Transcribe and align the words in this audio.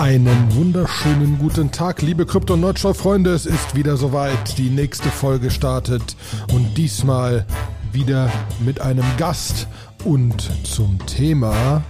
Einen 0.00 0.54
wunderschönen 0.54 1.36
guten 1.38 1.72
Tag, 1.72 2.00
liebe 2.00 2.24
Krypto- 2.24 2.54
und 2.54 2.60
Nerdshop-Freunde. 2.60 3.34
Es 3.34 3.44
ist 3.44 3.74
wieder 3.74 3.98
soweit. 3.98 4.56
Die 4.56 4.70
nächste 4.70 5.10
Folge 5.10 5.50
startet 5.50 6.16
und 6.54 6.72
diesmal 6.78 7.44
wieder 7.92 8.32
mit 8.60 8.80
einem 8.80 9.04
Gast 9.18 9.68
und 10.06 10.50
zum 10.66 10.98
Thema 11.04 11.82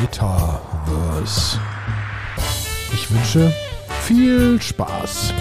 Metaverse. 0.00 1.60
Ich 2.94 3.10
wünsche 3.10 3.52
viel 4.00 4.58
Spaß. 4.58 5.34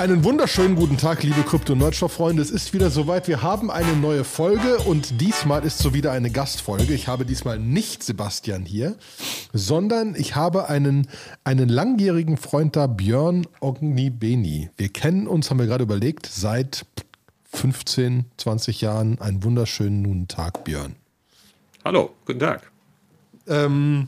Einen 0.00 0.24
wunderschönen 0.24 0.76
guten 0.76 0.96
Tag, 0.96 1.22
liebe 1.24 1.42
Krypto- 1.42 1.74
und 1.74 1.80
Nerdstoff-Freunde. 1.80 2.40
Es 2.40 2.50
ist 2.50 2.72
wieder 2.72 2.88
soweit. 2.88 3.28
Wir 3.28 3.42
haben 3.42 3.70
eine 3.70 3.94
neue 3.94 4.24
Folge 4.24 4.78
und 4.78 5.20
diesmal 5.20 5.62
ist 5.66 5.76
so 5.76 5.92
wieder 5.92 6.10
eine 6.12 6.30
Gastfolge. 6.30 6.94
Ich 6.94 7.06
habe 7.06 7.26
diesmal 7.26 7.58
nicht 7.58 8.02
Sebastian 8.02 8.64
hier, 8.64 8.96
sondern 9.52 10.14
ich 10.14 10.36
habe 10.36 10.70
einen, 10.70 11.06
einen 11.44 11.68
langjährigen 11.68 12.38
Freund 12.38 12.76
da, 12.76 12.86
Björn 12.86 13.46
Ognibeni. 13.60 14.70
Wir 14.78 14.88
kennen 14.88 15.26
uns, 15.26 15.50
haben 15.50 15.58
wir 15.58 15.66
gerade 15.66 15.84
überlegt, 15.84 16.24
seit 16.24 16.86
15, 17.52 18.24
20 18.38 18.80
Jahren. 18.80 19.20
Einen 19.20 19.44
wunderschönen 19.44 20.02
guten 20.02 20.28
Tag, 20.28 20.64
Björn. 20.64 20.96
Hallo, 21.84 22.12
guten 22.24 22.40
Tag. 22.40 22.70
Ähm, 23.46 24.06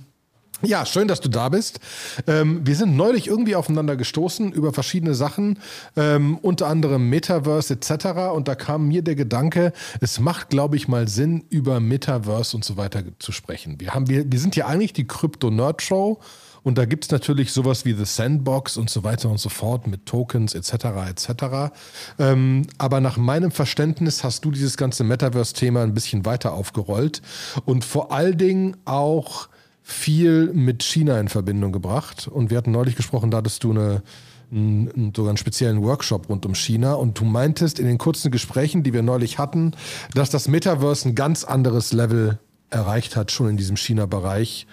ja, 0.63 0.87
schön, 0.87 1.09
dass 1.09 1.21
du 1.21 1.29
da 1.29 1.49
bist. 1.49 1.81
Ähm, 2.27 2.61
wir 2.65 2.77
sind 2.77 2.97
neulich 2.97 3.27
irgendwie 3.27 3.57
aufeinander 3.57 3.97
gestoßen 3.97 4.53
über 4.53 4.73
verschiedene 4.73 5.15
Sachen, 5.15 5.59
ähm, 5.97 6.39
unter 6.39 6.67
anderem 6.69 7.09
Metaverse 7.09 7.75
etc. 7.75 8.33
Und 8.35 8.49
da 8.49 8.55
kam 8.55 8.89
mir 8.89 9.03
der 9.03 9.15
Gedanke, 9.15 9.73
es 10.01 10.21
macht, 10.21 10.51
glaube 10.51 10.77
ich, 10.77 10.89
mal 10.89 11.09
Sinn, 11.09 11.45
über 11.51 11.81
Metaverse 11.81 12.57
und 12.57 12.65
so 12.65 12.77
weiter 12.77 13.03
zu 13.19 13.33
sprechen. 13.33 13.81
Wir, 13.81 13.95
haben, 13.95 14.09
wir, 14.09 14.31
wir 14.31 14.39
sind 14.39 14.57
ja 14.57 14.67
eigentlich 14.67 14.93
die 14.93 15.07
Crypto-Nerd-Show. 15.07 16.21
Und 16.63 16.79
da 16.79 16.85
gibt 16.85 17.05
es 17.05 17.11
natürlich 17.11 17.53
sowas 17.53 17.85
wie 17.85 17.93
The 17.93 18.05
Sandbox 18.05 18.77
und 18.77 18.89
so 18.89 19.03
weiter 19.03 19.29
und 19.29 19.39
so 19.39 19.49
fort 19.49 19.87
mit 19.87 20.07
Tokens 20.07 20.55
etc. 20.55 20.85
etc. 21.11 21.75
Ähm, 22.19 22.67
aber 22.79 23.01
nach 23.01 23.17
meinem 23.17 23.51
Verständnis 23.51 24.23
hast 24.23 24.45
du 24.45 24.53
dieses 24.53 24.77
ganze 24.77 25.03
Metaverse-Thema 25.03 25.83
ein 25.83 25.95
bisschen 25.95 26.25
weiter 26.25 26.53
aufgerollt 26.53 27.21
und 27.65 27.85
vor 27.85 28.13
allen 28.13 28.39
Dingen 28.39 28.77
auch 28.85 29.49
viel 29.83 30.53
mit 30.53 30.83
China 30.83 31.19
in 31.19 31.29
Verbindung 31.29 31.73
gebracht. 31.73 32.29
Und 32.29 32.51
wir 32.51 32.59
hatten 32.59 32.71
neulich 32.71 32.97
gesprochen, 32.97 33.31
da 33.31 33.39
hattest 33.39 33.65
du 33.65 33.71
eine, 33.71 34.03
einen, 34.51 35.13
sogar 35.15 35.31
einen 35.31 35.37
speziellen 35.37 35.83
Workshop 35.83 36.29
rund 36.29 36.47
um 36.47 36.55
China. 36.55 36.95
Und 36.95 37.19
du 37.19 37.25
meintest 37.25 37.79
in 37.79 37.87
den 37.87 37.99
kurzen 37.99 38.31
Gesprächen, 38.31 38.83
die 38.83 38.93
wir 38.93 39.03
neulich 39.03 39.39
hatten, 39.39 39.73
dass 40.15 40.31
das 40.31 40.49
Metaverse 40.49 41.09
ein 41.09 41.15
ganz 41.15 41.45
anderes 41.45 41.93
Level 41.93 42.39
erreicht 42.71 43.17
hat, 43.17 43.31
schon 43.31 43.51
in 43.51 43.57
diesem 43.57 43.77
China-Bereich, 43.77 44.67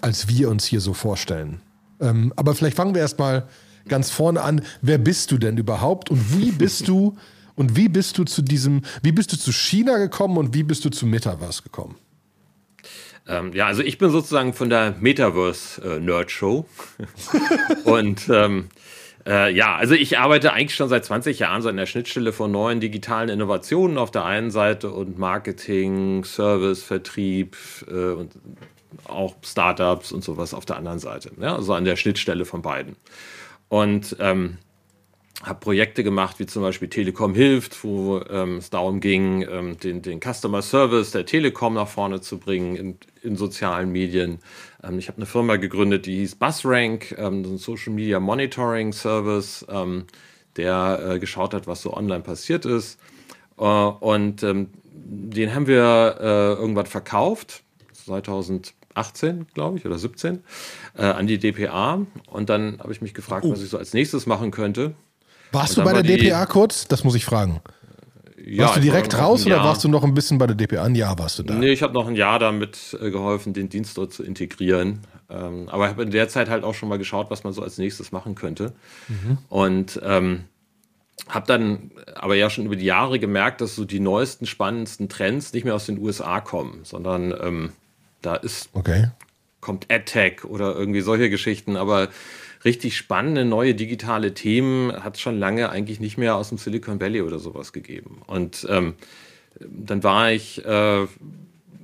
als 0.00 0.28
wir 0.28 0.48
uns 0.48 0.64
hier 0.64 0.80
so 0.80 0.94
vorstellen. 0.94 1.60
Ähm, 2.00 2.32
aber 2.36 2.54
vielleicht 2.54 2.76
fangen 2.76 2.94
wir 2.94 3.02
erstmal 3.02 3.46
ganz 3.88 4.10
vorne 4.10 4.42
an. 4.42 4.62
Wer 4.80 4.98
bist 4.98 5.30
du 5.30 5.38
denn 5.38 5.56
überhaupt 5.56 6.10
und 6.10 6.38
wie 6.38 6.52
bist 6.52 6.88
du 6.88 7.16
und 7.54 7.76
wie 7.76 7.88
bist 7.88 8.16
du 8.18 8.24
zu 8.24 8.42
diesem, 8.42 8.82
wie 9.02 9.12
bist 9.12 9.32
du 9.32 9.36
zu 9.36 9.52
China 9.52 9.98
gekommen 9.98 10.38
und 10.38 10.54
wie 10.54 10.62
bist 10.62 10.84
du 10.84 10.90
zu 10.90 11.06
Metaverse 11.06 11.62
gekommen? 11.62 11.96
Ähm, 13.28 13.52
ja, 13.52 13.66
also 13.66 13.82
ich 13.82 13.98
bin 13.98 14.10
sozusagen 14.10 14.52
von 14.52 14.68
der 14.68 14.94
Metaverse-Nerd-Show. 15.00 16.66
Äh, 16.98 17.88
und 17.88 18.28
ähm, 18.28 18.68
äh, 19.26 19.54
ja, 19.54 19.76
also 19.76 19.94
ich 19.94 20.18
arbeite 20.18 20.52
eigentlich 20.52 20.74
schon 20.74 20.88
seit 20.88 21.04
20 21.04 21.38
Jahren 21.38 21.62
so 21.62 21.68
an 21.68 21.76
der 21.76 21.86
Schnittstelle 21.86 22.32
von 22.32 22.50
neuen 22.50 22.80
digitalen 22.80 23.28
Innovationen 23.28 23.98
auf 23.98 24.10
der 24.10 24.24
einen 24.24 24.50
Seite 24.50 24.90
und 24.90 25.18
Marketing, 25.18 26.24
Service, 26.24 26.82
Vertrieb 26.82 27.56
äh, 27.88 28.12
und 28.12 28.32
auch 29.04 29.36
Startups 29.44 30.12
und 30.12 30.24
sowas 30.24 30.54
auf 30.54 30.64
der 30.64 30.76
anderen 30.76 30.98
Seite. 30.98 31.30
Ja, 31.40 31.56
also 31.56 31.74
an 31.74 31.84
der 31.84 31.96
Schnittstelle 31.96 32.44
von 32.44 32.62
beiden. 32.62 32.96
Und 33.68 34.16
ähm, 34.18 34.58
habe 35.42 35.58
Projekte 35.58 36.04
gemacht, 36.04 36.38
wie 36.38 36.46
zum 36.46 36.62
Beispiel 36.62 36.88
Telekom 36.88 37.34
hilft, 37.34 37.82
wo 37.82 38.20
ähm, 38.30 38.58
es 38.58 38.70
darum 38.70 39.00
ging, 39.00 39.42
ähm, 39.42 39.78
den, 39.78 40.00
den 40.02 40.20
Customer 40.20 40.62
Service 40.62 41.10
der 41.10 41.26
Telekom 41.26 41.74
nach 41.74 41.88
vorne 41.88 42.20
zu 42.20 42.38
bringen 42.38 42.76
in, 42.76 42.98
in 43.22 43.36
sozialen 43.36 43.90
Medien. 43.90 44.38
Ähm, 44.82 44.98
ich 44.98 45.08
habe 45.08 45.16
eine 45.16 45.26
Firma 45.26 45.56
gegründet, 45.56 46.06
die 46.06 46.18
hieß 46.18 46.36
BuzzRank, 46.36 47.16
ähm, 47.18 47.42
ein 47.42 47.58
Social 47.58 47.92
Media 47.92 48.20
Monitoring 48.20 48.92
Service, 48.92 49.66
ähm, 49.68 50.04
der 50.56 51.14
äh, 51.14 51.18
geschaut 51.18 51.54
hat, 51.54 51.66
was 51.66 51.82
so 51.82 51.92
online 51.94 52.22
passiert 52.22 52.64
ist. 52.64 53.00
Äh, 53.58 53.64
und 53.64 54.44
ähm, 54.44 54.68
den 54.92 55.54
haben 55.54 55.66
wir 55.66 56.18
äh, 56.20 56.60
irgendwann 56.60 56.86
verkauft, 56.86 57.64
2018, 58.04 59.46
glaube 59.54 59.78
ich, 59.78 59.86
oder 59.86 59.98
17, 59.98 60.44
äh, 60.96 61.02
an 61.02 61.26
die 61.26 61.38
DPA. 61.38 62.06
Und 62.26 62.48
dann 62.48 62.78
habe 62.78 62.92
ich 62.92 63.02
mich 63.02 63.14
gefragt, 63.14 63.44
oh. 63.44 63.50
was 63.50 63.62
ich 63.62 63.70
so 63.70 63.78
als 63.78 63.92
nächstes 63.92 64.26
machen 64.26 64.52
könnte. 64.52 64.94
Warst 65.52 65.76
du 65.76 65.84
bei 65.84 65.92
der 65.92 66.02
DPA 66.02 66.46
kurz? 66.46 66.88
Das 66.88 67.04
muss 67.04 67.14
ich 67.14 67.24
fragen. 67.24 67.60
Ja, 68.44 68.64
warst 68.64 68.76
du 68.76 68.80
direkt 68.80 69.16
raus 69.16 69.46
oder 69.46 69.62
warst 69.62 69.84
du 69.84 69.88
noch 69.88 70.02
ein 70.02 70.14
bisschen 70.14 70.38
bei 70.38 70.46
der 70.46 70.56
DPA? 70.56 70.82
Ein 70.82 70.96
Jahr 70.96 71.18
warst 71.18 71.38
du 71.38 71.44
da? 71.44 71.54
Nee, 71.54 71.70
ich 71.70 71.82
habe 71.82 71.94
noch 71.94 72.08
ein 72.08 72.16
Jahr 72.16 72.38
damit 72.40 72.96
äh, 73.00 73.10
geholfen, 73.10 73.52
den 73.52 73.68
Dienst 73.68 73.96
dort 73.96 74.12
zu 74.12 74.24
integrieren. 74.24 75.00
Ähm, 75.30 75.68
aber 75.68 75.84
ich 75.84 75.90
habe 75.90 76.02
in 76.02 76.10
der 76.10 76.28
Zeit 76.28 76.50
halt 76.50 76.64
auch 76.64 76.74
schon 76.74 76.88
mal 76.88 76.98
geschaut, 76.98 77.30
was 77.30 77.44
man 77.44 77.52
so 77.52 77.62
als 77.62 77.78
nächstes 77.78 78.10
machen 78.10 78.34
könnte. 78.34 78.72
Mhm. 79.08 79.38
Und 79.48 80.00
ähm, 80.02 80.44
habe 81.28 81.46
dann 81.46 81.92
aber 82.14 82.34
ja 82.34 82.50
schon 82.50 82.66
über 82.66 82.76
die 82.76 82.84
Jahre 82.84 83.18
gemerkt, 83.18 83.60
dass 83.60 83.76
so 83.76 83.84
die 83.84 84.00
neuesten, 84.00 84.46
spannendsten 84.46 85.08
Trends 85.08 85.52
nicht 85.52 85.64
mehr 85.64 85.74
aus 85.74 85.86
den 85.86 85.98
USA 85.98 86.40
kommen, 86.40 86.80
sondern 86.82 87.32
ähm, 87.40 87.72
da 88.22 88.34
ist 88.34 88.70
okay. 88.72 89.10
kommt 89.60 89.86
AdTech 89.90 90.44
oder 90.44 90.74
irgendwie 90.74 91.00
solche 91.00 91.30
Geschichten, 91.30 91.76
aber 91.76 92.08
richtig 92.64 92.96
spannende 92.96 93.44
neue 93.44 93.74
digitale 93.74 94.34
Themen 94.34 94.92
hat 94.92 95.16
es 95.16 95.20
schon 95.20 95.38
lange 95.38 95.70
eigentlich 95.70 96.00
nicht 96.00 96.18
mehr 96.18 96.36
aus 96.36 96.48
dem 96.50 96.58
Silicon 96.58 97.00
Valley 97.00 97.22
oder 97.22 97.38
sowas 97.38 97.72
gegeben. 97.72 98.22
Und 98.26 98.66
ähm, 98.70 98.94
dann 99.60 100.02
war 100.02 100.32
ich 100.32 100.64
äh, 100.64 101.06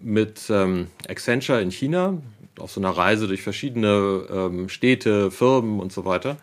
mit 0.02 0.42
ähm, 0.50 0.88
Accenture 1.08 1.60
in 1.60 1.70
China 1.70 2.18
auf 2.58 2.72
so 2.72 2.80
einer 2.80 2.90
Reise 2.90 3.28
durch 3.28 3.42
verschiedene 3.42 4.26
ähm, 4.30 4.68
Städte, 4.68 5.30
Firmen 5.30 5.80
und 5.80 5.92
so 5.92 6.04
weiter. 6.04 6.36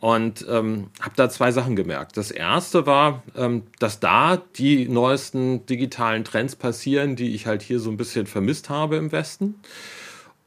Und 0.00 0.46
ähm, 0.48 0.90
habe 1.00 1.14
da 1.16 1.28
zwei 1.28 1.50
Sachen 1.50 1.74
gemerkt. 1.74 2.16
Das 2.16 2.30
erste 2.30 2.86
war, 2.86 3.24
ähm, 3.36 3.64
dass 3.80 3.98
da 3.98 4.36
die 4.36 4.88
neuesten 4.88 5.66
digitalen 5.66 6.24
Trends 6.24 6.54
passieren, 6.54 7.16
die 7.16 7.34
ich 7.34 7.46
halt 7.46 7.62
hier 7.62 7.80
so 7.80 7.90
ein 7.90 7.96
bisschen 7.96 8.26
vermisst 8.26 8.70
habe 8.70 8.96
im 8.96 9.10
Westen. 9.10 9.56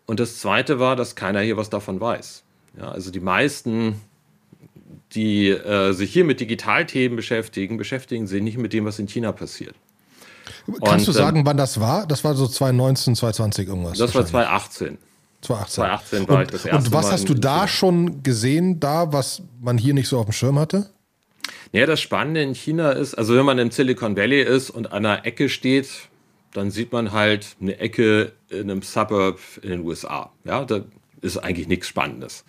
Und 0.06 0.22
das 0.22 0.40
zweite 0.40 0.80
war, 0.80 0.96
dass 0.96 1.16
keiner 1.16 1.42
hier 1.42 1.58
was 1.58 1.70
davon 1.70 2.00
weiß. 2.00 2.44
Ja, 2.78 2.90
also 2.90 3.12
die 3.12 3.20
meisten, 3.20 3.96
die 5.14 5.50
äh, 5.50 5.92
sich 5.94 6.12
hier 6.12 6.24
mit 6.24 6.40
Digitalthemen 6.40 7.16
beschäftigen, 7.16 7.78
beschäftigen 7.78 8.28
sich 8.28 8.42
nicht 8.42 8.58
mit 8.58 8.74
dem, 8.74 8.86
was 8.86 9.00
in 9.00 9.08
China 9.08 9.32
passiert. 9.32 9.76
Kannst 10.66 11.08
Und, 11.08 11.08
du 11.08 11.12
sagen, 11.12 11.40
ähm, 11.40 11.46
wann 11.46 11.58
das 11.58 11.80
war? 11.80 12.06
Das 12.08 12.24
war 12.24 12.36
so 12.36 12.48
2019, 12.48 13.16
2020 13.16 13.68
irgendwas. 13.68 13.98
Das 13.98 14.14
war 14.16 14.26
2018. 14.26 14.98
2018. 15.42 16.20
2018 16.22 16.28
war 16.28 16.38
und, 16.38 16.44
ich 16.44 16.50
das 16.50 16.66
erste 16.66 16.78
Und 16.78 16.94
was 16.94 17.06
Mal 17.06 17.12
hast 17.12 17.30
du 17.30 17.34
da 17.34 17.68
schon 17.68 18.24
gesehen, 18.24 18.80
da, 18.80 19.12
was 19.12 19.42
man 19.60 19.78
hier 19.78 19.94
nicht 19.94 20.08
so 20.08 20.20
auf 20.20 20.26
dem 20.26 20.34
Schirm 20.34 20.60
hatte? 20.60 20.90
Ja, 21.72 21.86
das 21.86 22.00
Spannende 22.02 22.44
in 22.44 22.54
China 22.54 22.92
ist, 22.92 23.16
also 23.16 23.36
wenn 23.36 23.46
man 23.46 23.58
im 23.58 23.72
Silicon 23.72 24.16
Valley 24.16 24.42
ist 24.42 24.70
und 24.70 24.92
an 24.92 25.06
einer 25.06 25.26
Ecke 25.26 25.50
steht, 25.50 25.90
dann 26.54 26.70
sieht 26.70 26.92
man 26.92 27.12
halt 27.12 27.56
eine 27.62 27.80
Ecke 27.80 28.34
in 28.50 28.70
einem 28.70 28.82
Suburb 28.82 29.40
in 29.62 29.70
den 29.70 29.82
USA. 29.82 30.32
Ja, 30.44 30.66
da 30.66 30.82
ist 31.22 31.38
eigentlich 31.38 31.68
nichts 31.68 31.88
Spannendes. 31.88 32.46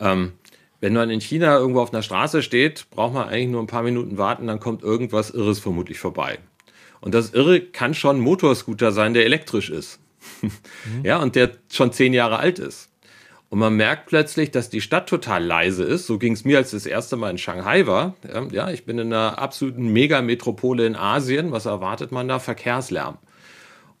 Ähm, 0.00 0.32
wenn 0.80 0.94
man 0.94 1.10
in 1.10 1.20
China 1.20 1.56
irgendwo 1.56 1.80
auf 1.80 1.92
einer 1.92 2.02
Straße 2.02 2.42
steht, 2.42 2.90
braucht 2.90 3.14
man 3.14 3.28
eigentlich 3.28 3.50
nur 3.50 3.62
ein 3.62 3.68
paar 3.68 3.84
Minuten 3.84 4.18
warten, 4.18 4.48
dann 4.48 4.58
kommt 4.58 4.82
irgendwas 4.82 5.30
Irres 5.30 5.60
vermutlich 5.60 5.98
vorbei. 5.98 6.38
Und 7.00 7.14
das 7.14 7.34
Irre 7.34 7.60
kann 7.60 7.94
schon 7.94 8.16
ein 8.16 8.20
Motorscooter 8.20 8.92
sein, 8.92 9.14
der 9.14 9.24
elektrisch 9.24 9.70
ist. 9.70 10.00
mhm. 10.40 10.50
Ja, 11.04 11.18
und 11.18 11.36
der 11.36 11.52
schon 11.70 11.92
zehn 11.92 12.12
Jahre 12.12 12.38
alt 12.38 12.58
ist. 12.58 12.88
Und 13.48 13.58
man 13.58 13.76
merkt 13.76 14.06
plötzlich, 14.06 14.50
dass 14.50 14.70
die 14.70 14.80
Stadt 14.80 15.08
total 15.08 15.44
leise 15.44 15.84
ist. 15.84 16.06
So 16.06 16.18
ging 16.18 16.32
es 16.32 16.46
mir, 16.46 16.56
als 16.56 16.68
ich 16.68 16.82
das 16.82 16.86
erste 16.86 17.16
Mal 17.16 17.30
in 17.30 17.38
Shanghai 17.38 17.86
war. 17.86 18.16
Ja, 18.50 18.70
ich 18.70 18.86
bin 18.86 18.98
in 18.98 19.12
einer 19.12 19.38
absoluten 19.38 19.92
Megametropole 19.92 20.86
in 20.86 20.96
Asien. 20.96 21.52
Was 21.52 21.66
erwartet 21.66 22.12
man 22.12 22.28
da? 22.28 22.38
Verkehrslärm. 22.38 23.18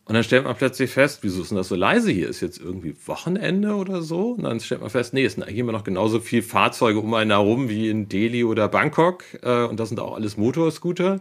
Und 0.04 0.14
dann 0.14 0.24
stellt 0.24 0.44
man 0.44 0.56
plötzlich 0.56 0.90
fest, 0.90 1.20
wieso 1.22 1.42
ist 1.42 1.50
denn 1.50 1.58
das 1.58 1.68
so 1.68 1.76
leise 1.76 2.10
hier? 2.10 2.28
Ist 2.28 2.40
jetzt 2.40 2.58
irgendwie 2.58 2.94
Wochenende 3.06 3.74
oder 3.76 4.02
so? 4.02 4.32
Und 4.32 4.42
dann 4.42 4.58
stellt 4.58 4.80
man 4.80 4.90
fest, 4.90 5.14
nee, 5.14 5.24
es 5.24 5.34
sind 5.34 5.44
eigentlich 5.44 5.58
immer 5.58 5.72
noch 5.72 5.84
genauso 5.84 6.18
viele 6.18 6.42
Fahrzeuge 6.42 6.98
um 6.98 7.14
einen 7.14 7.30
herum 7.30 7.68
wie 7.68 7.88
in 7.88 8.08
Delhi 8.08 8.42
oder 8.42 8.68
Bangkok. 8.68 9.22
Äh, 9.42 9.64
und 9.64 9.78
das 9.78 9.90
sind 9.90 10.00
auch 10.00 10.14
alles 10.14 10.36
Motorscooter. 10.36 11.20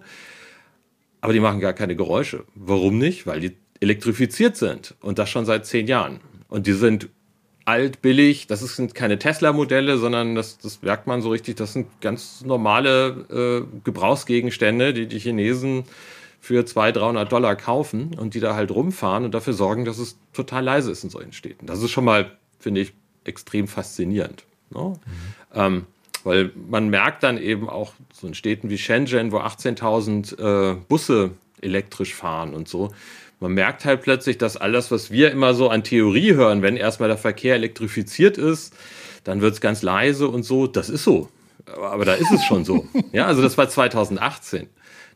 Aber 1.21 1.33
die 1.33 1.39
machen 1.39 1.59
gar 1.59 1.73
keine 1.73 1.95
Geräusche. 1.95 2.43
Warum 2.55 2.97
nicht? 2.97 3.27
Weil 3.27 3.39
die 3.39 3.55
elektrifiziert 3.81 4.57
sind. 4.57 4.95
Und 5.01 5.19
das 5.19 5.29
schon 5.29 5.45
seit 5.45 5.67
zehn 5.67 5.85
Jahren. 5.85 6.19
Und 6.49 6.65
die 6.65 6.73
sind 6.73 7.09
alt, 7.65 8.01
billig. 8.01 8.47
Das 8.47 8.61
sind 8.61 8.95
keine 8.95 9.19
Tesla-Modelle, 9.19 9.97
sondern 9.99 10.33
das, 10.33 10.57
das 10.57 10.81
merkt 10.81 11.05
man 11.05 11.21
so 11.21 11.29
richtig. 11.29 11.55
Das 11.55 11.73
sind 11.73 11.87
ganz 12.01 12.43
normale 12.43 13.63
äh, 13.63 13.79
Gebrauchsgegenstände, 13.83 14.93
die 14.93 15.05
die 15.05 15.19
Chinesen 15.19 15.83
für 16.41 16.65
200, 16.65 16.97
300 16.97 17.31
Dollar 17.31 17.55
kaufen 17.55 18.15
und 18.17 18.33
die 18.33 18.39
da 18.39 18.55
halt 18.55 18.71
rumfahren 18.71 19.23
und 19.23 19.33
dafür 19.33 19.53
sorgen, 19.53 19.85
dass 19.85 19.99
es 19.99 20.17
total 20.33 20.63
leise 20.63 20.91
ist 20.91 21.03
in 21.03 21.09
solchen 21.09 21.33
Städten. 21.33 21.67
Das 21.67 21.81
ist 21.81 21.91
schon 21.91 22.03
mal, 22.03 22.31
finde 22.59 22.81
ich, 22.81 22.93
extrem 23.23 23.67
faszinierend. 23.67 24.43
Ne? 24.71 24.81
Mhm. 24.81 24.95
Ähm, 25.53 25.85
weil 26.23 26.51
man 26.69 26.89
merkt 26.89 27.23
dann 27.23 27.37
eben 27.37 27.69
auch 27.69 27.93
so 28.11 28.27
in 28.27 28.33
Städten 28.33 28.69
wie 28.69 28.77
Shenzhen, 28.77 29.31
wo 29.31 29.37
18.000 29.37 30.73
äh, 30.73 30.75
Busse 30.87 31.31
elektrisch 31.61 32.15
fahren 32.15 32.55
und 32.55 32.67
so, 32.67 32.91
man 33.39 33.53
merkt 33.53 33.85
halt 33.85 34.03
plötzlich, 34.03 34.37
dass 34.37 34.55
alles, 34.55 34.91
was 34.91 35.09
wir 35.09 35.31
immer 35.31 35.55
so 35.55 35.69
an 35.69 35.83
Theorie 35.83 36.33
hören, 36.33 36.61
wenn 36.61 36.77
erstmal 36.77 37.09
der 37.09 37.17
Verkehr 37.17 37.55
elektrifiziert 37.55 38.37
ist, 38.37 38.73
dann 39.23 39.41
wird 39.41 39.55
es 39.55 39.61
ganz 39.61 39.81
leise 39.81 40.27
und 40.27 40.43
so, 40.43 40.67
das 40.67 40.89
ist 40.89 41.03
so. 41.03 41.27
Aber 41.65 42.05
da 42.05 42.13
ist 42.13 42.31
es 42.31 42.43
schon 42.43 42.65
so. 42.65 42.87
Ja, 43.11 43.25
also 43.25 43.41
das 43.41 43.57
war 43.57 43.67
2018. 43.67 44.67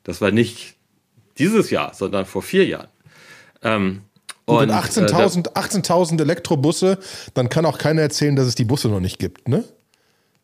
Das 0.04 0.22
war 0.22 0.32
nicht 0.32 0.76
dieses 1.38 1.70
Jahr, 1.70 1.94
sondern 1.94 2.26
vor 2.26 2.42
vier 2.42 2.66
Jahren. 2.66 2.88
Ähm, 3.62 4.02
und, 4.46 4.70
und 4.70 4.72
18.000 4.72 5.48
äh, 5.48 5.52
18 5.56 6.20
Elektrobusse, 6.20 7.00
dann 7.34 7.50
kann 7.50 7.66
auch 7.66 7.78
keiner 7.78 8.02
erzählen, 8.02 8.36
dass 8.36 8.46
es 8.46 8.56
die 8.56 8.66
Busse 8.66 8.90
noch 8.90 9.00
nicht 9.00 9.18
gibt, 9.20 9.48
ne? 9.48 9.64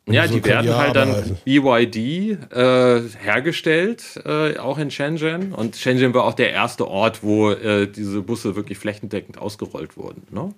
Ja, 0.08 0.28
so 0.28 0.34
die 0.34 0.44
werden 0.44 0.76
halt 0.76 0.96
dann 0.96 1.38
BYD 1.46 1.96
äh, 1.96 3.02
hergestellt, 3.20 4.20
äh, 4.26 4.58
auch 4.58 4.80
in 4.80 4.90
Shenzhen. 4.90 5.54
Und 5.54 5.76
Shenzhen 5.76 6.14
war 6.16 6.24
auch 6.24 6.34
der 6.34 6.52
erste 6.52 6.88
Ort, 6.88 7.24
wo 7.24 7.52
äh, 7.52 7.88
diese 7.88 8.22
Busse 8.22 8.56
wirklich 8.56 8.80
flächendeckend 8.80 9.38
ausgerollt 9.38 9.98
wurden. 9.98 10.24
Ne? 10.32 10.54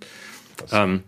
Ähm, 0.72 1.04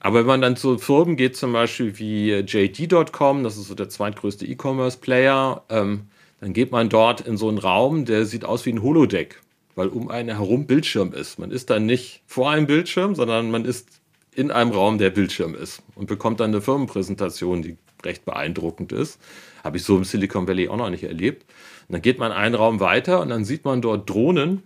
aber 0.00 0.20
wenn 0.20 0.26
man 0.26 0.40
dann 0.40 0.56
zu 0.56 0.78
Firmen 0.78 1.16
geht, 1.16 1.36
zum 1.36 1.52
Beispiel 1.52 1.98
wie 1.98 2.32
JD.com, 2.32 3.44
das 3.44 3.56
ist 3.56 3.68
so 3.68 3.74
der 3.74 3.88
zweitgrößte 3.88 4.44
E-Commerce-Player, 4.44 5.62
ähm, 5.68 6.08
dann 6.40 6.52
geht 6.52 6.70
man 6.70 6.88
dort 6.88 7.20
in 7.20 7.36
so 7.36 7.48
einen 7.48 7.58
Raum, 7.58 8.04
der 8.04 8.24
sieht 8.24 8.44
aus 8.44 8.64
wie 8.64 8.72
ein 8.72 8.82
Holodeck, 8.82 9.40
weil 9.74 9.88
um 9.88 10.08
einen 10.10 10.36
herum 10.36 10.66
Bildschirm 10.66 11.12
ist. 11.12 11.38
Man 11.38 11.50
ist 11.50 11.70
dann 11.70 11.86
nicht 11.86 12.22
vor 12.26 12.50
einem 12.50 12.66
Bildschirm, 12.66 13.14
sondern 13.14 13.50
man 13.50 13.64
ist 13.64 14.00
in 14.34 14.50
einem 14.52 14.70
Raum, 14.70 14.98
der 14.98 15.10
Bildschirm 15.10 15.54
ist 15.54 15.82
und 15.96 16.06
bekommt 16.06 16.38
dann 16.40 16.50
eine 16.50 16.60
Firmenpräsentation, 16.60 17.62
die 17.62 17.76
recht 18.04 18.24
beeindruckend 18.24 18.92
ist. 18.92 19.18
Habe 19.64 19.78
ich 19.78 19.82
so 19.82 19.96
im 19.96 20.04
Silicon 20.04 20.46
Valley 20.46 20.68
auch 20.68 20.76
noch 20.76 20.90
nicht 20.90 21.02
erlebt. 21.02 21.42
Und 21.88 21.94
dann 21.94 22.02
geht 22.02 22.18
man 22.18 22.30
einen 22.30 22.54
Raum 22.54 22.78
weiter 22.78 23.20
und 23.20 23.30
dann 23.30 23.44
sieht 23.44 23.64
man 23.64 23.82
dort 23.82 24.08
Drohnen, 24.08 24.62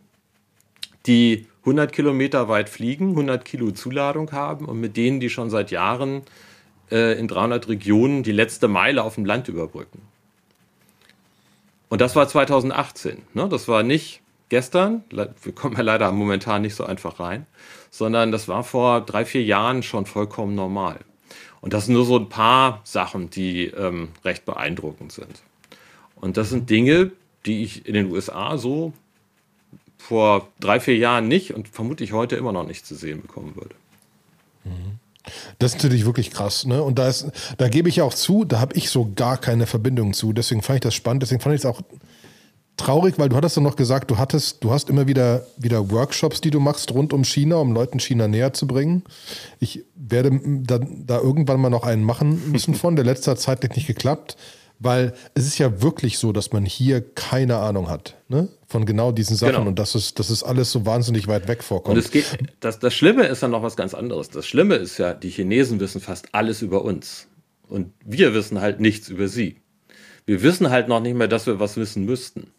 die 1.07 1.47
100 1.61 1.93
Kilometer 1.93 2.49
weit 2.49 2.69
fliegen, 2.69 3.11
100 3.11 3.45
Kilo 3.45 3.71
Zuladung 3.71 4.31
haben 4.33 4.67
und 4.67 4.81
mit 4.81 4.97
denen 4.97 5.21
die 5.21 5.31
schon 5.31 5.49
seit 5.49 5.71
Jahren 5.71 6.23
äh, 6.91 7.19
in 7.19 7.29
300 7.29 7.69
Regionen 7.69 8.23
die 8.23 8.33
letzte 8.33 8.69
Meile 8.69 9.03
auf 9.03 9.15
dem 9.15 9.25
Land 9.25 9.49
überbrücken. 9.49 10.03
Und 11.93 12.01
das 12.01 12.17
war 12.17 12.27
2018. 12.27 13.21
Ne? 13.35 13.49
Das 13.51 13.69
war 13.69 13.83
nicht 13.83 14.23
gestern. 14.49 15.05
Wir 15.11 15.53
kommen 15.55 15.77
ja 15.77 15.83
leider 15.83 16.11
momentan 16.11 16.63
nicht 16.63 16.75
so 16.75 16.85
einfach 16.85 17.21
rein 17.21 17.47
sondern 17.93 18.33
das 18.33 18.49
war 18.49 18.65
vor 18.65 19.03
drei, 19.03 19.25
vier 19.25 19.45
Jahren 19.45 19.83
schon 19.85 20.07
vollkommen 20.07 20.57
normal. 20.57 20.99
Und 21.61 21.75
das 21.75 21.87
sind 21.87 21.95
nur 21.95 22.07
so 22.07 22.19
ein 22.19 22.31
paar 22.31 22.81
Sachen, 22.85 23.31
die 23.31 23.67
ähm, 23.67 24.09
recht 24.25 24.47
beeindruckend 24.47 25.13
sind. 25.13 25.43
Und 26.17 26.39
das 26.39 26.49
sind 26.49 26.71
Dinge, 26.71 27.13
die 27.45 27.63
ich 27.63 27.87
in 27.87 27.95
den 27.95 28.11
USA 28.11 28.57
so 28.57 28.95
vor 29.99 30.49
drei, 30.59 30.81
vier 30.81 30.97
Jahren 30.97 31.29
nicht 31.29 31.53
und 31.55 31.69
vermutlich 31.69 32.13
heute 32.13 32.35
immer 32.35 32.51
noch 32.51 32.67
nicht 32.67 32.87
zu 32.87 32.95
sehen 32.95 33.21
bekommen 33.21 33.55
würde. 33.55 33.75
Das 35.59 35.73
ist 35.73 35.83
natürlich 35.83 36.05
wirklich 36.05 36.31
krass, 36.31 36.67
ne? 36.67 36.83
Und 36.83 36.99
da 36.99 37.09
ist, 37.09 37.27
da 37.59 37.69
gebe 37.69 37.89
ich 37.89 38.03
auch 38.03 38.15
zu, 38.15 38.45
da 38.45 38.61
habe 38.61 38.77
ich 38.77 38.91
so 38.91 39.13
gar 39.15 39.39
keine 39.39 39.67
Verbindung 39.67 40.13
zu. 40.13 40.33
Deswegen 40.33 40.63
fand 40.63 40.77
ich 40.77 40.83
das 40.83 40.95
spannend. 40.95 41.23
Deswegen 41.23 41.41
fand 41.41 41.55
ich 41.55 41.63
es 41.63 41.67
auch 41.67 41.81
traurig, 42.77 43.19
weil 43.19 43.29
du 43.29 43.37
hattest 43.37 43.57
ja 43.57 43.63
noch 43.63 43.77
gesagt, 43.77 44.11
du 44.11 44.19
hattest, 44.19 44.63
du 44.65 44.71
hast 44.71 44.91
immer 44.91 45.07
wieder, 45.07 45.47
wieder 45.57 45.91
Workshops, 45.91 46.41
die 46.41 46.51
du 46.51 46.61
machst 46.61 46.93
rund 46.93 47.13
um 47.13 47.25
China, 47.25 47.57
um 47.57 47.73
Leuten 47.73 48.01
China 48.01 48.29
näher 48.29 48.53
zu 48.53 48.67
bringen. 48.67 49.05
Ich 49.61 49.85
werde 49.95 50.41
da, 50.45 50.79
da 50.79 51.19
irgendwann 51.19 51.61
mal 51.61 51.71
noch 51.71 51.85
einen 51.85 52.05
machen 52.05 52.51
müssen 52.51 52.75
von, 52.75 52.97
der 52.97 53.05
letzter 53.05 53.37
Zeit 53.37 53.63
nicht 53.77 53.87
geklappt, 53.87 54.37
weil 54.79 55.13
es 55.35 55.47
ist 55.47 55.59
ja 55.59 55.83
wirklich 55.83 56.19
so, 56.19 56.33
dass 56.33 56.53
man 56.53 56.65
hier 56.65 57.03
keine 57.15 57.59
Ahnung 57.59 57.89
hat 57.89 58.17
ne? 58.33 58.49
Von 58.73 58.87
genau 58.87 59.13
diesen 59.13 59.37
Sachen 59.37 59.55
genau. 59.55 59.69
und 59.69 59.79
dass 59.79 59.95
es, 59.95 60.15
dass 60.15 60.31
es 60.31 60.43
alles 60.43 60.73
so 60.73 60.85
wahnsinnig 60.85 61.29
weit 61.29 61.47
weg 61.47 61.63
vorkommt. 61.63 61.97
Und 61.97 62.05
es 62.05 62.11
geht, 62.11 62.27
das, 62.59 62.81
das 62.81 62.93
Schlimme 62.95 63.27
ist 63.27 63.43
dann 63.43 63.53
noch 63.53 63.63
was 63.63 63.77
ganz 63.77 63.95
anderes. 63.95 64.31
Das 64.31 64.47
Schlimme 64.47 64.75
ist 64.75 64.99
ja, 64.99 65.15
die 65.15 65.31
Chinesen 65.31 65.79
wissen 65.79 66.01
fast 66.01 66.35
alles 66.35 66.63
über 66.63 66.85
uns 66.85 67.29
und 67.69 67.93
wir 68.05 68.35
wissen 68.35 68.61
halt 68.61 68.81
nichts 68.81 69.09
über 69.09 69.29
sie. 69.29 69.57
Wir 70.27 70.43
wissen 70.43 70.71
halt 70.71 70.89
noch 70.89 71.01
nicht 71.01 71.15
mehr, 71.15 71.29
dass 71.29 71.47
wir 71.47 71.61
was 71.61 71.77
wissen 71.77 72.05
müssten. 72.05 72.51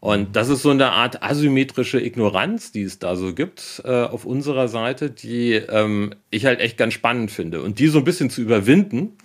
Und 0.00 0.36
das 0.36 0.50
ist 0.50 0.62
so 0.62 0.70
eine 0.70 0.90
Art 0.92 1.22
asymmetrische 1.22 1.98
Ignoranz, 1.98 2.72
die 2.72 2.82
es 2.82 2.98
da 2.98 3.16
so 3.16 3.34
gibt 3.34 3.80
äh, 3.86 4.02
auf 4.02 4.26
unserer 4.26 4.68
Seite, 4.68 5.10
die 5.10 5.54
ähm, 5.54 6.14
ich 6.30 6.44
halt 6.44 6.60
echt 6.60 6.76
ganz 6.76 6.92
spannend 6.92 7.30
finde. 7.30 7.62
Und 7.62 7.78
die 7.78 7.88
so 7.88 7.98
ein 7.98 8.04
bisschen 8.04 8.28
zu 8.28 8.42
überwinden, 8.42 9.16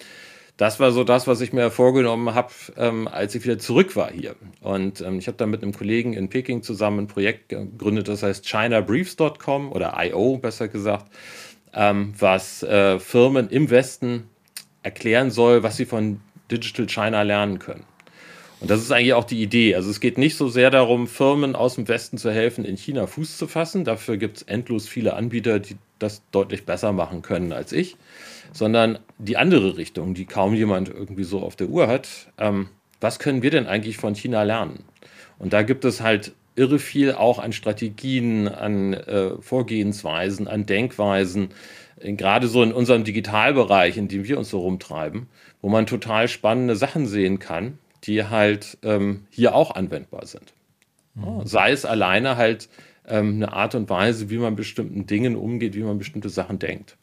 das 0.60 0.78
war 0.82 0.92
so 0.92 1.06
das, 1.06 1.26
was 1.26 1.40
ich 1.40 1.54
mir 1.54 1.72
vorgenommen 1.72 2.36
habe, 2.36 2.52
ähm, 2.76 3.08
als 3.08 3.34
ich 3.34 3.46
wieder 3.46 3.60
zurück 3.60 3.96
war 3.96 4.12
hier. 4.12 4.36
Und 4.60 5.00
ähm, 5.00 5.18
ich 5.18 5.28
habe 5.28 5.38
da 5.38 5.46
mit 5.46 5.64
einem 5.64 5.74
Kollegen 5.74 6.12
in 6.12 6.28
Peking 6.28 6.64
zusammen 6.64 7.06
ein 7.06 7.08
Projekt 7.08 7.48
gegründet, 7.48 8.10
das 8.10 8.24
heißt 8.24 8.46
ChinaBriefs.com 8.46 9.72
oder 9.72 9.96
IO 9.98 10.38
besser 10.38 10.68
gesagt, 10.68 11.06
ähm, 11.74 12.14
was 12.20 12.62
äh, 12.64 13.00
Firmen 13.00 13.50
im 13.50 13.70
Westen 13.70 14.26
erklären 14.84 15.32
soll, 15.32 15.64
was 15.64 15.78
sie 15.78 15.86
von 15.86 16.20
Digital 16.52 16.88
China 16.88 17.22
lernen 17.22 17.60
können. 17.60 17.86
Und 18.60 18.70
das 18.70 18.82
ist 18.82 18.92
eigentlich 18.92 19.14
auch 19.14 19.24
die 19.24 19.42
Idee. 19.42 19.76
Also 19.76 19.90
es 19.90 20.02
geht 20.02 20.18
nicht 20.18 20.36
so 20.36 20.50
sehr 20.50 20.72
darum, 20.72 21.08
Firmen 21.08 21.56
aus 21.56 21.76
dem 21.76 21.88
Westen 21.88 22.18
zu 22.18 22.32
helfen, 22.32 22.66
in 22.66 22.76
China 22.76 23.08
Fuß 23.08 23.38
zu 23.38 23.48
fassen. 23.48 23.86
Dafür 23.86 24.18
gibt 24.18 24.36
es 24.36 24.44
endlos 24.44 24.90
viele 24.90 25.14
Anbieter, 25.14 25.60
die 25.60 25.78
das 26.00 26.22
deutlich 26.32 26.66
besser 26.66 26.92
machen 26.92 27.22
können 27.22 27.54
als 27.54 27.72
ich. 27.72 27.96
Sondern 28.52 29.00
die 29.20 29.38
andere 29.38 29.78
Richtung, 29.78 30.14
die 30.14 30.26
kaum 30.26 30.54
jemand 30.54 30.90
irgendwie 30.90 31.24
so 31.24 31.42
auf 31.42 31.56
der 31.56 31.70
Uhr 31.70 31.88
hat. 31.88 32.32
Ähm, 32.38 32.70
was 33.00 33.20
können 33.20 33.44
wir 33.44 33.52
denn 33.52 33.68
eigentlich 33.68 33.98
von 33.98 34.16
China 34.16 34.44
lernen? 34.44 34.84
Und 35.38 35.54
da 35.54 35.62
gibt 35.62 35.86
es 35.86 36.02
halt 36.02 36.34
irre 36.56 36.80
viel 36.80 37.14
auch 37.14 37.40
an 37.40 37.54
Strategien, 37.54 38.48
an 38.48 38.94
äh, 38.94 39.42
Vorgehensweisen, 39.42 40.48
an 40.48 40.66
Denkweisen, 40.66 41.50
gerade 42.02 42.48
so 42.48 42.64
in 42.64 42.74
unserem 42.74 43.04
Digitalbereich, 43.04 43.98
in 43.98 44.08
dem 44.08 44.26
wir 44.26 44.38
uns 44.38 44.50
so 44.50 44.60
rumtreiben, 44.60 45.28
wo 45.62 45.70
man 45.70 45.86
total 45.86 46.28
spannende 46.28 46.76
Sachen 46.76 47.06
sehen 47.06 47.40
kann 47.40 47.78
die 48.04 48.26
halt 48.26 48.78
ähm, 48.84 49.26
hier 49.30 49.56
auch 49.56 49.76
anwendbar 49.76 50.26
sind. 50.26 50.54
Mhm. 51.16 51.46
Sei 51.46 51.72
es 51.72 51.86
alleine 51.86 52.38
halt 52.38 52.70
ähm, 53.08 53.36
eine 53.36 53.54
Art 53.54 53.76
und 53.76 53.90
Weise, 53.90 54.30
wie 54.30 54.38
man 54.38 54.56
bestimmten 54.56 55.06
Dingen 55.06 55.36
umgeht, 55.36 55.76
wie 55.76 55.84
man 55.84 55.98
bestimmte 55.98 56.30
Sachen 56.30 56.60
denkt. 56.60 56.98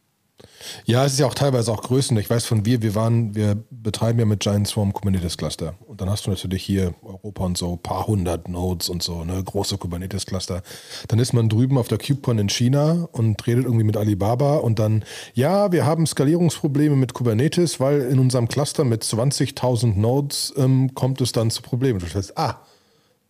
Ja, 0.84 1.04
es 1.04 1.14
ist 1.14 1.18
ja 1.18 1.26
auch 1.26 1.34
teilweise 1.34 1.72
auch 1.72 1.82
Größen. 1.82 2.16
Ich 2.18 2.28
weiß 2.28 2.44
von 2.44 2.64
wir, 2.64 2.82
wir 2.82 2.94
waren, 2.94 3.34
wir 3.34 3.56
betreiben 3.70 4.18
ja 4.18 4.24
mit 4.24 4.40
Giant 4.40 4.68
Swarm 4.68 4.92
Kubernetes 4.92 5.36
Cluster. 5.36 5.74
Und 5.86 6.00
dann 6.00 6.10
hast 6.10 6.26
du 6.26 6.30
natürlich 6.30 6.62
hier 6.62 6.94
Europa 7.02 7.44
und 7.44 7.58
so, 7.58 7.76
paar 7.76 8.06
hundert 8.06 8.48
Nodes 8.48 8.88
und 8.88 9.02
so, 9.02 9.24
ne, 9.24 9.42
große 9.42 9.78
Kubernetes 9.78 10.26
Cluster. 10.26 10.62
Dann 11.08 11.18
ist 11.18 11.32
man 11.32 11.48
drüben 11.48 11.78
auf 11.78 11.88
der 11.88 11.98
KubeCon 11.98 12.38
in 12.38 12.48
China 12.48 13.08
und 13.12 13.46
redet 13.46 13.64
irgendwie 13.64 13.84
mit 13.84 13.96
Alibaba 13.96 14.56
und 14.56 14.78
dann, 14.78 15.04
ja, 15.34 15.72
wir 15.72 15.84
haben 15.84 16.06
Skalierungsprobleme 16.06 16.96
mit 16.96 17.14
Kubernetes, 17.14 17.80
weil 17.80 18.02
in 18.02 18.18
unserem 18.18 18.48
Cluster 18.48 18.84
mit 18.84 19.02
20.000 19.02 19.96
Nodes 19.96 20.54
ähm, 20.56 20.94
kommt 20.94 21.20
es 21.20 21.32
dann 21.32 21.50
zu 21.50 21.62
Problemen. 21.62 21.98
Du 21.98 22.06
stellst, 22.06 22.36
ah, 22.38 22.60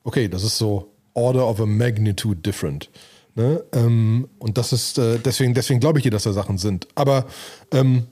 okay, 0.04 0.28
das 0.28 0.44
ist 0.44 0.58
so 0.58 0.92
Order 1.14 1.48
of 1.48 1.60
a 1.60 1.66
Magnitude 1.66 2.42
different. 2.42 2.90
Ne? 3.36 3.62
Ähm, 3.74 4.28
und 4.38 4.56
das 4.56 4.72
ist, 4.72 4.98
äh, 4.98 5.18
deswegen, 5.18 5.52
deswegen 5.52 5.78
glaube 5.78 5.98
ich 5.98 6.02
dir, 6.02 6.10
dass 6.10 6.22
da 6.22 6.32
Sachen 6.32 6.56
sind. 6.56 6.88
Aber 6.94 7.26
ähm, 7.70 8.06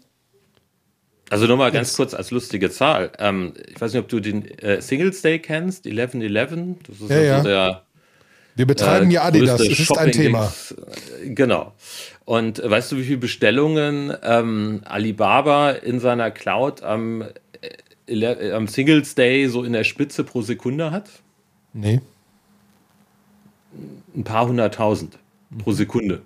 also 1.30 1.46
nochmal 1.46 1.72
ganz 1.72 1.96
kurz 1.96 2.12
als 2.12 2.30
lustige 2.30 2.70
Zahl. 2.70 3.10
Ähm, 3.18 3.54
ich 3.66 3.80
weiß 3.80 3.94
nicht, 3.94 4.02
ob 4.02 4.08
du 4.08 4.20
den 4.20 4.46
äh, 4.58 4.82
Singles 4.82 5.22
Day 5.22 5.38
kennst, 5.38 5.86
11-11. 5.86 6.76
Das 6.86 7.00
ist 7.00 7.10
ja, 7.10 7.36
also 7.36 7.48
ja. 7.48 7.68
der. 7.68 7.82
Wir 8.54 8.66
betreiben 8.66 9.10
äh, 9.10 9.14
ja 9.14 9.24
Adidas, 9.24 9.58
das 9.58 9.78
ist 9.78 9.98
ein 9.98 10.12
Thema. 10.12 10.52
Genau. 11.24 11.72
Und 12.26 12.58
äh, 12.58 12.70
weißt 12.70 12.92
du, 12.92 12.98
wie 12.98 13.04
viele 13.04 13.18
Bestellungen 13.18 14.14
ähm, 14.22 14.82
Alibaba 14.84 15.70
in 15.70 16.00
seiner 16.00 16.30
Cloud 16.30 16.82
am, 16.82 17.24
äh, 18.06 18.52
am 18.52 18.68
Singles 18.68 19.14
Day 19.14 19.48
so 19.48 19.64
in 19.64 19.72
der 19.72 19.84
Spitze 19.84 20.22
pro 20.22 20.42
Sekunde 20.42 20.90
hat? 20.90 21.08
Nee 21.72 22.00
ein 24.14 24.24
paar 24.24 24.46
hunderttausend 24.46 25.18
pro 25.58 25.72
Sekunde. 25.72 26.22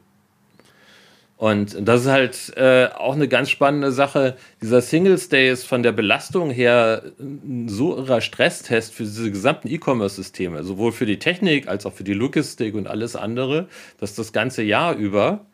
Und 1.38 1.76
das 1.80 2.00
ist 2.00 2.08
halt 2.08 2.52
äh, 2.56 2.88
auch 2.96 3.14
eine 3.14 3.28
ganz 3.28 3.48
spannende 3.48 3.92
Sache. 3.92 4.36
Dieser 4.60 4.80
Singles 4.80 5.28
Day 5.28 5.52
ist 5.52 5.62
von 5.62 5.84
der 5.84 5.92
Belastung 5.92 6.50
her 6.50 7.12
ein 7.20 7.68
so 7.68 7.96
irrer 7.96 8.20
Stresstest 8.20 8.92
für 8.92 9.04
diese 9.04 9.30
gesamten 9.30 9.68
E-Commerce-Systeme, 9.68 10.64
sowohl 10.64 10.90
für 10.90 11.06
die 11.06 11.20
Technik 11.20 11.68
als 11.68 11.86
auch 11.86 11.92
für 11.92 12.02
die 12.02 12.12
Logistik 12.12 12.74
und 12.74 12.88
alles 12.88 13.14
andere, 13.14 13.68
dass 13.98 14.16
das 14.16 14.32
ganze 14.32 14.64
Jahr 14.64 14.96
über 14.96 15.46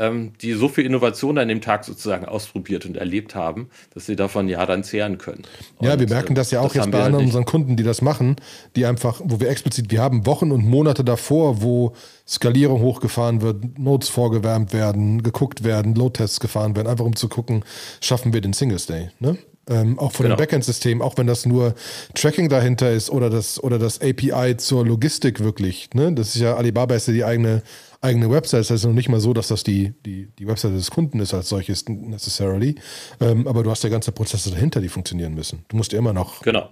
ähm, 0.00 0.32
die 0.40 0.54
so 0.54 0.68
viel 0.68 0.86
Innovation 0.86 1.36
an 1.38 1.46
dem 1.46 1.60
Tag 1.60 1.84
sozusagen 1.84 2.24
ausprobiert 2.24 2.86
und 2.86 2.96
erlebt 2.96 3.34
haben, 3.34 3.68
dass 3.92 4.06
sie 4.06 4.16
davon 4.16 4.48
ja 4.48 4.64
dann 4.64 4.82
zehren 4.82 5.18
können. 5.18 5.42
Und 5.76 5.86
ja, 5.86 6.00
wir 6.00 6.08
merken 6.08 6.34
das 6.34 6.50
ja 6.50 6.60
auch 6.60 6.72
das 6.72 6.86
jetzt 6.86 6.90
bei 6.90 7.02
anderen 7.02 7.26
unseren 7.26 7.44
Kunden, 7.44 7.76
die 7.76 7.82
das 7.82 8.00
machen, 8.00 8.36
die 8.76 8.86
einfach, 8.86 9.20
wo 9.22 9.40
wir 9.40 9.50
explizit, 9.50 9.90
wir 9.90 10.00
haben 10.00 10.24
Wochen 10.24 10.52
und 10.52 10.64
Monate 10.64 11.04
davor, 11.04 11.60
wo 11.60 11.94
Skalierung 12.26 12.80
hochgefahren 12.80 13.42
wird, 13.42 13.78
Notes 13.78 14.08
vorgewärmt 14.08 14.72
werden, 14.72 15.22
geguckt 15.22 15.64
werden, 15.64 15.94
Load-Tests 15.94 16.40
gefahren 16.40 16.74
werden, 16.76 16.88
einfach 16.88 17.04
um 17.04 17.14
zu 17.14 17.28
gucken, 17.28 17.64
schaffen 18.00 18.32
wir 18.32 18.40
den 18.40 18.54
Singles 18.54 18.86
Day. 18.86 19.10
Ne? 19.18 19.36
Ähm, 19.70 19.98
auch 20.00 20.12
von 20.12 20.24
genau. 20.24 20.34
dem 20.34 20.38
Backend-System, 20.38 21.00
auch 21.00 21.16
wenn 21.16 21.28
das 21.28 21.46
nur 21.46 21.74
Tracking 22.14 22.48
dahinter 22.48 22.90
ist 22.90 23.08
oder 23.08 23.30
das, 23.30 23.62
oder 23.62 23.78
das 23.78 24.00
API 24.00 24.56
zur 24.56 24.84
Logistik 24.84 25.38
wirklich. 25.38 25.90
Ne? 25.94 26.12
Das 26.12 26.34
ist 26.34 26.42
ja, 26.42 26.56
Alibaba 26.56 26.96
ist 26.96 27.06
ja 27.06 27.14
die 27.14 27.24
eigene, 27.24 27.62
eigene 28.00 28.28
Website. 28.30 28.60
Das 28.60 28.70
heißt 28.70 28.84
noch 28.84 28.92
nicht 28.92 29.08
mal 29.08 29.20
so, 29.20 29.32
dass 29.32 29.48
das 29.48 29.62
die, 29.62 29.94
die, 30.04 30.28
die 30.38 30.46
Website 30.48 30.74
des 30.74 30.90
Kunden 30.90 31.20
ist 31.20 31.34
als 31.34 31.48
solches 31.48 31.88
necessarily. 31.88 32.74
Ähm, 33.20 33.46
aber 33.46 33.62
du 33.62 33.70
hast 33.70 33.84
ja 33.84 33.90
ganze 33.90 34.10
Prozesse 34.10 34.50
dahinter, 34.50 34.80
die 34.80 34.88
funktionieren 34.88 35.34
müssen. 35.34 35.64
Du 35.68 35.76
musst 35.76 35.92
ja 35.92 35.98
immer 35.98 36.12
noch. 36.12 36.42
Genau. 36.42 36.68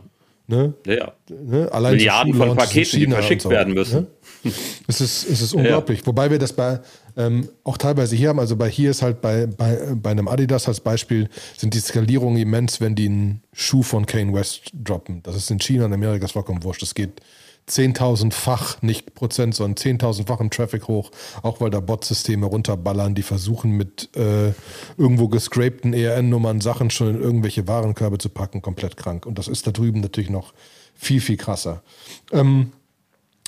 Ne? 0.50 0.72
Ja, 0.86 0.94
ja. 0.94 1.12
Ne? 1.28 1.70
Allein 1.70 1.96
Milliarden 1.96 2.32
von 2.32 2.56
Paketen, 2.56 3.00
die 3.00 3.06
verschickt 3.06 3.42
so, 3.42 3.50
werden 3.50 3.74
müssen. 3.74 4.06
Ne? 4.44 4.52
Es 4.86 5.02
ist, 5.02 5.28
es 5.28 5.42
ist 5.42 5.52
unglaublich. 5.52 6.00
Ja. 6.00 6.06
Wobei 6.06 6.30
wir 6.30 6.38
das 6.38 6.54
bei 6.54 6.80
ähm, 7.16 7.48
auch 7.64 7.76
teilweise 7.76 8.16
hier 8.16 8.30
haben, 8.30 8.38
also 8.38 8.56
bei 8.56 8.70
hier 8.70 8.90
ist 8.90 9.02
halt 9.02 9.20
bei, 9.20 9.46
bei, 9.46 9.78
bei 9.94 10.10
einem 10.10 10.28
Adidas 10.28 10.68
als 10.68 10.80
Beispiel, 10.80 11.28
sind 11.56 11.74
die 11.74 11.80
Skalierungen 11.80 12.40
immens, 12.40 12.80
wenn 12.80 12.94
die 12.94 13.06
einen 13.06 13.42
Schuh 13.52 13.82
von 13.82 14.06
Kane 14.06 14.32
West 14.32 14.70
droppen. 14.72 15.22
Das 15.22 15.36
ist 15.36 15.50
in 15.50 15.58
China 15.58 15.84
und 15.84 15.92
Amerika 15.92 16.28
vollkommen 16.28 16.62
wurscht. 16.62 16.80
Das 16.80 16.94
geht 16.94 17.20
10.000-fach, 17.68 18.82
nicht 18.82 19.14
Prozent, 19.14 19.54
sondern 19.54 19.76
10.000-fachen 19.76 20.50
Traffic 20.50 20.88
hoch, 20.88 21.10
auch 21.42 21.60
weil 21.60 21.70
da 21.70 21.80
Bot-Systeme 21.80 22.46
runterballern, 22.46 23.14
die 23.14 23.22
versuchen 23.22 23.72
mit 23.72 24.10
äh, 24.16 24.52
irgendwo 24.96 25.28
gescrapten 25.28 25.92
ERN-Nummern 25.92 26.60
Sachen 26.60 26.90
schon 26.90 27.08
in 27.08 27.20
irgendwelche 27.20 27.68
Warenkörbe 27.68 28.18
zu 28.18 28.28
packen, 28.28 28.62
komplett 28.62 28.96
krank. 28.96 29.26
Und 29.26 29.38
das 29.38 29.48
ist 29.48 29.66
da 29.66 29.70
drüben 29.70 30.00
natürlich 30.00 30.30
noch 30.30 30.52
viel, 30.94 31.20
viel 31.20 31.36
krasser. 31.36 31.82
Ähm, 32.32 32.72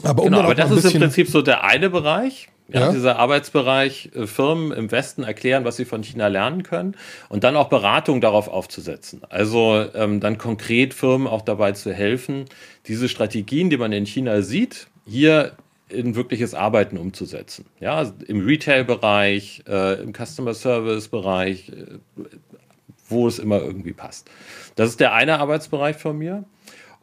aber, 0.02 0.22
um 0.22 0.30
genau, 0.30 0.42
aber 0.42 0.54
das 0.54 0.70
ist 0.70 0.94
im 0.94 1.00
Prinzip 1.00 1.28
so 1.28 1.42
der 1.42 1.64
eine 1.64 1.90
Bereich. 1.90 2.48
Ja, 2.72 2.80
ja. 2.80 2.92
dieser 2.92 3.18
Arbeitsbereich 3.18 4.10
äh, 4.14 4.26
Firmen 4.26 4.72
im 4.72 4.90
Westen 4.90 5.22
erklären, 5.22 5.64
was 5.64 5.76
sie 5.76 5.84
von 5.84 6.02
China 6.02 6.28
lernen 6.28 6.62
können 6.62 6.96
und 7.28 7.44
dann 7.44 7.56
auch 7.56 7.68
Beratung 7.68 8.20
darauf 8.20 8.48
aufzusetzen. 8.48 9.22
Also 9.28 9.86
ähm, 9.94 10.20
dann 10.20 10.38
konkret 10.38 10.94
Firmen 10.94 11.26
auch 11.26 11.42
dabei 11.42 11.72
zu 11.72 11.92
helfen, 11.92 12.44
diese 12.86 13.08
Strategien, 13.08 13.70
die 13.70 13.76
man 13.76 13.92
in 13.92 14.06
China 14.06 14.42
sieht, 14.42 14.88
hier 15.06 15.52
in 15.88 16.14
wirkliches 16.14 16.54
Arbeiten 16.54 16.96
umzusetzen. 16.96 17.66
Ja, 17.80 18.10
im 18.26 18.46
Retail-Bereich, 18.46 19.64
äh, 19.68 20.02
im 20.02 20.12
Customer 20.12 20.54
Service-Bereich, 20.54 21.70
äh, 21.70 22.24
wo 23.08 23.26
es 23.26 23.38
immer 23.38 23.60
irgendwie 23.60 23.92
passt. 23.92 24.30
Das 24.76 24.88
ist 24.90 25.00
der 25.00 25.12
eine 25.12 25.40
Arbeitsbereich 25.40 25.96
von 25.96 26.16
mir. 26.16 26.44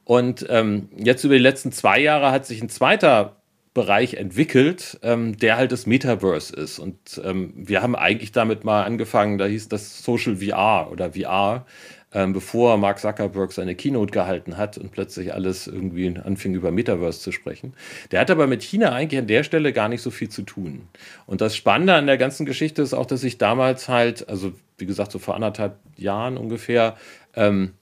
Und 0.06 0.46
ähm, 0.50 0.88
jetzt 0.96 1.26
über 1.26 1.34
die 1.36 1.42
letzten 1.42 1.74
zwei 1.74 2.00
Jahre 2.00 2.32
hat 2.32 2.46
sich 2.46 2.62
ein 2.62 2.70
zweiter 2.70 3.37
Bereich 3.78 4.16
entwickelt, 4.16 4.98
ähm, 5.04 5.38
der 5.38 5.56
halt 5.56 5.72
das 5.72 5.86
Metaverse 5.86 6.56
ist. 6.56 6.80
Und 6.80 7.22
ähm, 7.24 7.54
wir 7.56 7.84
haben 7.84 7.96
eigentlich 7.96 8.32
damit 8.32 8.64
mal 8.64 8.84
angefangen, 8.84 9.38
da 9.38 9.46
hieß 9.46 9.70
das 9.70 10.04
Social 10.04 10.38
VR 10.38 10.92
oder 10.92 11.12
VR, 11.12 11.68
ähm, 12.12 12.34
bevor 12.34 12.78
Mark 12.78 12.98
Zuckerberg 12.98 13.52
seine 13.52 13.76
Keynote 13.76 14.12
gehalten 14.12 14.58
hat 14.58 14.80
und 14.80 14.92
plötzlich 14.92 15.36
alles 15.36 15.68
irgendwie 15.68 16.08
anfing 16.18 16.56
über 16.56 16.72
Metaverse 16.72 17.20
zu 17.20 17.32
sprechen. 17.32 17.76
Der 18.10 18.20
hat 18.20 18.32
aber 18.32 18.48
mit 18.48 18.64
China 18.64 18.94
eigentlich 18.94 19.20
an 19.20 19.28
der 19.28 19.44
Stelle 19.44 19.72
gar 19.74 19.90
nicht 19.90 20.02
so 20.02 20.10
viel 20.10 20.30
zu 20.30 20.42
tun. 20.42 20.88
Und 21.28 21.42
das 21.42 21.56
Spannende 21.56 21.94
an 21.94 22.08
der 22.08 22.18
ganzen 22.18 22.48
Geschichte 22.48 22.82
ist 22.82 22.96
auch, 22.96 23.06
dass 23.06 23.24
ich 23.24 23.38
damals 23.38 23.90
halt, 23.90 24.28
also 24.28 24.54
wie 24.80 24.88
gesagt, 24.88 25.12
so 25.12 25.20
vor 25.20 25.36
anderthalb 25.36 25.78
Jahren 25.98 26.38
ungefähr, 26.38 26.98
ähm, 27.36 27.74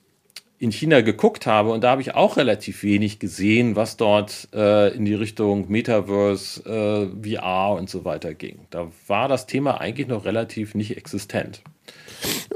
in 0.57 0.71
China 0.71 1.01
geguckt 1.01 1.45
habe 1.45 1.71
und 1.71 1.83
da 1.83 1.91
habe 1.91 2.01
ich 2.01 2.15
auch 2.15 2.37
relativ 2.37 2.83
wenig 2.83 3.19
gesehen, 3.19 3.75
was 3.75 3.97
dort 3.97 4.47
äh, 4.53 4.95
in 4.95 5.05
die 5.05 5.13
Richtung 5.13 5.69
Metaverse, 5.69 6.61
äh, 6.65 7.35
VR 7.35 7.75
und 7.77 7.89
so 7.89 8.05
weiter 8.05 8.33
ging. 8.33 8.59
Da 8.69 8.87
war 9.07 9.27
das 9.27 9.47
Thema 9.47 9.81
eigentlich 9.81 10.07
noch 10.07 10.25
relativ 10.25 10.73
nicht 10.75 10.95
existent. 10.95 11.61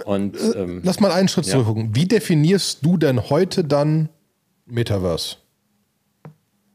Und, 0.05 0.37
äh, 0.37 0.61
ähm, 0.61 0.81
Lass 0.83 0.99
mal 0.99 1.11
einen 1.11 1.27
Schritt 1.27 1.45
ja. 1.45 1.53
zurückgucken. 1.53 1.95
Wie 1.95 2.07
definierst 2.07 2.85
du 2.85 2.97
denn 2.97 3.29
heute 3.29 3.63
dann 3.63 4.09
Metaverse? 4.65 5.37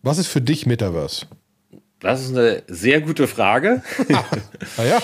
Was 0.03 0.19
ist 0.19 0.27
für 0.27 0.43
dich 0.43 0.67
Metaverse? 0.67 1.27
Das 2.01 2.23
ist 2.23 2.37
eine 2.37 2.63
sehr 2.67 3.01
gute 3.01 3.27
Frage. 3.27 3.83
ah, 4.13 4.85
ja. 4.85 5.03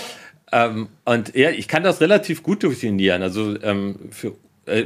ähm, 0.53 0.89
und 1.07 1.35
ja, 1.35 1.51
ich 1.51 1.67
kann 1.67 1.83
das 1.83 2.03
relativ 2.03 2.43
gut 2.43 2.63
definieren. 2.63 3.23
Also 3.23 3.61
ähm, 3.63 4.11
für 4.11 4.35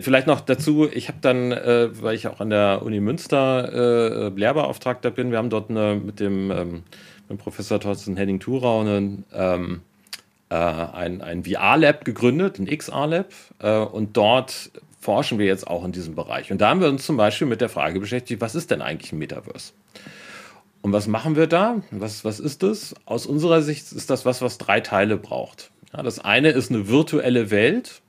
vielleicht 0.01 0.27
noch 0.27 0.41
dazu, 0.41 0.89
ich 0.91 1.09
habe 1.09 1.19
dann, 1.21 1.53
äh, 1.53 1.89
weil 2.03 2.15
ich 2.15 2.29
auch 2.29 2.41
an 2.41 2.51
der 2.51 2.83
Uni 2.83 3.01
Münster 3.01 3.73
äh, 3.73 4.29
Lehrbeauftragter 4.29 5.11
bin, 5.11 5.31
wir 5.31 5.39
haben 5.39 5.51
dort 5.51 5.71
eine, 5.71 5.95
mit 5.97 6.21
dem 6.21 6.51
ähm, 6.51 6.83
mit 7.29 7.39
Professor 7.39 7.81
Thorsten 7.81 8.17
Henning-Thurau 8.17 8.81
einen, 8.81 9.25
ähm, 9.33 9.81
äh, 10.51 10.55
ein, 10.55 11.23
ein 11.23 11.45
VR-Lab 11.45 12.05
gegründet, 12.05 12.59
ein 12.59 12.67
XR-Lab. 12.67 13.33
Äh, 13.61 13.79
und 13.79 14.17
dort 14.17 14.71
forschen 15.01 15.39
wir 15.39 15.47
jetzt 15.47 15.67
auch 15.67 15.85
in 15.85 15.93
diesem 15.93 16.15
Bereich. 16.15 16.51
Und 16.51 16.61
da 16.61 16.71
haben 16.71 16.81
wir 16.81 16.89
uns 16.89 17.05
zum 17.05 17.17
Beispiel 17.17 17.47
mit 17.47 17.61
der 17.61 17.69
Frage 17.69 18.01
beschäftigt, 18.01 18.41
was 18.41 18.55
ist 18.55 18.71
denn 18.71 18.83
eigentlich 18.83 19.13
ein 19.13 19.19
Metaverse? 19.19 19.73
Und 20.83 20.93
was 20.93 21.07
machen 21.07 21.37
wir 21.37 21.47
da? 21.47 21.83
Was, 21.91 22.25
was 22.25 22.41
ist 22.41 22.63
das? 22.63 22.95
Aus 23.07 23.27
unserer 23.27 23.63
Sicht 23.63 23.91
ist 23.93 24.11
das 24.11 24.27
was, 24.27 24.43
was 24.43 24.59
drei 24.59 24.81
Teile 24.81 25.17
braucht. 25.17 25.71
Ja, 25.95 26.03
das 26.03 26.19
eine 26.19 26.51
ist 26.51 26.71
eine 26.71 26.89
virtuelle 26.89 27.51
Welt, 27.51 28.03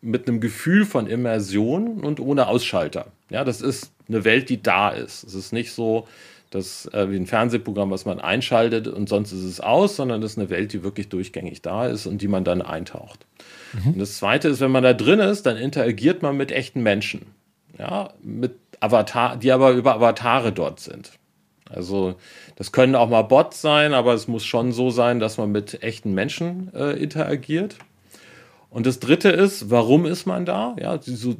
mit 0.00 0.28
einem 0.28 0.40
Gefühl 0.40 0.84
von 0.84 1.06
Immersion 1.06 2.00
und 2.04 2.20
ohne 2.20 2.46
Ausschalter. 2.46 3.06
Ja, 3.30 3.44
das 3.44 3.60
ist 3.60 3.92
eine 4.08 4.24
Welt, 4.24 4.48
die 4.48 4.62
da 4.62 4.90
ist. 4.90 5.24
Es 5.24 5.34
ist 5.34 5.52
nicht 5.52 5.72
so, 5.72 6.06
dass 6.50 6.86
äh, 6.92 7.10
wie 7.10 7.16
ein 7.16 7.26
Fernsehprogramm, 7.26 7.90
was 7.90 8.04
man 8.04 8.20
einschaltet 8.20 8.88
und 8.88 9.08
sonst 9.08 9.32
ist 9.32 9.44
es 9.44 9.60
aus, 9.60 9.96
sondern 9.96 10.20
das 10.20 10.32
ist 10.32 10.38
eine 10.38 10.50
Welt, 10.50 10.72
die 10.72 10.82
wirklich 10.82 11.08
durchgängig 11.08 11.62
da 11.62 11.86
ist 11.86 12.06
und 12.06 12.22
die 12.22 12.28
man 12.28 12.44
dann 12.44 12.62
eintaucht. 12.62 13.26
Mhm. 13.74 13.92
Und 13.92 13.98
das 13.98 14.16
Zweite 14.16 14.48
ist, 14.48 14.60
wenn 14.60 14.70
man 14.70 14.82
da 14.82 14.94
drin 14.94 15.18
ist, 15.18 15.44
dann 15.44 15.56
interagiert 15.56 16.22
man 16.22 16.36
mit 16.36 16.52
echten 16.52 16.82
Menschen. 16.82 17.26
Ja, 17.78 18.14
mit 18.22 18.56
Avatar, 18.80 19.36
die 19.36 19.52
aber 19.52 19.72
über 19.72 19.94
Avatare 19.94 20.52
dort 20.52 20.80
sind. 20.80 21.12
Also 21.70 22.14
das 22.56 22.72
können 22.72 22.94
auch 22.94 23.08
mal 23.08 23.22
Bots 23.22 23.60
sein, 23.60 23.92
aber 23.92 24.14
es 24.14 24.26
muss 24.26 24.44
schon 24.44 24.72
so 24.72 24.90
sein, 24.90 25.20
dass 25.20 25.36
man 25.36 25.52
mit 25.52 25.82
echten 25.82 26.14
Menschen 26.14 26.72
äh, 26.74 26.92
interagiert. 26.92 27.76
Und 28.70 28.86
das 28.86 29.00
Dritte 29.00 29.30
ist, 29.30 29.70
warum 29.70 30.04
ist 30.06 30.26
man 30.26 30.44
da? 30.44 30.76
Ja, 30.78 31.00
so, 31.00 31.36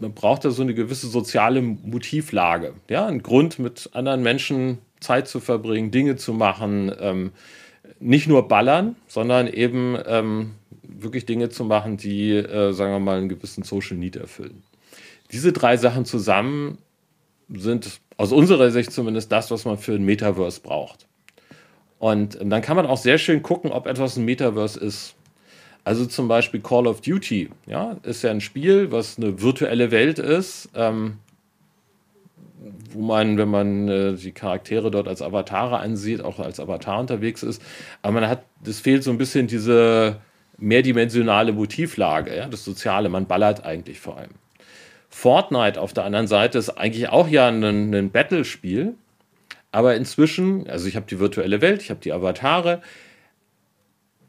man 0.00 0.14
braucht 0.14 0.44
da 0.44 0.50
so 0.50 0.62
eine 0.62 0.74
gewisse 0.74 1.08
soziale 1.08 1.62
Motivlage. 1.62 2.74
Ja, 2.88 3.06
ein 3.06 3.22
Grund, 3.22 3.58
mit 3.58 3.90
anderen 3.94 4.22
Menschen 4.22 4.78
Zeit 5.00 5.28
zu 5.28 5.40
verbringen, 5.40 5.90
Dinge 5.90 6.16
zu 6.16 6.32
machen, 6.32 6.92
ähm, 7.00 7.32
nicht 8.00 8.28
nur 8.28 8.48
ballern, 8.48 8.96
sondern 9.06 9.46
eben 9.46 9.96
ähm, 10.06 10.54
wirklich 10.82 11.26
Dinge 11.26 11.48
zu 11.48 11.64
machen, 11.64 11.96
die, 11.96 12.32
äh, 12.32 12.72
sagen 12.72 12.92
wir 12.92 13.00
mal, 13.00 13.18
einen 13.18 13.28
gewissen 13.28 13.62
Social 13.62 13.96
Need 13.96 14.16
erfüllen. 14.16 14.62
Diese 15.32 15.52
drei 15.52 15.76
Sachen 15.76 16.04
zusammen 16.04 16.78
sind 17.48 18.00
aus 18.16 18.32
unserer 18.32 18.70
Sicht 18.70 18.92
zumindest 18.92 19.32
das, 19.32 19.50
was 19.50 19.64
man 19.64 19.78
für 19.78 19.94
ein 19.94 20.04
Metaverse 20.04 20.60
braucht. 20.60 21.06
Und 21.98 22.38
dann 22.40 22.62
kann 22.62 22.76
man 22.76 22.86
auch 22.86 22.96
sehr 22.96 23.18
schön 23.18 23.42
gucken, 23.42 23.72
ob 23.72 23.86
etwas 23.86 24.16
ein 24.16 24.24
Metaverse 24.24 24.78
ist. 24.78 25.14
Also 25.88 26.04
zum 26.04 26.28
Beispiel 26.28 26.60
Call 26.60 26.86
of 26.86 27.00
Duty, 27.00 27.48
ja, 27.64 27.96
ist 28.02 28.20
ja 28.20 28.30
ein 28.30 28.42
Spiel, 28.42 28.92
was 28.92 29.16
eine 29.16 29.40
virtuelle 29.40 29.90
Welt 29.90 30.18
ist, 30.18 30.68
ähm, 30.74 31.16
wo 32.92 33.00
man, 33.00 33.38
wenn 33.38 33.48
man 33.48 33.88
äh, 33.88 34.12
die 34.12 34.32
Charaktere 34.32 34.90
dort 34.90 35.08
als 35.08 35.22
Avatare 35.22 35.78
ansieht, 35.78 36.20
auch 36.20 36.40
als 36.40 36.60
Avatar 36.60 37.00
unterwegs 37.00 37.42
ist. 37.42 37.62
Aber 38.02 38.20
man 38.20 38.28
hat, 38.28 38.42
es 38.66 38.80
fehlt 38.80 39.02
so 39.02 39.10
ein 39.10 39.16
bisschen 39.16 39.46
diese 39.46 40.20
mehrdimensionale 40.58 41.54
Motivlage, 41.54 42.36
ja, 42.36 42.48
das 42.48 42.66
Soziale. 42.66 43.08
Man 43.08 43.24
ballert 43.24 43.64
eigentlich 43.64 43.98
vor 43.98 44.18
allem. 44.18 44.32
Fortnite 45.08 45.80
auf 45.80 45.94
der 45.94 46.04
anderen 46.04 46.26
Seite 46.26 46.58
ist 46.58 46.68
eigentlich 46.68 47.08
auch 47.08 47.28
ja 47.28 47.48
ein, 47.48 47.64
ein 47.94 48.10
Battle-Spiel, 48.10 48.92
aber 49.72 49.96
inzwischen, 49.96 50.68
also 50.68 50.86
ich 50.86 50.96
habe 50.96 51.06
die 51.08 51.18
virtuelle 51.18 51.62
Welt, 51.62 51.80
ich 51.80 51.88
habe 51.88 52.00
die 52.00 52.12
Avatare, 52.12 52.82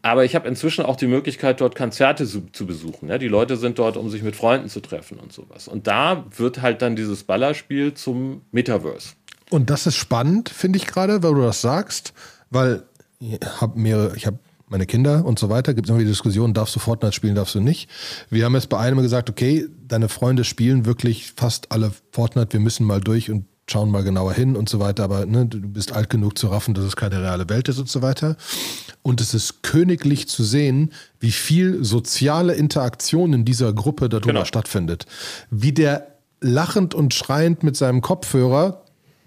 aber 0.01 0.24
ich 0.25 0.36
habe 0.36 0.48
inzwischen 0.48 0.86
auch 0.86 0.96
die 0.96 1.08
Möglichkeit, 1.08 1.62
dort 1.62 1.75
Konzerte 1.75 2.25
zu, 2.25 2.48
zu 2.51 2.65
besuchen. 2.65 3.10
Ja, 3.10 3.18
die 3.18 3.27
Leute 3.27 3.58
sind 3.58 3.79
dort, 3.79 3.98
um 3.98 4.10
sich 4.10 4.24
mit 4.24 4.36
Freunden 4.36 4.70
zu 4.70 4.79
treffen 4.79 5.20
und 5.20 5.34
sowas. 5.34 5.68
Und 5.68 5.88
da 5.88 6.25
wird 6.36 6.62
halt 6.62 6.82
dann 6.82 6.96
dieses 6.96 7.24
Ballerspiel 7.24 7.94
zum 7.94 8.41
Metaverse. 8.51 9.13
Und 9.50 9.70
das 9.70 9.88
ist 9.88 9.96
spannend, 9.96 10.50
finde 10.50 10.77
ich 10.77 10.88
gerade, 10.88 11.24
weil 11.24 11.34
du 11.34 11.41
das 11.41 11.62
sagst, 11.62 12.13
weil 12.50 12.84
ich 13.20 13.39
habe 13.60 13.77
mehrere, 13.79 14.15
ich 14.15 14.25
habe 14.25 14.39
meine 14.70 14.86
Kinder 14.86 15.25
und 15.25 15.39
so 15.39 15.50
weiter, 15.50 15.74
gibt 15.74 15.88
es 15.88 15.89
immer 15.89 16.00
die 16.00 16.06
Diskussion, 16.06 16.53
darfst 16.53 16.75
du 16.75 16.79
Fortnite 16.79 17.13
spielen, 17.13 17.36
darfst 17.36 17.56
du 17.56 17.60
nicht. 17.60 17.89
Wir 18.29 18.46
haben 18.46 18.53
jetzt 18.53 18.70
bei 18.70 18.77
einem 18.77 19.01
gesagt, 19.01 19.29
okay, 19.29 19.68
deine 19.88 20.08
Freunde 20.10 20.44
spielen 20.44 20.86
wirklich 20.86 21.34
fast 21.36 21.72
alle 21.72 21.91
Fortnite, 22.12 22.53
wir 22.53 22.60
müssen 22.60 22.86
mal 22.86 23.01
durch 23.01 23.32
und 23.32 23.46
schauen 23.70 23.92
mal 23.92 24.04
genauer 24.04 24.34
hin 24.34 24.56
und 24.56 24.70
so 24.70 24.80
weiter, 24.80 25.04
aber 25.04 25.26
ne, 25.26 25.46
du 25.46 25.60
bist 25.60 25.92
alt 25.92 26.10
genug 26.10 26.38
zu 26.38 26.48
raffen, 26.48 26.74
dass 26.74 26.84
es 26.84 26.96
keine 26.96 27.22
reale 27.22 27.50
Welt 27.50 27.70
ist 27.70 27.80
und 27.80 27.90
so 27.90 28.02
weiter. 28.02 28.36
Und 29.02 29.22
es 29.22 29.34
ist 29.34 29.64
königlich 29.64 30.28
zu 30.28 30.44
sehen, 30.44 30.92
wie 31.20 31.32
viel 31.32 31.84
soziale 31.84 32.54
Interaktion 32.54 33.34
in 33.34 33.46
dieser 33.46 33.74
Gruppe 33.74 34.10
darüber 34.10 34.34
genau. 34.34 34.46
stattfindet. 34.46 35.06
Wie 35.50 35.72
der 35.72 36.08
lachend 36.42 36.94
und 36.94 37.14
schreiend 37.14 37.64
mit 37.64 37.76
seinem 37.76 38.02
Kopfhörer 38.02 38.84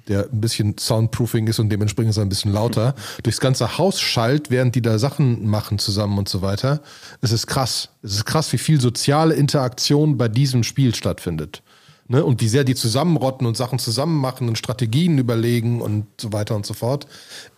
der 0.09 0.29
ein 0.33 0.41
bisschen 0.41 0.77
Soundproofing 0.79 1.47
ist 1.47 1.59
und 1.59 1.69
dementsprechend 1.71 2.11
ist 2.11 2.17
er 2.17 2.25
ein 2.25 2.29
bisschen 2.29 2.53
lauter, 2.53 2.95
durchs 3.23 3.41
ganze 3.41 3.79
Haus 3.79 4.01
schallt, 4.01 4.51
während 4.51 4.75
die 4.75 4.83
da 4.83 4.99
Sachen 4.99 5.47
machen 5.47 5.79
zusammen 5.79 6.19
und 6.19 6.29
so 6.29 6.43
weiter. 6.43 6.81
Es 7.21 7.33
ist 7.33 7.47
krass. 7.47 7.91
Es 8.03 8.15
ist 8.15 8.25
krass, 8.25 8.53
wie 8.53 8.59
viel 8.59 8.81
soziale 8.81 9.35
Interaktion 9.35 10.17
bei 10.17 10.29
diesem 10.29 10.65
Spiel 10.65 10.95
stattfindet. 10.95 11.63
Ne? 12.09 12.25
Und 12.25 12.40
wie 12.40 12.49
sehr 12.49 12.64
die 12.64 12.75
zusammenrotten 12.75 13.47
und 13.47 13.56
Sachen 13.56 13.78
zusammen 13.78 14.18
machen 14.18 14.49
und 14.49 14.59
Strategien 14.59 15.18
überlegen 15.18 15.80
und 15.80 16.06
so 16.21 16.32
weiter 16.32 16.54
und 16.54 16.66
so 16.66 16.75
fort. 16.75 17.06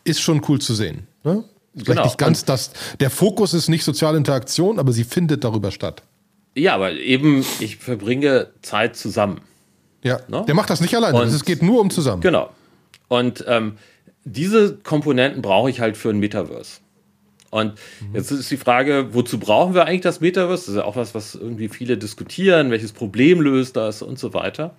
Ist 0.05 0.21
schon 0.21 0.43
cool 0.49 0.61
zu 0.61 0.75
sehen. 0.75 1.07
Ne? 1.23 1.45
Vielleicht 1.73 1.89
genau. 1.89 2.05
nicht 2.05 2.19
ganz 2.19 2.45
das. 2.45 2.71
Der 3.01 3.11
Fokus 3.11 3.53
ist 3.53 3.69
nicht 3.69 3.85
soziale 3.85 4.17
Interaktion, 4.17 4.79
aber 4.79 4.93
sie 4.93 5.05
findet 5.05 5.43
darüber 5.43 5.71
statt. 5.71 6.03
Ja, 6.55 6.75
aber 6.75 6.93
eben, 6.93 7.45
ich 7.59 7.79
verbringe 7.79 8.49
Zeit 8.63 8.97
zusammen. 8.97 9.41
Ja, 10.03 10.21
ne? 10.29 10.45
der 10.47 10.55
macht 10.55 10.71
das 10.71 10.81
nicht 10.81 10.95
alleine. 10.95 11.19
es 11.23 11.45
geht 11.45 11.63
nur 11.63 11.81
um 11.81 11.91
zusammen. 11.91 12.21
Genau. 12.21 12.51
Und 13.09 13.45
ähm, 13.49 13.77
diese 14.25 14.77
Komponenten 14.77 15.43
brauche 15.43 15.69
ich 15.71 15.81
halt 15.81 15.97
für 15.97 16.11
ein 16.11 16.19
Metaverse. 16.19 16.81
Und 17.55 17.75
mhm. 18.01 18.17
jetzt 18.17 18.33
ist 18.33 18.51
die 18.51 18.57
Frage, 18.57 19.11
wozu 19.13 19.39
brauchen 19.39 19.75
wir 19.75 19.87
eigentlich 19.87 20.01
das 20.01 20.21
Metaverse? 20.21 20.63
Das 20.63 20.69
ist 20.71 20.75
ja 20.75 20.85
auch 20.85 20.97
was, 20.97 21.15
was 21.15 21.37
irgendwie 21.37 21.69
viele 21.69 21.97
diskutieren, 21.97 22.73
welches 22.73 22.91
Problem 22.91 23.41
löst 23.41 23.77
das 23.77 24.03
und 24.03 24.19
so 24.19 24.35
weiter. 24.35 24.75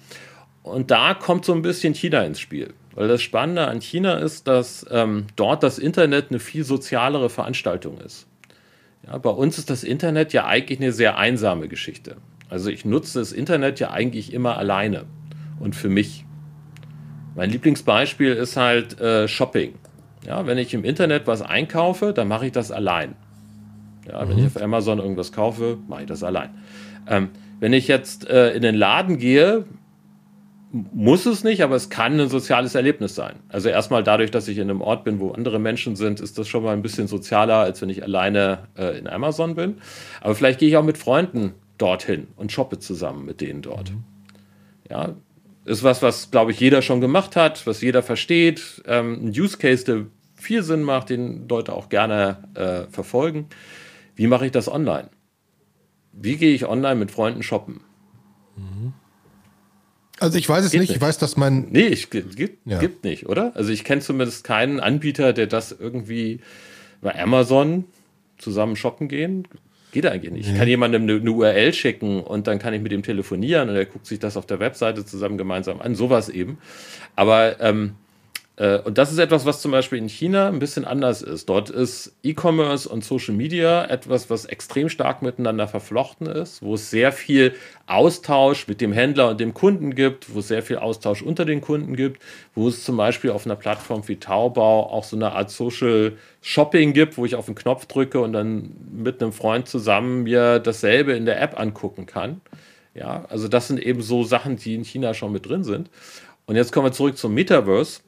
Und 0.61 0.91
da 0.91 1.13
kommt 1.13 1.45
so 1.45 1.53
ein 1.53 1.61
bisschen 1.61 1.93
China 1.93 2.25
ins 2.25 2.41
Spiel. 2.41 2.73
Weil 2.93 3.07
das 3.07 3.21
Spannende 3.21 3.65
an 3.67 3.79
China 3.79 4.15
ist, 4.15 4.49
dass 4.49 4.85
ähm, 4.91 5.27
dort 5.37 5.63
das 5.63 5.79
Internet 5.79 6.31
eine 6.31 6.39
viel 6.39 6.65
sozialere 6.65 7.29
Veranstaltung 7.29 7.97
ist. 7.99 8.27
Ja, 9.07 9.19
bei 9.19 9.29
uns 9.29 9.57
ist 9.57 9.69
das 9.69 9.85
Internet 9.85 10.33
ja 10.33 10.45
eigentlich 10.45 10.81
eine 10.81 10.91
sehr 10.91 11.17
einsame 11.17 11.69
Geschichte. 11.69 12.17
Also 12.49 12.69
ich 12.69 12.83
nutze 12.83 13.19
das 13.19 13.31
Internet 13.31 13.79
ja 13.79 13.91
eigentlich 13.91 14.33
immer 14.33 14.57
alleine 14.57 15.05
und 15.61 15.77
für 15.77 15.87
mich. 15.87 16.25
Mein 17.35 17.51
Lieblingsbeispiel 17.51 18.33
ist 18.33 18.57
halt 18.57 18.99
äh, 18.99 19.29
Shopping. 19.29 19.75
Ja, 20.25 20.47
wenn 20.47 20.57
ich 20.57 20.73
im 20.73 20.83
Internet 20.83 21.27
was 21.27 21.41
einkaufe, 21.41 22.13
dann 22.13 22.27
mache 22.27 22.47
ich 22.47 22.51
das 22.51 22.71
allein. 22.71 23.15
Ja, 24.07 24.23
mhm. 24.23 24.29
wenn 24.29 24.37
ich 24.39 24.45
auf 24.47 24.61
Amazon 24.61 24.99
irgendwas 24.99 25.31
kaufe, 25.31 25.77
mache 25.87 26.01
ich 26.01 26.07
das 26.07 26.23
allein. 26.23 26.49
Ähm, 27.07 27.29
wenn 27.59 27.73
ich 27.73 27.87
jetzt 27.87 28.27
äh, 28.29 28.51
in 28.51 28.61
den 28.61 28.75
Laden 28.75 29.17
gehe, 29.17 29.65
muss 30.71 31.25
es 31.25 31.43
nicht, 31.43 31.63
aber 31.63 31.75
es 31.75 31.89
kann 31.89 32.19
ein 32.19 32.27
soziales 32.27 32.75
Erlebnis 32.75 33.15
sein. 33.15 33.35
Also 33.47 33.69
erstmal 33.69 34.03
dadurch, 34.03 34.29
dass 34.31 34.47
ich 34.47 34.57
in 34.57 34.69
einem 34.69 34.81
Ort 34.81 35.05
bin, 35.05 35.19
wo 35.19 35.31
andere 35.31 35.57
Menschen 35.57 35.95
sind, 35.95 36.19
ist 36.19 36.37
das 36.37 36.49
schon 36.49 36.63
mal 36.63 36.73
ein 36.73 36.81
bisschen 36.81 37.07
sozialer, 37.07 37.57
als 37.59 37.81
wenn 37.81 37.89
ich 37.89 38.03
alleine 38.03 38.67
äh, 38.77 38.97
in 38.97 39.07
Amazon 39.07 39.55
bin. 39.55 39.75
Aber 40.19 40.35
vielleicht 40.35 40.59
gehe 40.59 40.67
ich 40.67 40.75
auch 40.75 40.83
mit 40.83 40.97
Freunden 40.97 41.53
dorthin 41.77 42.27
und 42.35 42.51
shoppe 42.51 42.79
zusammen 42.79 43.25
mit 43.25 43.39
denen 43.39 43.61
dort. 43.61 43.91
Mhm. 43.91 44.03
Ja, 44.89 45.15
ist 45.65 45.83
was, 45.83 46.01
was, 46.01 46.31
glaube 46.31 46.51
ich, 46.51 46.59
jeder 46.59 46.81
schon 46.81 47.01
gemacht 47.01 47.35
hat, 47.35 47.65
was 47.67 47.81
jeder 47.81 48.03
versteht. 48.03 48.83
Ähm, 48.85 49.25
ein 49.25 49.29
Use 49.29 49.57
Case, 49.57 49.83
der 49.83 50.05
viel 50.35 50.63
Sinn 50.63 50.83
macht, 50.83 51.09
den 51.09 51.47
Leute 51.47 51.73
auch 51.73 51.89
gerne 51.89 52.43
äh, 52.53 52.91
verfolgen. 52.91 53.47
Wie 54.15 54.27
mache 54.27 54.45
ich 54.45 54.51
das 54.51 54.67
online? 54.67 55.09
Wie 56.13 56.37
gehe 56.37 56.53
ich 56.53 56.65
online 56.67 56.95
mit 56.95 57.11
Freunden 57.11 57.43
shoppen? 57.43 57.81
Mhm. 58.55 58.93
Also 60.19 60.37
ich 60.37 60.47
weiß 60.47 60.63
es 60.63 60.71
nicht. 60.71 60.81
nicht. 60.81 60.91
ich 60.91 61.01
weiß, 61.01 61.17
dass 61.17 61.35
mein... 61.35 61.67
Nee, 61.71 61.87
ich, 61.87 62.09
gibt, 62.09 62.39
ja. 62.65 62.79
gibt 62.79 63.03
nicht, 63.03 63.27
oder? 63.27 63.51
Also 63.55 63.71
ich 63.71 63.83
kenne 63.83 64.01
zumindest 64.01 64.45
keinen 64.45 64.79
Anbieter, 64.79 65.33
der 65.33 65.47
das 65.47 65.73
irgendwie 65.73 66.39
bei 67.01 67.19
Amazon 67.21 67.85
zusammen 68.37 68.75
shoppen 68.75 69.07
gehen. 69.09 69.47
Geht 69.95 70.07
eigentlich 70.07 70.33
nicht. 70.33 70.49
Ich 70.49 70.57
kann 70.57 70.67
jemandem 70.67 71.03
eine, 71.03 71.13
eine, 71.13 71.31
URL 71.31 71.71
schicken 71.71 72.19
und 72.19 72.47
dann 72.47 72.59
kann 72.59 72.73
ich 72.73 72.81
mit 72.81 72.91
ihm 72.91 73.01
telefonieren 73.01 73.69
und 73.69 73.77
er 73.77 73.85
guckt 73.85 74.05
sich 74.05 74.19
das 74.19 74.35
auf 74.35 74.45
der 74.45 74.59
Webseite 74.59 75.05
zusammen 75.05 75.37
gemeinsam 75.37 75.79
an. 75.79 75.95
Sowas 75.95 76.27
eben. 76.27 76.57
Aber 77.15 77.61
ähm, 77.61 77.91
äh, 77.91 78.04
und 78.57 78.97
das 78.97 79.11
ist 79.11 79.17
etwas, 79.17 79.45
was 79.45 79.61
zum 79.61 79.71
Beispiel 79.71 79.97
in 79.97 80.07
China 80.07 80.47
ein 80.47 80.59
bisschen 80.59 80.85
anders 80.85 81.21
ist. 81.21 81.49
Dort 81.49 81.69
ist 81.69 82.15
E-Commerce 82.23 82.87
und 82.87 83.03
Social 83.03 83.35
Media 83.35 83.83
etwas, 83.83 84.29
was 84.29 84.45
extrem 84.45 84.87
stark 84.87 85.21
miteinander 85.21 85.67
verflochten 85.67 86.27
ist, 86.27 86.61
wo 86.61 86.75
es 86.75 86.89
sehr 86.89 87.11
viel 87.11 87.53
Austausch 87.85 88.65
mit 88.69 88.79
dem 88.79 88.93
Händler 88.93 89.29
und 89.29 89.41
dem 89.41 89.53
Kunden 89.53 89.93
gibt, 89.93 90.33
wo 90.33 90.39
es 90.39 90.47
sehr 90.47 90.63
viel 90.63 90.77
Austausch 90.77 91.21
unter 91.21 91.43
den 91.43 91.59
Kunden 91.59 91.97
gibt, 91.97 92.21
wo 92.53 92.69
es 92.69 92.85
zum 92.85 92.95
Beispiel 92.95 93.31
auf 93.31 93.45
einer 93.45 93.57
Plattform 93.57 94.07
wie 94.07 94.15
Taobao 94.15 94.83
auch 94.83 95.03
so 95.03 95.17
eine 95.17 95.33
Art 95.33 95.51
Social 95.51 96.13
Shopping 96.41 96.93
gibt, 96.93 97.17
wo 97.17 97.25
ich 97.25 97.35
auf 97.35 97.47
den 97.47 97.55
Knopf 97.55 97.87
drücke 97.87 98.21
und 98.21 98.31
dann 98.31 98.71
mit 98.89 99.21
einem 99.21 99.33
Freund 99.33 99.67
zusammen 99.67 100.23
mir 100.23 100.59
dasselbe 100.59 101.11
in 101.11 101.25
der 101.25 101.41
App 101.41 101.59
angucken 101.59 102.05
kann. 102.05 102.39
Ja, 102.93 103.25
also 103.27 103.49
das 103.49 103.67
sind 103.67 103.81
eben 103.81 104.01
so 104.01 104.23
Sachen, 104.23 104.55
die 104.55 104.75
in 104.75 104.85
China 104.85 105.13
schon 105.13 105.33
mit 105.33 105.45
drin 105.45 105.65
sind. 105.65 105.89
Und 106.45 106.55
jetzt 106.55 106.71
kommen 106.71 106.85
wir 106.85 106.91
zurück 106.93 107.17
zum 107.17 107.33
Metaverse 107.33 108.01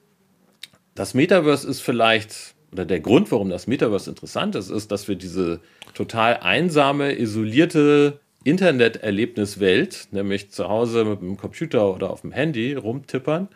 das 0.97 1.13
Metaverse 1.13 1.67
ist 1.67 1.81
vielleicht, 1.81 2.55
oder 2.71 2.83
der 2.83 2.99
Grund, 2.99 3.31
warum 3.31 3.51
das 3.51 3.67
Metaverse 3.67 4.09
interessant 4.09 4.55
ist, 4.55 4.71
ist, 4.71 4.91
dass 4.91 5.07
wir 5.07 5.15
diese 5.15 5.61
total 5.93 6.37
einsame, 6.37 7.17
isolierte 7.17 8.19
Interneterlebniswelt, 8.43 10.07
nämlich 10.11 10.49
zu 10.49 10.67
Hause 10.67 11.05
mit 11.05 11.21
dem 11.21 11.37
Computer 11.37 11.93
oder 11.93 12.09
auf 12.09 12.21
dem 12.21 12.31
Handy 12.31 12.73
rumtippern, 12.73 13.47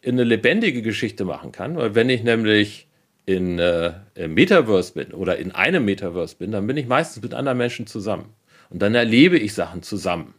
in 0.00 0.14
eine 0.14 0.24
lebendige 0.24 0.82
Geschichte 0.82 1.24
machen 1.24 1.52
kann. 1.52 1.76
Weil 1.76 1.94
wenn 1.94 2.10
ich 2.10 2.24
nämlich 2.24 2.88
in 3.26 3.60
äh, 3.60 3.92
im 4.16 4.34
Metaverse 4.34 4.92
bin 4.94 5.12
oder 5.12 5.38
in 5.38 5.52
einem 5.52 5.84
Metaverse 5.84 6.34
bin, 6.36 6.50
dann 6.50 6.66
bin 6.66 6.76
ich 6.76 6.88
meistens 6.88 7.22
mit 7.22 7.32
anderen 7.32 7.58
Menschen 7.58 7.86
zusammen. 7.86 8.34
Und 8.70 8.82
dann 8.82 8.96
erlebe 8.96 9.38
ich 9.38 9.54
Sachen 9.54 9.84
zusammen. 9.84 10.34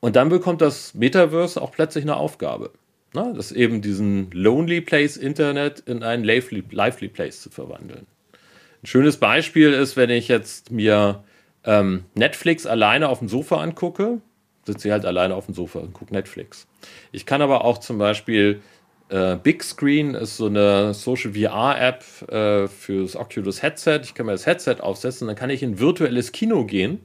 Und 0.00 0.16
dann 0.16 0.30
bekommt 0.30 0.62
das 0.62 0.94
Metaverse 0.94 1.60
auch 1.60 1.70
plötzlich 1.70 2.04
eine 2.04 2.16
Aufgabe. 2.16 2.70
Ne? 3.16 3.32
Das 3.34 3.50
eben 3.50 3.80
diesen 3.80 4.30
Lonely 4.30 4.82
Place 4.82 5.16
Internet 5.16 5.80
in 5.80 6.02
ein 6.02 6.22
Lively, 6.22 6.62
lively 6.70 7.08
Place 7.08 7.40
zu 7.40 7.48
verwandeln. 7.48 8.06
Ein 8.82 8.86
schönes 8.86 9.16
Beispiel 9.16 9.72
ist, 9.72 9.96
wenn 9.96 10.10
ich 10.10 10.28
jetzt 10.28 10.70
mir 10.70 11.24
ähm, 11.64 12.04
Netflix 12.14 12.66
alleine 12.66 13.08
auf 13.08 13.20
dem 13.20 13.30
Sofa 13.30 13.56
angucke, 13.56 14.20
sitze 14.66 14.88
ich 14.88 14.92
halt 14.92 15.06
alleine 15.06 15.34
auf 15.34 15.46
dem 15.46 15.54
Sofa 15.54 15.78
und 15.78 15.94
gucke 15.94 16.12
Netflix. 16.12 16.66
Ich 17.10 17.24
kann 17.24 17.40
aber 17.40 17.64
auch 17.64 17.78
zum 17.78 17.96
Beispiel 17.96 18.60
äh, 19.08 19.36
Big 19.36 19.64
Screen 19.64 20.14
ist 20.14 20.36
so 20.36 20.46
eine 20.46 20.92
Social 20.92 21.32
VR-App 21.32 22.30
äh, 22.30 22.68
fürs 22.68 23.16
Oculus 23.16 23.62
Headset. 23.62 24.00
Ich 24.02 24.12
kann 24.12 24.26
mir 24.26 24.32
das 24.32 24.44
Headset 24.44 24.76
aufsetzen, 24.80 25.26
dann 25.26 25.36
kann 25.36 25.48
ich 25.48 25.62
in 25.62 25.70
ein 25.70 25.78
virtuelles 25.78 26.32
Kino 26.32 26.66
gehen, 26.66 27.00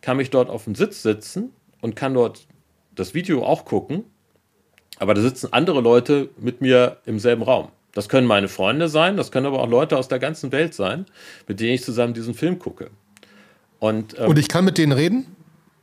kann 0.00 0.16
mich 0.16 0.30
dort 0.30 0.48
auf 0.48 0.62
dem 0.62 0.76
Sitz 0.76 1.02
sitzen 1.02 1.50
und 1.80 1.96
kann 1.96 2.14
dort 2.14 2.46
das 2.94 3.14
Video 3.14 3.42
auch 3.42 3.64
gucken 3.64 4.04
aber 5.00 5.14
da 5.14 5.22
sitzen 5.22 5.52
andere 5.52 5.80
Leute 5.80 6.28
mit 6.38 6.60
mir 6.60 6.98
im 7.06 7.18
selben 7.18 7.42
Raum. 7.42 7.68
Das 7.92 8.08
können 8.08 8.26
meine 8.26 8.48
Freunde 8.48 8.88
sein, 8.88 9.16
das 9.16 9.32
können 9.32 9.46
aber 9.46 9.60
auch 9.60 9.68
Leute 9.68 9.96
aus 9.96 10.08
der 10.08 10.20
ganzen 10.20 10.52
Welt 10.52 10.74
sein, 10.74 11.06
mit 11.48 11.58
denen 11.58 11.72
ich 11.72 11.82
zusammen 11.82 12.14
diesen 12.14 12.34
Film 12.34 12.58
gucke. 12.58 12.90
Und, 13.80 14.16
ähm, 14.18 14.28
und 14.28 14.38
ich 14.38 14.48
kann 14.48 14.64
mit 14.64 14.78
denen 14.78 14.92
reden? 14.92 15.26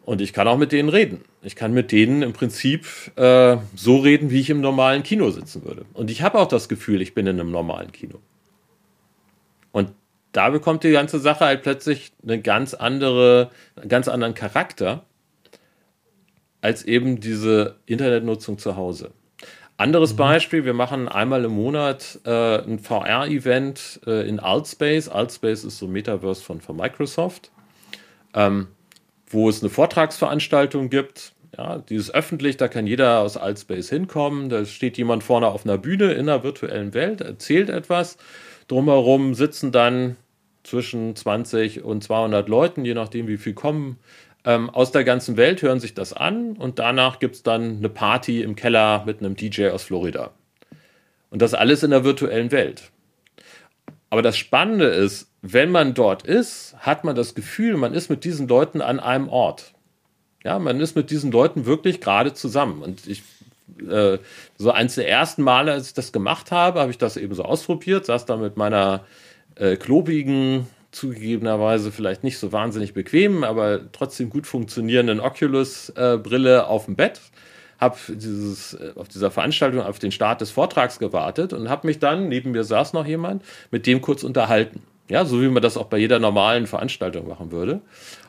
Und 0.05 0.21
ich 0.21 0.31
kann 0.31 0.47
auch 0.47 0.57
mit 0.57 0.71
denen 0.71 0.87
reden. 0.87 1.25
Ich 1.41 1.55
kann 1.55 1.73
mit 1.73 1.91
denen 1.91 2.21
im 2.21 2.31
Prinzip 2.31 2.85
äh, 3.15 3.57
so 3.75 3.97
reden, 3.97 4.29
wie 4.29 4.39
ich 4.39 4.51
im 4.51 4.61
normalen 4.61 5.01
Kino 5.03 5.31
sitzen 5.31 5.65
würde. 5.65 5.85
Und 5.93 6.11
ich 6.11 6.21
habe 6.21 6.37
auch 6.37 6.47
das 6.47 6.69
Gefühl, 6.69 7.01
ich 7.01 7.13
bin 7.13 7.25
in 7.25 7.39
einem 7.39 7.51
normalen 7.51 7.91
Kino. 7.91 8.19
Und 9.71 9.91
da 10.31 10.51
bekommt 10.51 10.83
die 10.83 10.91
ganze 10.91 11.19
Sache 11.19 11.43
halt 11.43 11.63
plötzlich 11.63 12.11
eine 12.21 12.39
ganz 12.39 12.75
andere, 12.75 13.49
einen 13.75 13.89
ganz 13.89 14.07
anderen 14.07 14.35
Charakter 14.35 15.06
als 16.67 16.83
eben 16.83 17.21
diese 17.21 17.77
Internetnutzung 17.85 18.57
zu 18.57 18.75
Hause. 18.75 19.11
Anderes 19.77 20.11
mhm. 20.11 20.17
Beispiel, 20.17 20.65
wir 20.65 20.73
machen 20.73 21.07
einmal 21.07 21.45
im 21.45 21.53
Monat 21.53 22.19
äh, 22.25 22.57
ein 22.57 22.77
VR-Event 22.77 24.01
äh, 24.05 24.27
in 24.27 24.41
Altspace. 24.41 25.07
Altspace 25.07 25.63
ist 25.63 25.77
so 25.77 25.85
ein 25.85 25.93
Metaverse 25.93 26.43
von, 26.43 26.59
von 26.59 26.75
Microsoft, 26.75 27.51
ähm, 28.33 28.67
wo 29.29 29.47
es 29.47 29.61
eine 29.63 29.69
Vortragsveranstaltung 29.69 30.89
gibt. 30.89 31.31
Ja, 31.57 31.77
die 31.77 31.95
ist 31.95 32.13
öffentlich, 32.13 32.57
da 32.57 32.67
kann 32.67 32.85
jeder 32.85 33.19
aus 33.19 33.37
Altspace 33.37 33.87
hinkommen. 33.87 34.49
Da 34.49 34.65
steht 34.65 34.97
jemand 34.97 35.23
vorne 35.23 35.47
auf 35.47 35.63
einer 35.63 35.77
Bühne 35.77 36.11
in 36.11 36.27
einer 36.27 36.43
virtuellen 36.43 36.93
Welt, 36.93 37.21
erzählt 37.21 37.69
etwas. 37.69 38.17
Drumherum 38.67 39.35
sitzen 39.35 39.71
dann 39.71 40.17
zwischen 40.63 41.15
20 41.15 41.85
und 41.85 42.03
200 42.03 42.49
Leuten, 42.49 42.83
je 42.83 42.93
nachdem, 42.93 43.29
wie 43.29 43.37
viel 43.37 43.53
kommen 43.53 43.99
ähm, 44.47 44.69
aus 44.69 44.93
der 44.93 45.03
ganzen 45.03 45.35
Welt 45.35 45.61
hören 45.61 45.81
sich 45.81 45.93
das 45.93 46.13
an 46.13 46.53
und 46.53 46.79
danach 46.79 47.19
gibt 47.19 47.35
es 47.35 47.43
dann 47.43 47.77
eine 47.77 47.89
Party 47.89 48.41
im 48.41 48.55
Keller 48.55 49.03
mit 49.05 49.19
einem 49.19 49.35
DJ 49.35 49.67
aus 49.67 49.83
Florida. 49.83 50.31
Und 51.29 51.41
das 51.41 51.53
alles 51.53 51.83
in 51.83 51.91
der 51.91 52.05
virtuellen 52.05 52.49
Welt. 52.53 52.89
Aber 54.09 54.21
das 54.21 54.37
Spannende 54.37 54.85
ist, 54.85 55.29
wenn 55.41 55.69
man 55.69 55.93
dort 55.93 56.23
ist, 56.23 56.77
hat 56.79 57.03
man 57.03 57.13
das 57.13 57.35
Gefühl, 57.35 57.75
man 57.75 57.93
ist 57.93 58.09
mit 58.09 58.23
diesen 58.23 58.47
Leuten 58.47 58.79
an 58.79 59.01
einem 59.01 59.27
Ort. 59.27 59.73
Ja, 60.45 60.59
man 60.59 60.79
ist 60.79 60.95
mit 60.95 61.11
diesen 61.11 61.29
Leuten 61.29 61.65
wirklich 61.65 61.99
gerade 61.99 62.33
zusammen. 62.33 62.81
Und 62.81 63.05
ich 63.05 63.23
äh, 63.85 64.17
so 64.57 64.71
eins 64.71 64.95
der 64.95 65.09
ersten 65.09 65.41
Male, 65.41 65.73
als 65.73 65.87
ich 65.87 65.93
das 65.93 66.13
gemacht 66.13 66.51
habe, 66.51 66.79
habe 66.79 66.91
ich 66.91 66.97
das 66.97 67.17
eben 67.17 67.33
so 67.33 67.43
ausprobiert, 67.43 68.05
saß 68.05 68.25
da 68.25 68.37
mit 68.37 68.55
meiner 68.55 69.03
äh, 69.55 69.75
klobigen, 69.75 70.67
zugegebenerweise 70.97 71.91
vielleicht 71.91 72.23
nicht 72.23 72.37
so 72.37 72.51
wahnsinnig 72.51 72.93
bequem, 72.93 73.43
aber 73.43 73.91
trotzdem 73.91 74.29
gut 74.29 74.47
funktionierenden 74.47 75.19
Oculus-Brille 75.19 76.57
äh, 76.57 76.61
auf 76.61 76.85
dem 76.85 76.95
Bett 76.95 77.21
habe 77.79 77.97
dieses, 78.09 78.73
äh, 78.73 78.93
auf 78.95 79.07
dieser 79.07 79.31
Veranstaltung 79.31 79.81
auf 79.81 79.99
den 79.99 80.11
Start 80.11 80.41
des 80.41 80.51
Vortrags 80.51 80.99
gewartet 80.99 81.53
und 81.53 81.69
habe 81.69 81.87
mich 81.87 81.99
dann, 81.99 82.27
neben 82.27 82.51
mir 82.51 82.63
saß 82.63 82.93
noch 82.93 83.05
jemand, 83.05 83.43
mit 83.71 83.85
dem 83.85 84.01
kurz 84.01 84.23
unterhalten. 84.23 84.81
Ja, 85.09 85.23
so 85.23 85.41
wie 85.41 85.47
man 85.47 85.61
das 85.61 85.77
auch 85.77 85.85
bei 85.85 85.97
jeder 85.97 86.19
normalen 86.19 86.67
Veranstaltung 86.67 87.27
machen 87.27 87.51
würde. 87.51 87.81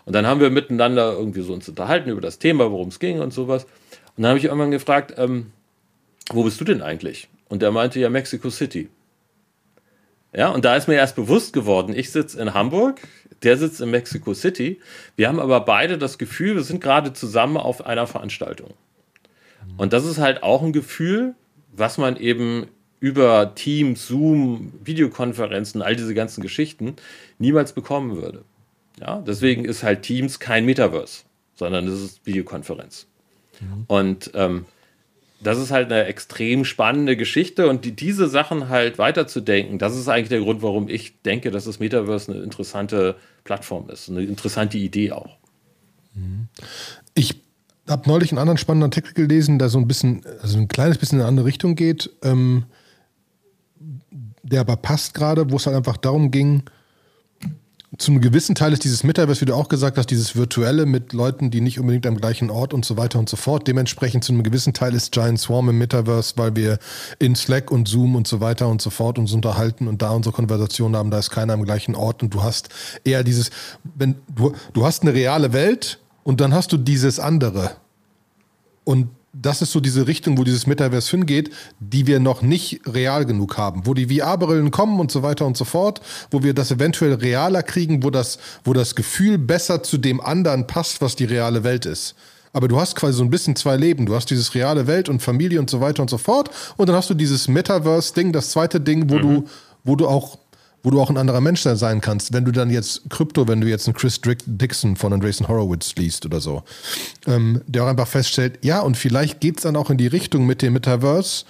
Und 0.05 0.15
dann 0.15 0.27
haben 0.27 0.41
wir 0.41 0.51
miteinander 0.51 1.13
irgendwie 1.13 1.41
so 1.41 1.53
uns 1.53 1.69
unterhalten 1.69 2.09
über 2.09 2.21
das 2.21 2.39
Thema, 2.39 2.71
worum 2.71 2.89
es 2.89 3.01
ging 3.01 3.21
und 3.21 3.33
sowas. 3.33 3.65
Und 4.17 4.23
dann 4.23 4.29
habe 4.29 4.39
ich 4.39 4.45
irgendwann 4.45 4.71
gefragt, 4.71 5.15
ähm, 5.17 5.53
wo 6.31 6.45
bist 6.45 6.61
du 6.61 6.65
denn 6.65 6.83
eigentlich? 6.83 7.29
Und 7.49 7.63
der 7.63 7.73
meinte 7.73 7.99
ja 7.99 8.11
Mexico 8.11 8.51
City. 8.51 8.91
Ja, 10.33 10.51
und 10.51 10.65
da 10.65 10.77
ist 10.77 10.89
mir 10.89 10.95
erst 10.95 11.17
bewusst 11.17 11.53
geworden, 11.53 11.95
ich 11.97 12.11
sitze 12.11 12.41
in 12.41 12.55
Hamburg, 12.55 13.01
der 13.43 13.57
sitzt 13.57 13.81
in 13.81 13.91
Mexico 13.91 14.35
City. 14.35 14.81
Wir 15.17 15.29
haben 15.29 15.41
aber 15.41 15.61
beide 15.61 15.97
das 15.97 16.19
Gefühl, 16.19 16.57
wir 16.57 16.63
sind 16.63 16.81
gerade 16.81 17.13
zusammen 17.13 17.57
auf 17.57 17.87
einer 17.87 18.07
Veranstaltung. 18.07 18.75
Und 19.77 19.93
das 19.93 20.05
ist 20.05 20.19
halt 20.19 20.43
auch 20.43 20.63
ein 20.63 20.73
Gefühl, 20.73 21.35
was 21.73 21.99
man 21.99 22.17
eben 22.17 22.67
über 23.01 23.55
Teams, 23.55 24.09
Zoom, 24.09 24.73
Videokonferenzen, 24.83 25.83
all 25.83 25.95
diese 25.95 26.15
ganzen 26.15 26.41
Geschichten 26.43 26.97
niemals 27.39 27.73
bekommen 27.73 28.17
würde. 28.17 28.45
Ja, 29.01 29.23
deswegen 29.25 29.65
ist 29.65 29.85
halt 29.85 30.03
Teams 30.03 30.41
kein 30.41 30.65
Metaverse, 30.65 31.23
sondern 31.55 31.87
es 31.87 32.01
ist 32.01 32.27
Videokonferenz. 32.27 33.07
Mhm. 33.61 33.85
Und 33.87 34.31
ähm, 34.35 34.65
das 35.41 35.59
ist 35.59 35.71
halt 35.71 35.91
eine 35.91 36.05
extrem 36.05 36.65
spannende 36.65 37.17
Geschichte 37.17 37.69
und 37.69 37.85
die, 37.85 37.93
diese 37.93 38.29
Sachen 38.29 38.69
halt 38.69 38.99
weiterzudenken, 38.99 39.79
das 39.79 39.97
ist 39.97 40.09
eigentlich 40.09 40.29
der 40.29 40.41
Grund, 40.41 40.63
warum 40.63 40.89
ich 40.89 41.23
denke, 41.23 41.51
dass 41.51 41.65
das 41.65 41.79
Metaverse 41.79 42.33
eine 42.33 42.43
interessante 42.43 43.17
Plattform 43.45 43.89
ist, 43.91 44.09
eine 44.09 44.23
interessante 44.23 44.79
Idee 44.79 45.13
auch. 45.13 45.37
Mhm. 46.15 46.49
Ich 47.15 47.41
habe 47.89 48.09
neulich 48.09 48.33
einen 48.33 48.39
anderen 48.39 48.59
spannenden 48.59 48.91
Artikel 48.91 49.15
gelesen, 49.15 49.59
der 49.59 49.69
so 49.69 49.79
ein 49.79 49.89
bisschen, 49.89 50.25
also 50.43 50.59
ein 50.59 50.69
kleines 50.69 50.99
bisschen 50.99 51.19
in 51.19 51.23
eine 51.23 51.29
andere 51.29 51.47
Richtung 51.47 51.75
geht, 51.75 52.11
ähm, 52.23 52.65
der 54.43 54.61
aber 54.61 54.77
passt 54.77 55.15
gerade, 55.15 55.51
wo 55.51 55.57
es 55.57 55.67
halt 55.67 55.77
einfach 55.77 55.97
darum 55.97 56.31
ging, 56.31 56.65
zu 57.97 58.11
einem 58.11 58.21
gewissen 58.21 58.55
Teil 58.55 58.75
ist 58.75 58.85
dieses 58.85 59.03
Metaverse, 59.03 59.41
wie 59.41 59.47
du 59.47 59.55
auch 59.55 59.69
gesagt 59.69 59.97
hast, 59.97 60.11
dieses 60.11 60.37
Virtuelle 60.37 60.85
mit 60.85 61.15
Leuten, 61.15 61.51
die 61.51 61.63
nicht 61.63 61.81
unbedingt 61.81 62.07
am 62.07 62.19
gleichen 62.19 62.51
Ort 62.51 62.75
und 62.75 62.85
so 62.85 62.99
weiter 62.99 63.19
und 63.19 63.31
so 63.31 63.37
fort. 63.37 63.67
Dementsprechend 63.67 64.25
zu 64.25 64.33
einem 64.33 64.43
gewissen 64.43 64.75
Teil 64.75 64.95
ist 64.95 65.11
Giant 65.13 65.41
Swarm 65.41 65.71
im 65.71 65.79
Metaverse, 65.79 66.35
weil 66.37 66.55
wir 66.55 66.79
in 67.19 67.35
Slack 67.35 67.71
und 67.71 67.89
Zoom 67.89 68.15
und 68.15 68.29
so 68.29 68.43
weiter 68.43 68.69
und 68.69 68.83
so 68.83 68.91
fort 68.91 69.19
uns 69.19 69.33
unterhalten 69.33 69.89
und 69.89 70.03
da 70.03 70.11
unsere 70.11 70.35
Konversation 70.35 70.95
haben, 70.95 71.11
da 71.11 71.19
ist 71.19 71.31
keiner 71.31 71.55
am 71.55 71.65
gleichen 71.65 71.95
Ort 71.95 72.23
und 72.23 72.35
du 72.35 72.43
hast 72.43 72.69
eher 73.05 73.25
dieses, 73.25 73.51
wenn 73.95 74.17
du, 74.29 74.53
du 74.75 74.85
hast 74.85 75.03
eine 75.03 75.15
reale 75.15 75.55
Welt 75.55 75.99
und 76.25 76.43
dann 76.43 76.53
hast 76.53 76.73
du 76.73 76.77
dieses 76.77 77.19
andere. 77.19 77.71
Und 78.85 79.09
das 79.41 79.63
ist 79.63 79.73
so 79.73 79.81
diese 79.81 80.07
Richtung, 80.07 80.39
wo 80.39 80.45
dieses 80.45 80.67
Metaverse 80.67 81.11
hingeht, 81.11 81.51
die 81.79 82.07
wir 82.07 82.21
noch 82.21 82.43
nicht 82.43 82.81
real 82.87 83.25
genug 83.25 83.57
haben, 83.57 83.87
wo 83.87 83.95
die 83.95 84.19
VR-Brillen 84.19 84.71
kommen 84.71 84.99
und 84.99 85.11
so 85.11 85.23
weiter 85.23 85.47
und 85.47 85.57
so 85.57 85.65
fort, 85.65 86.01
wo 86.31 86.43
wir 86.43 86.55
das 86.55 86.71
eventuell 86.71 87.15
realer 87.15 87.63
kriegen, 87.63 88.03
wo 88.03 88.11
das, 88.11 88.39
wo 88.65 88.73
das 88.73 88.95
Gefühl 88.95 89.39
besser 89.39 89.83
zu 89.83 89.99
dem 89.99 90.21
anderen 90.21 90.67
passt, 90.67 91.01
was 91.01 91.17
die 91.17 91.25
reale 91.25 91.63
Welt 91.65 91.87
ist. 91.87 92.15
Aber 92.53 92.67
du 92.67 92.81
hast 92.81 92.97
quasi 92.97 93.19
so 93.19 93.23
ein 93.23 93.31
bisschen 93.31 93.55
zwei 93.57 93.77
Leben. 93.77 94.07
Du 94.07 94.15
hast 94.15 94.31
dieses 94.31 94.55
reale 94.55 94.87
Welt 94.87 95.09
und 95.09 95.21
Familie 95.21 95.61
und 95.61 95.71
so 95.71 95.81
weiter 95.81 96.03
und 96.03 96.11
so 96.11 96.19
fort. 96.19 96.51
Und 96.77 96.89
dann 96.89 96.97
hast 96.97 97.11
du 97.11 97.15
dieses 97.15 97.47
Metaverse-Ding, 97.47 98.33
das 98.33 98.51
zweite 98.51 98.81
Ding, 98.81 99.11
wo 99.11 99.17
mhm. 99.17 99.23
du, 99.23 99.45
wo 99.85 99.97
du 99.97 100.09
auch 100.09 100.39
wo 100.83 100.91
du 100.91 101.01
auch 101.01 101.11
ein 101.11 101.17
anderer 101.17 101.41
Mensch 101.41 101.63
sein 101.63 102.01
kannst, 102.01 102.33
wenn 102.33 102.45
du 102.45 102.53
dann 102.53 102.71
jetzt 102.71 103.11
Krypto, 103.11 103.49
wenn 103.49 103.61
du 103.61 103.69
jetzt 103.69 103.87
einen 103.87 103.95
Chris 103.95 104.21
Dixon 104.47 104.97
von 104.97 105.13
Andreessen 105.13 105.49
Horowitz 105.49 105.95
liest 105.97 106.25
oder 106.25 106.41
so, 106.41 106.63
ähm, 107.27 107.63
der 107.67 107.85
auch 107.85 107.89
einfach 107.89 108.09
feststellt, 108.09 108.59
ja, 108.63 108.81
und 108.81 108.97
vielleicht 108.97 109.41
geht 109.41 109.59
es 109.59 109.65
dann 109.65 109.77
auch 109.77 109.91
in 109.91 109.99
die 109.99 110.07
Richtung 110.07 110.47
mit 110.47 110.63
dem 110.63 110.75
Metaverse 110.75 111.45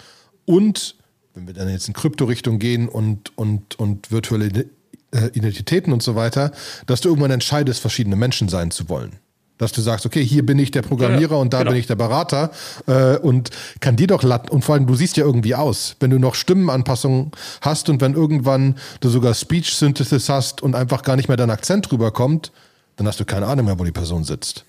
und 0.45 0.97
wenn 1.35 1.47
wir 1.47 1.55
dann 1.55 1.69
jetzt 1.69 1.87
in 1.87 1.95
Krypto-Richtung 1.95 2.59
gehen 2.59 2.89
und, 2.89 3.37
und, 3.39 3.79
und 3.79 4.11
virtuelle 4.11 4.67
äh, 5.13 5.27
Identitäten 5.33 5.93
und 5.93 6.03
so 6.03 6.17
weiter, 6.17 6.51
dass 6.87 7.01
du 7.01 7.11
irgendwann 7.11 7.31
entscheidest, 7.31 7.81
verschiedene 7.81 8.17
Menschen 8.17 8.49
sein 8.49 8.71
zu 8.71 8.89
wollen. 8.89 9.13
Dass 9.59 9.73
du 9.73 9.81
sagst, 9.81 10.07
okay, 10.07 10.25
hier 10.25 10.47
bin 10.47 10.59
ich 10.59 10.71
der 10.71 10.83
Programmierer 10.83 11.35
ja, 11.35 11.41
und 11.41 11.53
da 11.53 11.59
genau. 11.59 11.73
bin 11.73 11.81
ich 11.81 11.87
der 11.87 11.97
Berater 11.97 12.51
äh, 12.87 13.17
und 13.17 13.51
kann 13.81 13.97
dir 13.97 14.07
doch 14.07 14.23
latten. 14.23 14.49
Und 14.49 14.65
vor 14.65 14.77
allem, 14.77 14.87
du 14.87 14.95
siehst 14.95 15.17
ja 15.17 15.25
irgendwie 15.25 15.55
aus. 15.55 15.97
Wenn 16.01 16.11
du 16.11 16.19
noch 16.19 16.35
Stimmenanpassungen 16.35 17.33
hast 17.61 17.89
und 17.89 18.01
wenn 18.01 18.15
irgendwann 18.15 18.77
du 19.01 19.09
sogar 19.09 19.35
Speech 19.35 19.75
Synthesis 19.75 20.29
hast 20.29 20.63
und 20.63 20.75
einfach 20.75 21.03
gar 21.03 21.17
nicht 21.17 21.29
mehr 21.29 21.37
dein 21.37 21.51
Akzent 21.51 21.91
rüberkommt, 21.91 22.53
dann 22.97 23.07
hast 23.07 23.21
du 23.21 23.25
keine 23.25 23.47
Ahnung 23.47 23.67
mehr, 23.67 23.79
wo 23.79 23.85
die 23.85 23.93
Person 23.93 24.25
sitzt. 24.25 24.65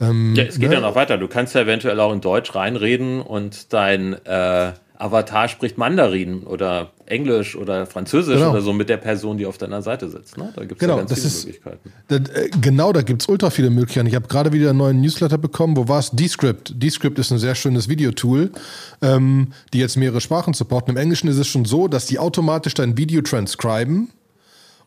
Ähm, 0.00 0.34
ja, 0.34 0.44
es 0.44 0.58
geht 0.58 0.68
ne? 0.68 0.76
ja 0.76 0.80
noch 0.80 0.94
weiter. 0.94 1.18
Du 1.18 1.28
kannst 1.28 1.54
ja 1.54 1.62
eventuell 1.62 1.98
auch 2.00 2.12
in 2.12 2.20
Deutsch 2.20 2.54
reinreden 2.54 3.20
und 3.20 3.72
dein 3.72 4.14
äh, 4.24 4.72
Avatar 4.96 5.48
spricht 5.48 5.76
Mandarin 5.76 6.44
oder 6.44 6.92
Englisch 7.06 7.56
oder 7.56 7.84
Französisch 7.84 8.36
genau. 8.36 8.52
oder 8.52 8.62
so 8.62 8.72
mit 8.72 8.88
der 8.88 8.96
Person, 8.96 9.36
die 9.36 9.44
auf 9.44 9.58
deiner 9.58 9.82
Seite 9.82 10.08
sitzt. 10.08 10.38
Ne? 10.38 10.52
Da 10.54 10.62
gibt 10.62 10.74
es 10.74 10.78
genau, 10.78 10.98
ja 10.98 11.04
ganz 11.04 11.14
viele 11.14 11.26
ist, 11.26 11.44
Möglichkeiten. 11.44 11.92
Das, 12.06 12.20
äh, 12.28 12.50
genau, 12.60 12.92
da 12.92 13.02
gibt 13.02 13.22
es 13.22 13.28
ultra 13.28 13.50
viele 13.50 13.70
Möglichkeiten. 13.70 14.06
Ich 14.06 14.14
habe 14.14 14.28
gerade 14.28 14.52
wieder 14.52 14.70
einen 14.70 14.78
neuen 14.78 15.00
Newsletter 15.00 15.36
bekommen. 15.36 15.76
Wo 15.76 15.88
war 15.88 15.98
es? 15.98 16.12
Descript. 16.12 16.74
Descript 16.80 17.18
ist 17.18 17.32
ein 17.32 17.38
sehr 17.38 17.56
schönes 17.56 17.88
Videotool, 17.88 18.52
ähm, 19.02 19.48
die 19.72 19.78
jetzt 19.78 19.96
mehrere 19.96 20.20
Sprachen 20.20 20.54
supporten. 20.54 20.94
Im 20.94 20.96
Englischen 20.96 21.26
ist 21.26 21.38
es 21.38 21.48
schon 21.48 21.64
so, 21.64 21.88
dass 21.88 22.06
die 22.06 22.20
automatisch 22.20 22.74
dein 22.74 22.96
Video 22.96 23.20
transcriben 23.22 24.10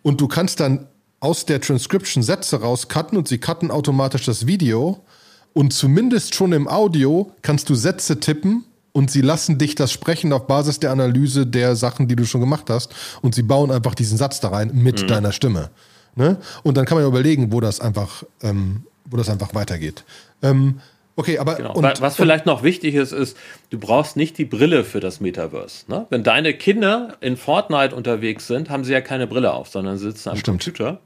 und 0.04 0.22
du 0.22 0.30
kannst 0.30 0.62
dann 0.62 0.88
aus 1.20 1.46
der 1.46 1.60
Transcription 1.60 2.24
Sätze 2.24 2.62
rauscutten 2.62 3.17
und 3.17 3.28
sie 3.28 3.39
cutten 3.39 3.72
automatisch 3.72 4.26
das 4.26 4.48
Video. 4.48 5.04
Und 5.52 5.74
zumindest 5.74 6.36
schon 6.36 6.54
im 6.54 6.67
Audio 6.67 7.32
kannst 7.41 7.70
du 7.70 7.76
Sätze 7.76 8.20
tippen 8.20 8.63
und 8.97 9.12
sie 9.12 9.21
lassen 9.21 9.60
dich 9.60 9.75
das 9.75 9.91
sprechen 9.91 10.33
auf 10.33 10.47
Basis 10.47 10.79
der 10.79 10.89
Analyse 10.89 11.45
der 11.45 11.75
Sachen, 11.75 12.07
die 12.07 12.15
du 12.15 12.25
schon 12.25 12.41
gemacht 12.41 12.67
hast 12.71 12.95
und 13.21 13.36
sie 13.36 13.43
bauen 13.43 13.69
einfach 13.69 13.93
diesen 13.93 14.17
Satz 14.17 14.39
da 14.39 14.47
rein 14.49 14.71
mit 14.73 15.03
mhm. 15.03 15.07
deiner 15.07 15.31
Stimme. 15.31 15.69
Ne? 16.15 16.38
Und 16.63 16.77
dann 16.77 16.86
kann 16.86 16.97
man 16.97 17.05
überlegen, 17.05 17.51
wo 17.51 17.62
das 17.62 17.79
einfach, 17.79 18.23
ähm, 18.41 18.88
wo 19.05 19.15
das 19.15 19.29
einfach 19.29 19.53
weitergeht. 19.53 20.03
Ähm, 20.41 20.79
okay, 21.15 21.38
aber 21.38 21.57
genau. 21.57 21.75
und, 21.75 22.01
was 22.01 22.15
vielleicht 22.15 22.47
noch 22.47 22.63
wichtig 22.63 22.95
ist, 22.95 23.12
ist, 23.12 23.38
du 23.69 23.77
brauchst 23.77 24.17
nicht 24.17 24.36
die 24.39 24.45
Brille 24.45 24.83
für 24.83 24.99
das 24.99 25.19
Metaverse. 25.19 25.86
Ne? 25.91 26.07
Wenn 26.10 26.23
deine 26.23 26.55
Kinder 26.55 27.17
in 27.21 27.38
Fortnite 27.38 27.95
unterwegs 27.95 28.47
sind, 28.47 28.71
haben 28.71 28.83
sie 28.83 28.93
ja 28.93 29.01
keine 29.01 29.27
Brille 29.27 29.53
auf, 29.53 29.67
sondern 29.67 29.99
sitzen 29.99 30.29
am 30.29 30.38
Stimmt. 30.38 30.63
Computer 30.63 31.01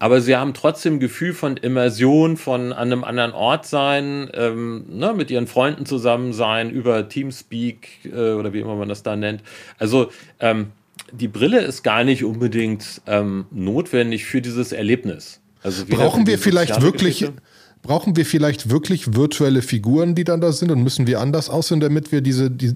aber 0.00 0.22
sie 0.22 0.34
haben 0.34 0.54
trotzdem 0.54 0.98
Gefühl 0.98 1.34
von 1.34 1.58
Immersion, 1.58 2.38
von 2.38 2.72
an 2.72 2.90
einem 2.90 3.04
anderen 3.04 3.32
Ort 3.32 3.66
sein, 3.66 4.30
ähm, 4.32 4.86
ne, 4.88 5.12
mit 5.14 5.30
ihren 5.30 5.46
Freunden 5.46 5.84
zusammen 5.84 6.32
sein, 6.32 6.70
über 6.70 7.08
Teamspeak 7.08 8.06
äh, 8.06 8.32
oder 8.32 8.54
wie 8.54 8.60
immer 8.60 8.76
man 8.76 8.88
das 8.88 9.02
da 9.02 9.14
nennt. 9.14 9.42
Also 9.78 10.10
ähm, 10.40 10.68
die 11.12 11.28
Brille 11.28 11.60
ist 11.60 11.82
gar 11.82 12.02
nicht 12.02 12.24
unbedingt 12.24 13.02
ähm, 13.06 13.44
notwendig 13.50 14.24
für 14.24 14.40
dieses 14.40 14.72
Erlebnis. 14.72 15.40
Also 15.62 15.84
Brauchen 15.84 16.26
wir 16.26 16.38
vielleicht 16.38 16.80
wirklich, 16.80 17.20
Geschichte? 17.20 17.42
Brauchen 17.82 18.14
wir 18.14 18.26
vielleicht 18.26 18.68
wirklich 18.68 19.14
virtuelle 19.14 19.62
Figuren, 19.62 20.14
die 20.14 20.24
dann 20.24 20.42
da 20.42 20.52
sind 20.52 20.70
und 20.70 20.82
müssen 20.82 21.06
wir 21.06 21.18
anders 21.18 21.48
aussehen, 21.48 21.80
damit 21.80 22.12
wir 22.12 22.20
diese, 22.20 22.50
die, 22.50 22.74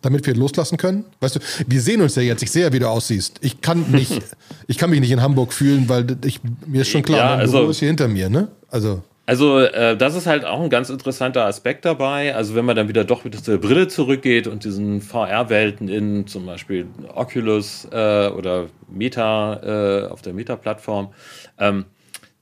damit 0.00 0.26
wir 0.26 0.34
loslassen 0.34 0.78
können? 0.78 1.04
Weißt 1.20 1.36
du, 1.36 1.40
wir 1.68 1.80
sehen 1.80 2.02
uns 2.02 2.16
ja 2.16 2.22
jetzt. 2.22 2.42
Ich 2.42 2.50
sehe 2.50 2.64
ja, 2.64 2.72
wie 2.72 2.80
du 2.80 2.88
aussiehst. 2.88 3.38
Ich 3.40 3.60
kann 3.60 3.92
nicht, 3.92 4.20
ich 4.66 4.78
kann 4.78 4.90
mich 4.90 5.00
nicht 5.00 5.12
in 5.12 5.22
Hamburg 5.22 5.52
fühlen, 5.52 5.88
weil 5.88 6.16
ich, 6.24 6.40
mir 6.66 6.82
ist 6.82 6.88
schon 6.88 7.02
klar, 7.02 7.18
ja, 7.18 7.34
also, 7.36 7.58
Büro 7.58 7.70
ist 7.70 7.78
hier 7.78 7.88
hinter 7.88 8.08
mir, 8.08 8.28
ne? 8.28 8.48
Also. 8.68 9.02
Also, 9.26 9.60
äh, 9.60 9.96
das 9.96 10.16
ist 10.16 10.26
halt 10.26 10.44
auch 10.44 10.60
ein 10.60 10.70
ganz 10.70 10.90
interessanter 10.90 11.44
Aspekt 11.44 11.84
dabei. 11.84 12.34
Also, 12.34 12.56
wenn 12.56 12.64
man 12.64 12.74
dann 12.74 12.88
wieder 12.88 13.04
doch 13.04 13.24
wieder 13.24 13.40
zur 13.40 13.58
Brille 13.58 13.86
zurückgeht 13.86 14.48
und 14.48 14.64
diesen 14.64 15.00
VR-Welten 15.00 15.88
in 15.88 16.26
zum 16.26 16.46
Beispiel 16.46 16.88
Oculus 17.14 17.86
äh, 17.92 18.26
oder 18.26 18.66
Meta 18.90 19.60
äh, 19.62 20.06
auf 20.08 20.20
der 20.22 20.32
Meta-Plattform, 20.32 21.14
ähm, 21.60 21.84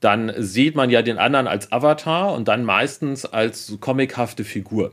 dann 0.01 0.33
sieht 0.37 0.75
man 0.75 0.89
ja 0.89 1.01
den 1.01 1.17
anderen 1.17 1.47
als 1.47 1.71
Avatar 1.71 2.33
und 2.33 2.47
dann 2.47 2.65
meistens 2.65 3.25
als 3.25 3.77
comichafte 3.79 4.43
Figur. 4.43 4.91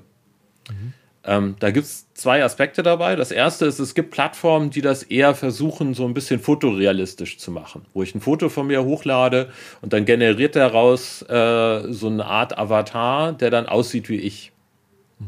Mhm. 0.69 0.93
Ähm, 1.25 1.57
da 1.59 1.71
gibt 1.71 1.87
es 1.87 2.07
zwei 2.15 2.45
Aspekte 2.45 2.83
dabei. 2.83 3.17
Das 3.17 3.31
erste 3.31 3.67
ist, 3.67 3.79
es 3.81 3.95
gibt 3.95 4.11
Plattformen, 4.11 4.71
die 4.71 4.83
das 4.83 5.03
eher 5.03 5.35
versuchen, 5.35 5.95
so 5.95 6.07
ein 6.07 6.15
bisschen 6.15 6.41
fotorealistisch 6.41 7.39
zu 7.39 7.51
machen, 7.51 7.85
wo 7.93 8.03
ich 8.03 8.15
ein 8.15 8.21
Foto 8.21 8.49
von 8.49 8.67
mir 8.67 8.85
hochlade 8.85 9.51
und 9.81 9.93
dann 9.93 10.05
generiert 10.05 10.57
daraus 10.57 11.23
äh, 11.23 11.93
so 11.93 12.07
eine 12.07 12.25
Art 12.25 12.57
Avatar, 12.57 13.33
der 13.33 13.51
dann 13.51 13.67
aussieht 13.67 14.09
wie 14.09 14.17
ich. 14.17 14.53
Mhm. 15.19 15.27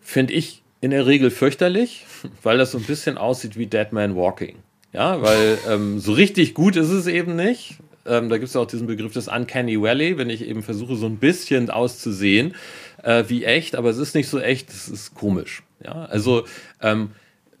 Finde 0.00 0.34
ich 0.34 0.62
in 0.80 0.90
der 0.90 1.06
Regel 1.06 1.30
fürchterlich, 1.30 2.04
weil 2.42 2.58
das 2.58 2.72
so 2.72 2.78
ein 2.78 2.84
bisschen 2.84 3.16
aussieht 3.16 3.56
wie 3.56 3.66
Dead 3.66 3.92
Man 3.92 4.16
Walking. 4.16 4.56
Ja, 4.92 5.22
weil 5.22 5.58
ähm, 5.70 6.00
so 6.00 6.12
richtig 6.12 6.52
gut 6.52 6.76
ist 6.76 6.90
es 6.90 7.06
eben 7.06 7.34
nicht. 7.34 7.78
Ähm, 8.06 8.28
da 8.28 8.38
gibt 8.38 8.48
es 8.48 8.56
auch 8.56 8.66
diesen 8.66 8.86
Begriff 8.86 9.12
des 9.12 9.28
Uncanny 9.28 9.80
Valley, 9.80 10.18
wenn 10.18 10.30
ich 10.30 10.46
eben 10.46 10.62
versuche, 10.62 10.96
so 10.96 11.06
ein 11.06 11.18
bisschen 11.18 11.70
auszusehen 11.70 12.54
äh, 13.02 13.24
wie 13.28 13.44
echt, 13.44 13.76
aber 13.76 13.90
es 13.90 13.98
ist 13.98 14.14
nicht 14.14 14.28
so 14.28 14.38
echt, 14.38 14.70
es 14.70 14.88
ist 14.88 15.14
komisch. 15.14 15.62
Ja, 15.84 16.04
also 16.06 16.44
ähm, 16.80 17.10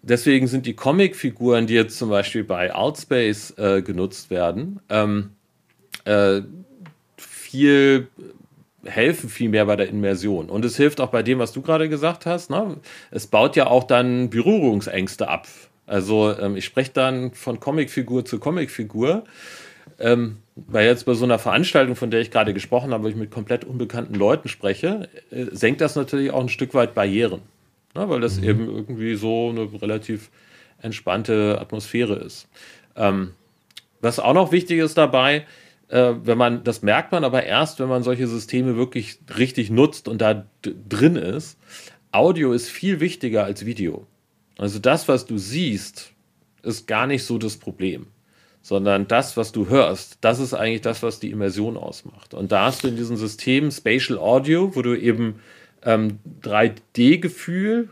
deswegen 0.02 0.46
sind 0.46 0.66
die 0.66 0.74
Comicfiguren, 0.74 1.66
die 1.66 1.74
jetzt 1.74 1.98
zum 1.98 2.10
Beispiel 2.10 2.44
bei 2.44 2.74
Outspace 2.74 3.58
äh, 3.58 3.82
genutzt 3.82 4.30
werden, 4.30 4.80
ähm, 4.88 5.30
äh, 6.04 6.42
viel 7.16 8.08
helfen 8.84 9.28
viel 9.28 9.48
mehr 9.48 9.66
bei 9.66 9.76
der 9.76 9.88
Immersion. 9.88 10.50
Und 10.50 10.64
es 10.64 10.76
hilft 10.76 11.00
auch 11.00 11.10
bei 11.10 11.22
dem, 11.22 11.38
was 11.38 11.52
du 11.52 11.62
gerade 11.62 11.88
gesagt 11.88 12.26
hast. 12.26 12.50
Ne? 12.50 12.78
Es 13.12 13.28
baut 13.28 13.54
ja 13.54 13.68
auch 13.68 13.84
dann 13.84 14.28
Berührungsängste 14.28 15.28
ab. 15.28 15.46
Also 15.86 16.36
ähm, 16.36 16.56
ich 16.56 16.64
spreche 16.64 16.90
dann 16.92 17.32
von 17.32 17.60
Comicfigur 17.60 18.24
zu 18.24 18.40
Comicfigur. 18.40 19.24
Ähm, 19.98 20.38
weil 20.54 20.86
jetzt 20.86 21.06
bei 21.06 21.14
so 21.14 21.24
einer 21.24 21.38
Veranstaltung, 21.38 21.96
von 21.96 22.10
der 22.10 22.20
ich 22.20 22.30
gerade 22.30 22.52
gesprochen 22.52 22.92
habe, 22.92 23.04
wo 23.04 23.08
ich 23.08 23.16
mit 23.16 23.30
komplett 23.30 23.64
unbekannten 23.64 24.14
Leuten 24.14 24.48
spreche, 24.48 25.08
äh, 25.30 25.46
senkt 25.52 25.80
das 25.80 25.96
natürlich 25.96 26.30
auch 26.30 26.40
ein 26.40 26.48
Stück 26.48 26.74
weit 26.74 26.94
Barrieren. 26.94 27.42
Ne? 27.94 28.08
Weil 28.08 28.20
das 28.20 28.38
mhm. 28.38 28.44
eben 28.44 28.68
irgendwie 28.68 29.14
so 29.14 29.50
eine 29.50 29.68
relativ 29.80 30.30
entspannte 30.80 31.58
Atmosphäre 31.60 32.14
ist. 32.16 32.48
Ähm, 32.96 33.32
was 34.00 34.18
auch 34.18 34.34
noch 34.34 34.52
wichtig 34.52 34.78
ist 34.80 34.98
dabei, 34.98 35.46
äh, 35.88 36.14
wenn 36.24 36.38
man, 36.38 36.64
das 36.64 36.82
merkt 36.82 37.12
man 37.12 37.24
aber 37.24 37.44
erst, 37.44 37.78
wenn 37.78 37.88
man 37.88 38.02
solche 38.02 38.26
Systeme 38.26 38.76
wirklich 38.76 39.18
richtig 39.38 39.70
nutzt 39.70 40.08
und 40.08 40.20
da 40.20 40.46
drin 40.62 41.16
ist. 41.16 41.58
Audio 42.10 42.52
ist 42.52 42.68
viel 42.68 43.00
wichtiger 43.00 43.44
als 43.44 43.64
Video. 43.64 44.06
Also 44.58 44.78
das, 44.78 45.08
was 45.08 45.26
du 45.26 45.38
siehst, 45.38 46.12
ist 46.62 46.86
gar 46.86 47.06
nicht 47.06 47.24
so 47.24 47.38
das 47.38 47.56
Problem, 47.56 48.06
sondern 48.62 49.08
das, 49.08 49.36
was 49.36 49.52
du 49.52 49.68
hörst, 49.68 50.18
das 50.20 50.38
ist 50.38 50.54
eigentlich 50.54 50.80
das, 50.80 51.02
was 51.02 51.20
die 51.20 51.30
Immersion 51.30 51.76
ausmacht. 51.76 52.32
Und 52.32 52.52
da 52.52 52.66
hast 52.66 52.84
du 52.84 52.88
in 52.88 52.96
diesem 52.96 53.16
System 53.16 53.70
Spatial 53.70 54.18
Audio, 54.18 54.74
wo 54.74 54.82
du 54.82 54.94
eben 54.94 55.40
ähm, 55.84 56.20
3D-Gefühl 56.42 57.88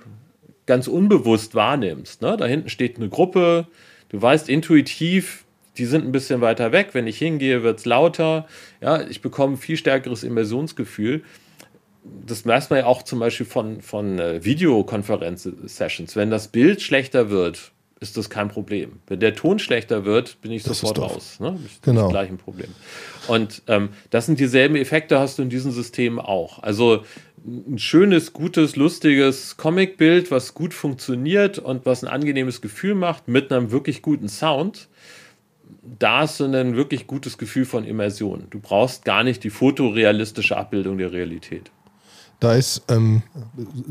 ganz 0.66 0.87
unbewusst 0.87 1.56
wahrnimmst. 1.56 2.22
Ne? 2.22 2.37
Da 2.37 2.46
hinten 2.46 2.68
steht 2.68 2.96
eine 2.96 3.09
Gruppe, 3.09 3.66
du 4.11 4.22
weißt 4.22 4.48
intuitiv, 4.48 5.44
die 5.76 5.87
sind 5.87 6.04
ein 6.04 6.12
bisschen 6.12 6.40
weiter 6.40 6.72
weg. 6.72 6.90
Wenn 6.92 7.06
ich 7.06 7.18
hingehe, 7.18 7.62
wird 7.62 7.80
es 7.80 7.87
lauter. 7.87 8.46
Ja, 8.80 9.00
ich 9.02 9.22
bekomme 9.22 9.54
ein 9.54 9.56
viel 9.56 9.76
stärkeres 9.76 10.22
Immersionsgefühl. 10.22 11.22
Das 12.26 12.44
merkt 12.44 12.70
man 12.70 12.80
ja 12.80 12.87
auch 12.87 13.02
zum 13.02 13.18
Beispiel 13.18 13.46
von, 13.46 13.80
von 13.80 14.18
äh, 14.18 14.44
Videokonferenz-Sessions. 14.44 16.16
Wenn 16.16 16.30
das 16.30 16.48
Bild 16.48 16.80
schlechter 16.83 17.30
wird, 17.30 17.72
ist 18.00 18.16
das 18.16 18.30
kein 18.30 18.48
Problem. 18.48 19.00
Wenn 19.06 19.20
der 19.20 19.34
Ton 19.34 19.58
schlechter 19.58 20.06
wird, 20.06 20.40
bin 20.40 20.52
ich 20.52 20.62
das 20.62 20.80
sofort 20.80 20.98
raus. 20.98 21.38
Ne? 21.38 21.58
Ich, 21.66 21.82
genau. 21.82 22.02
Das 22.02 22.10
gleiche 22.10 22.34
Problem. 22.34 22.70
Und 23.28 23.62
ähm, 23.68 23.90
das 24.08 24.26
sind 24.26 24.40
dieselben 24.40 24.74
Effekte, 24.76 25.18
hast 25.18 25.38
du 25.38 25.42
in 25.42 25.50
diesen 25.50 25.70
Systemen 25.70 26.18
auch. 26.18 26.62
Also 26.62 27.04
ein 27.46 27.78
schönes, 27.78 28.32
gutes, 28.32 28.76
lustiges 28.76 29.56
Comicbild, 29.58 30.30
was 30.30 30.54
gut 30.54 30.72
funktioniert 30.74 31.58
und 31.58 31.84
was 31.86 32.02
ein 32.02 32.08
angenehmes 32.08 32.60
Gefühl 32.60 32.94
macht, 32.94 33.28
mit 33.28 33.52
einem 33.52 33.70
wirklich 33.70 34.02
guten 34.02 34.28
Sound 34.28 34.88
da 35.98 36.20
hast 36.20 36.40
du 36.40 36.44
ein 36.44 36.76
wirklich 36.76 37.06
gutes 37.06 37.38
Gefühl 37.38 37.64
von 37.64 37.84
Immersion. 37.84 38.46
Du 38.50 38.60
brauchst 38.60 39.04
gar 39.04 39.22
nicht 39.24 39.44
die 39.44 39.50
fotorealistische 39.50 40.56
Abbildung 40.56 40.98
der 40.98 41.12
Realität. 41.12 41.70
Da 42.40 42.55
ist 42.55 42.83
ähm, 42.88 43.22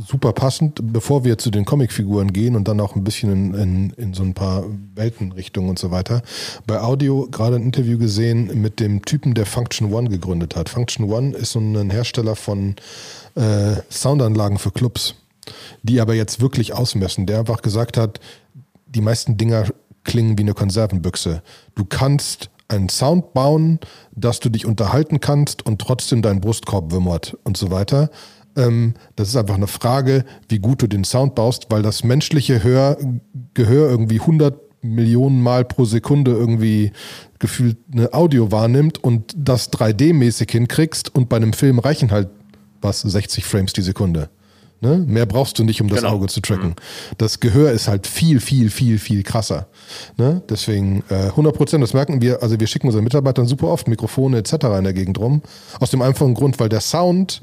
super 0.08 0.34
passend, 0.34 0.80
bevor 0.82 1.24
wir 1.24 1.38
zu 1.38 1.52
den 1.52 1.66
Comicfiguren 1.66 2.34
gehen 2.34 2.56
und 2.56 2.68
dann 2.68 2.80
auch 2.80 2.96
ein 2.96 3.04
bisschen 3.04 3.32
in, 3.32 3.54
in, 3.54 3.90
in 3.92 4.14
so 4.16 4.24
ein 4.24 4.34
paar 4.34 4.66
Weltenrichtungen 4.96 5.70
und 5.70 5.78
so 5.78 5.92
weiter. 5.92 6.24
Bei 6.66 6.82
Audio 6.82 7.28
gerade 7.30 7.58
ein 7.58 7.62
Interview 7.62 8.00
gesehen 8.00 8.60
mit 8.60 8.80
dem 8.80 9.06
Typen, 9.06 9.36
der 9.36 9.46
Function 9.46 9.94
One 9.94 10.10
gegründet 10.10 10.56
hat. 10.56 10.68
Function 10.68 11.12
One 11.12 11.38
ist 11.38 11.52
so 11.52 11.60
ein 11.60 11.92
Hersteller 11.92 12.36
von 12.36 12.76
äh, 13.36 13.76
Soundanlagen 13.92 14.58
für 14.58 14.72
Clubs, 14.72 15.14
die 15.84 16.02
aber 16.02 16.16
jetzt 16.16 16.42
wirklich 16.42 16.74
ausmessen. 16.74 17.28
Der 17.28 17.40
einfach 17.40 17.62
gesagt 17.62 17.98
hat, 17.98 18.20
die 18.88 19.02
meisten 19.02 19.38
Dinger 19.38 19.66
klingen 20.04 20.40
wie 20.40 20.44
eine 20.44 20.56
Konservenbüchse. 20.56 21.44
Du 21.76 21.86
kannst 21.86 22.50
einen 22.68 22.90
Sound 22.90 23.34
bauen, 23.34 23.80
dass 24.16 24.40
du 24.40 24.50
dich 24.50 24.66
unterhalten 24.66 25.20
kannst 25.20 25.66
und 25.66 25.80
trotzdem 25.80 26.22
dein 26.22 26.40
Brustkorb 26.40 26.92
wimmert 26.92 27.38
und 27.44 27.58
so 27.58 27.72
weiter. 27.72 28.10
Ähm, 28.60 28.94
das 29.16 29.30
ist 29.30 29.36
einfach 29.36 29.56
eine 29.56 29.68
Frage, 29.68 30.26
wie 30.50 30.60
gut 30.60 30.82
du 30.82 30.88
den 30.88 31.04
Sound 31.04 31.36
baust, 31.36 31.68
weil 31.70 31.82
das 31.82 32.04
menschliche 32.04 32.64
Hör, 32.64 32.98
Gehör 33.54 33.90
irgendwie 33.90 34.20
100 34.20 34.60
Millionen 34.82 35.42
Mal 35.42 35.66
pro 35.66 35.86
Sekunde 35.86 36.32
irgendwie 36.32 36.92
gefühlt 37.38 37.78
eine 37.92 38.14
Audio 38.14 38.52
wahrnimmt 38.52 39.04
und 39.04 39.34
das 39.36 39.72
3D-mäßig 39.72 40.52
hinkriegst 40.52 41.14
und 41.16 41.30
bei 41.30 41.38
einem 41.38 41.54
Film 41.54 41.80
reichen 41.80 42.12
halt 42.12 42.30
was 42.82 43.02
60 43.02 43.46
Frames 43.46 43.74
die 43.74 43.82
Sekunde. 43.82 44.30
Ne? 44.82 45.04
Mehr 45.06 45.26
brauchst 45.26 45.60
du 45.60 45.66
nicht, 45.66 45.82
um 45.82 45.90
das 45.90 46.00
genau. 46.00 46.14
Auge 46.14 46.28
zu 46.28 46.40
tracken. 46.40 46.70
Mhm. 46.70 47.16
Das 47.18 47.42
Gehör 47.42 47.72
ist 47.72 47.90
halt 47.90 48.08
viel, 48.08 48.40
viel, 48.40 48.70
viel, 48.70 48.98
viel 48.98 49.24
krasser. 49.24 49.68
Ne? 50.18 50.42
Deswegen 50.50 51.04
äh, 51.10 51.16
100 51.16 51.54
Prozent, 51.54 51.84
das 51.84 51.94
merken 51.94 52.22
wir, 52.22 52.42
also 52.42 52.58
wir 52.58 52.68
schicken 52.68 52.88
unseren 52.88 53.04
Mitarbeitern 53.04 53.46
super 53.46 53.68
oft 53.68 53.90
Mikrofone 53.90 54.38
etc. 54.38 54.54
in 54.78 54.86
der 54.86 54.94
Gegend 54.94 55.20
rum. 55.20 55.42
Aus 55.82 55.92
dem 55.92 56.02
einfachen 56.02 56.34
Grund, 56.34 56.60
weil 56.62 56.70
der 56.70 56.80
Sound 56.80 57.42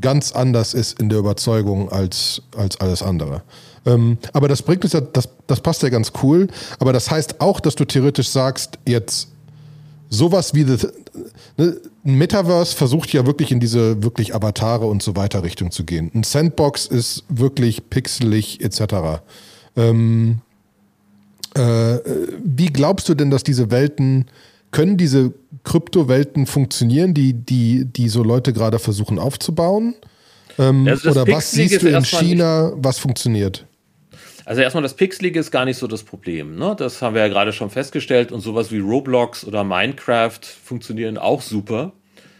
ganz 0.00 0.32
anders 0.32 0.74
ist 0.74 1.00
in 1.00 1.08
der 1.08 1.18
Überzeugung 1.18 1.90
als, 1.90 2.42
als 2.56 2.80
alles 2.80 3.02
andere. 3.02 3.42
Ähm, 3.84 4.18
aber 4.32 4.48
das 4.48 4.62
bringt 4.62 4.84
uns 4.84 4.92
ja, 4.92 5.00
das, 5.00 5.28
das 5.46 5.60
passt 5.60 5.82
ja 5.82 5.88
ganz 5.88 6.12
cool. 6.22 6.48
Aber 6.78 6.92
das 6.92 7.10
heißt 7.10 7.40
auch, 7.40 7.60
dass 7.60 7.76
du 7.76 7.84
theoretisch 7.84 8.28
sagst, 8.28 8.78
jetzt 8.86 9.28
sowas 10.10 10.54
wie 10.54 10.64
das, 10.64 10.88
ne, 11.56 11.76
ein 12.04 12.14
Metaverse 12.14 12.76
versucht 12.76 13.12
ja 13.12 13.26
wirklich 13.26 13.50
in 13.50 13.60
diese 13.60 14.02
wirklich 14.02 14.34
Avatare 14.34 14.86
und 14.86 15.02
so 15.02 15.16
weiter 15.16 15.42
Richtung 15.42 15.70
zu 15.70 15.84
gehen. 15.84 16.10
Ein 16.14 16.22
Sandbox 16.22 16.86
ist 16.86 17.24
wirklich 17.28 17.88
pixelig 17.90 18.60
etc. 18.60 19.22
Ähm, 19.76 20.40
äh, 21.54 21.98
wie 22.44 22.66
glaubst 22.66 23.08
du 23.08 23.14
denn, 23.14 23.30
dass 23.30 23.42
diese 23.42 23.70
Welten 23.70 24.26
können 24.70 24.96
diese 24.96 25.32
Kryptowelten 25.66 26.46
funktionieren, 26.46 27.12
die, 27.12 27.34
die, 27.34 27.84
die 27.84 28.08
so 28.08 28.22
Leute 28.22 28.52
gerade 28.52 28.78
versuchen 28.78 29.18
aufzubauen? 29.18 29.96
Ähm, 30.58 30.86
also 30.88 31.10
oder 31.10 31.26
was 31.26 31.50
siehst 31.50 31.82
du 31.82 31.88
in 31.88 32.04
China, 32.04 32.72
was 32.76 32.98
funktioniert? 32.98 33.66
Also 34.44 34.62
erstmal 34.62 34.84
das 34.84 34.94
Pixelige 34.94 35.40
ist 35.40 35.50
gar 35.50 35.64
nicht 35.64 35.76
so 35.76 35.88
das 35.88 36.04
Problem. 36.04 36.56
Ne? 36.56 36.76
Das 36.78 37.02
haben 37.02 37.14
wir 37.14 37.22
ja 37.22 37.28
gerade 37.28 37.52
schon 37.52 37.68
festgestellt 37.68 38.30
und 38.30 38.40
sowas 38.42 38.70
wie 38.70 38.78
Roblox 38.78 39.44
oder 39.44 39.64
Minecraft 39.64 40.38
funktionieren 40.40 41.18
auch 41.18 41.42
super. 41.42 41.92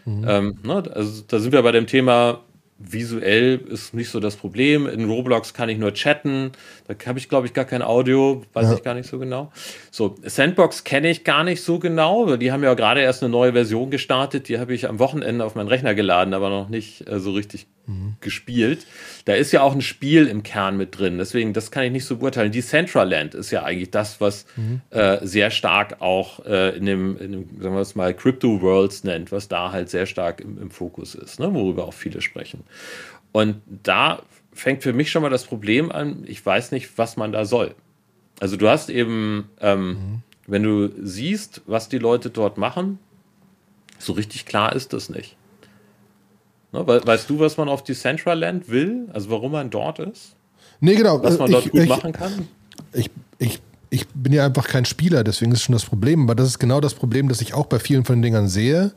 Mhm. 0.05 0.25
Ähm, 0.25 0.57
ne? 0.63 0.83
Also 0.93 1.23
da 1.27 1.39
sind 1.39 1.51
wir 1.51 1.61
bei 1.61 1.73
dem 1.73 1.85
Thema 1.85 2.39
visuell 2.79 3.57
ist 3.57 3.93
nicht 3.93 4.09
so 4.09 4.19
das 4.19 4.35
Problem. 4.35 4.87
In 4.87 5.09
Roblox 5.09 5.53
kann 5.53 5.69
ich 5.69 5.77
nur 5.77 5.93
chatten. 5.93 6.51
Da 6.87 6.95
habe 7.07 7.19
ich, 7.19 7.29
glaube 7.29 7.47
ich, 7.47 7.53
gar 7.53 7.65
kein 7.65 7.81
Audio. 7.81 8.43
Weiß 8.53 8.69
ja. 8.69 8.75
ich 8.75 8.83
gar 8.83 8.93
nicht 8.93 9.09
so 9.09 9.17
genau. 9.19 9.51
So, 9.91 10.15
Sandbox 10.23 10.83
kenne 10.83 11.09
ich 11.09 11.23
gar 11.23 11.43
nicht 11.43 11.63
so 11.63 11.79
genau. 11.79 12.35
Die 12.35 12.51
haben 12.51 12.63
ja 12.63 12.73
gerade 12.75 13.01
erst 13.01 13.23
eine 13.23 13.31
neue 13.31 13.53
Version 13.53 13.89
gestartet. 13.89 14.47
Die 14.47 14.59
habe 14.59 14.73
ich 14.73 14.87
am 14.87 14.99
Wochenende 14.99 15.43
auf 15.43 15.55
meinen 15.55 15.67
Rechner 15.67 15.95
geladen, 15.95 16.33
aber 16.33 16.49
noch 16.49 16.69
nicht 16.69 17.07
äh, 17.09 17.19
so 17.19 17.31
richtig 17.31 17.67
mhm. 17.87 18.15
gespielt. 18.21 18.85
Da 19.25 19.33
ist 19.33 19.51
ja 19.51 19.61
auch 19.61 19.73
ein 19.73 19.81
Spiel 19.81 20.27
im 20.27 20.43
Kern 20.43 20.77
mit 20.77 20.97
drin. 20.97 21.17
Deswegen, 21.17 21.53
das 21.53 21.71
kann 21.71 21.85
ich 21.85 21.91
nicht 21.91 22.05
so 22.05 22.17
beurteilen. 22.17 22.51
Die 22.51 22.61
Centraland 22.61 23.33
ist 23.33 23.51
ja 23.51 23.63
eigentlich 23.63 23.91
das, 23.91 24.21
was 24.21 24.45
mhm. 24.55 24.81
äh, 24.91 25.25
sehr 25.25 25.49
stark 25.49 26.01
auch 26.01 26.45
äh, 26.45 26.77
in, 26.77 26.85
dem, 26.85 27.17
in 27.17 27.31
dem, 27.31 27.61
sagen 27.61 27.75
wir 27.75 27.81
es 27.81 27.95
mal, 27.95 28.13
Crypto 28.13 28.61
Worlds 28.61 29.03
nennt, 29.03 29.31
was 29.31 29.47
da 29.47 29.71
halt 29.71 29.89
sehr 29.89 30.05
stark 30.05 30.41
im, 30.41 30.61
im 30.61 30.69
Fokus 30.69 31.15
ist, 31.15 31.39
ne? 31.39 31.53
worüber 31.53 31.85
auch 31.85 31.93
viele 31.93 32.21
sprechen. 32.21 32.63
Und 33.31 33.61
da 33.83 34.21
fängt 34.53 34.83
für 34.83 34.93
mich 34.93 35.11
schon 35.11 35.21
mal 35.21 35.29
das 35.29 35.45
Problem 35.45 35.91
an, 35.91 36.23
ich 36.27 36.45
weiß 36.45 36.71
nicht, 36.71 36.97
was 36.97 37.17
man 37.17 37.31
da 37.31 37.45
soll. 37.45 37.75
Also 38.39 38.57
du 38.57 38.69
hast 38.69 38.89
eben, 38.89 39.49
ähm, 39.61 39.87
mhm. 39.87 40.21
wenn 40.45 40.63
du 40.63 40.89
siehst, 41.01 41.61
was 41.65 41.89
die 41.89 41.97
Leute 41.97 42.29
dort 42.29 42.57
machen, 42.57 42.99
so 43.99 44.13
richtig 44.13 44.45
klar 44.45 44.75
ist 44.75 44.93
das 44.93 45.09
nicht. 45.09 45.36
Ne, 46.71 46.85
weißt 46.85 47.29
du, 47.29 47.39
was 47.39 47.57
man 47.57 47.69
auf 47.69 47.83
Decentraland 47.83 48.69
will? 48.69 49.07
Also 49.13 49.29
warum 49.29 49.53
man 49.53 49.69
dort 49.69 49.99
ist? 49.99 50.35
Nee, 50.79 50.95
genau. 50.95 51.21
Was 51.23 51.37
man 51.37 51.51
dort 51.51 51.65
ich, 51.65 51.71
gut 51.71 51.81
ich, 51.81 51.89
machen 51.89 52.11
kann? 52.11 52.47
Ich, 52.93 53.09
ich, 53.39 53.59
ich 53.89 54.07
bin 54.09 54.33
ja 54.33 54.45
einfach 54.45 54.67
kein 54.67 54.85
Spieler, 54.85 55.23
deswegen 55.23 55.51
ist 55.51 55.63
schon 55.63 55.73
das 55.73 55.85
Problem. 55.85 56.23
Aber 56.23 56.35
das 56.35 56.47
ist 56.47 56.59
genau 56.59 56.81
das 56.81 56.93
Problem, 56.93 57.29
das 57.29 57.41
ich 57.41 57.53
auch 57.53 57.67
bei 57.67 57.79
vielen 57.79 58.05
von 58.05 58.17
den 58.17 58.21
Dingern 58.21 58.47
sehe. 58.47 58.91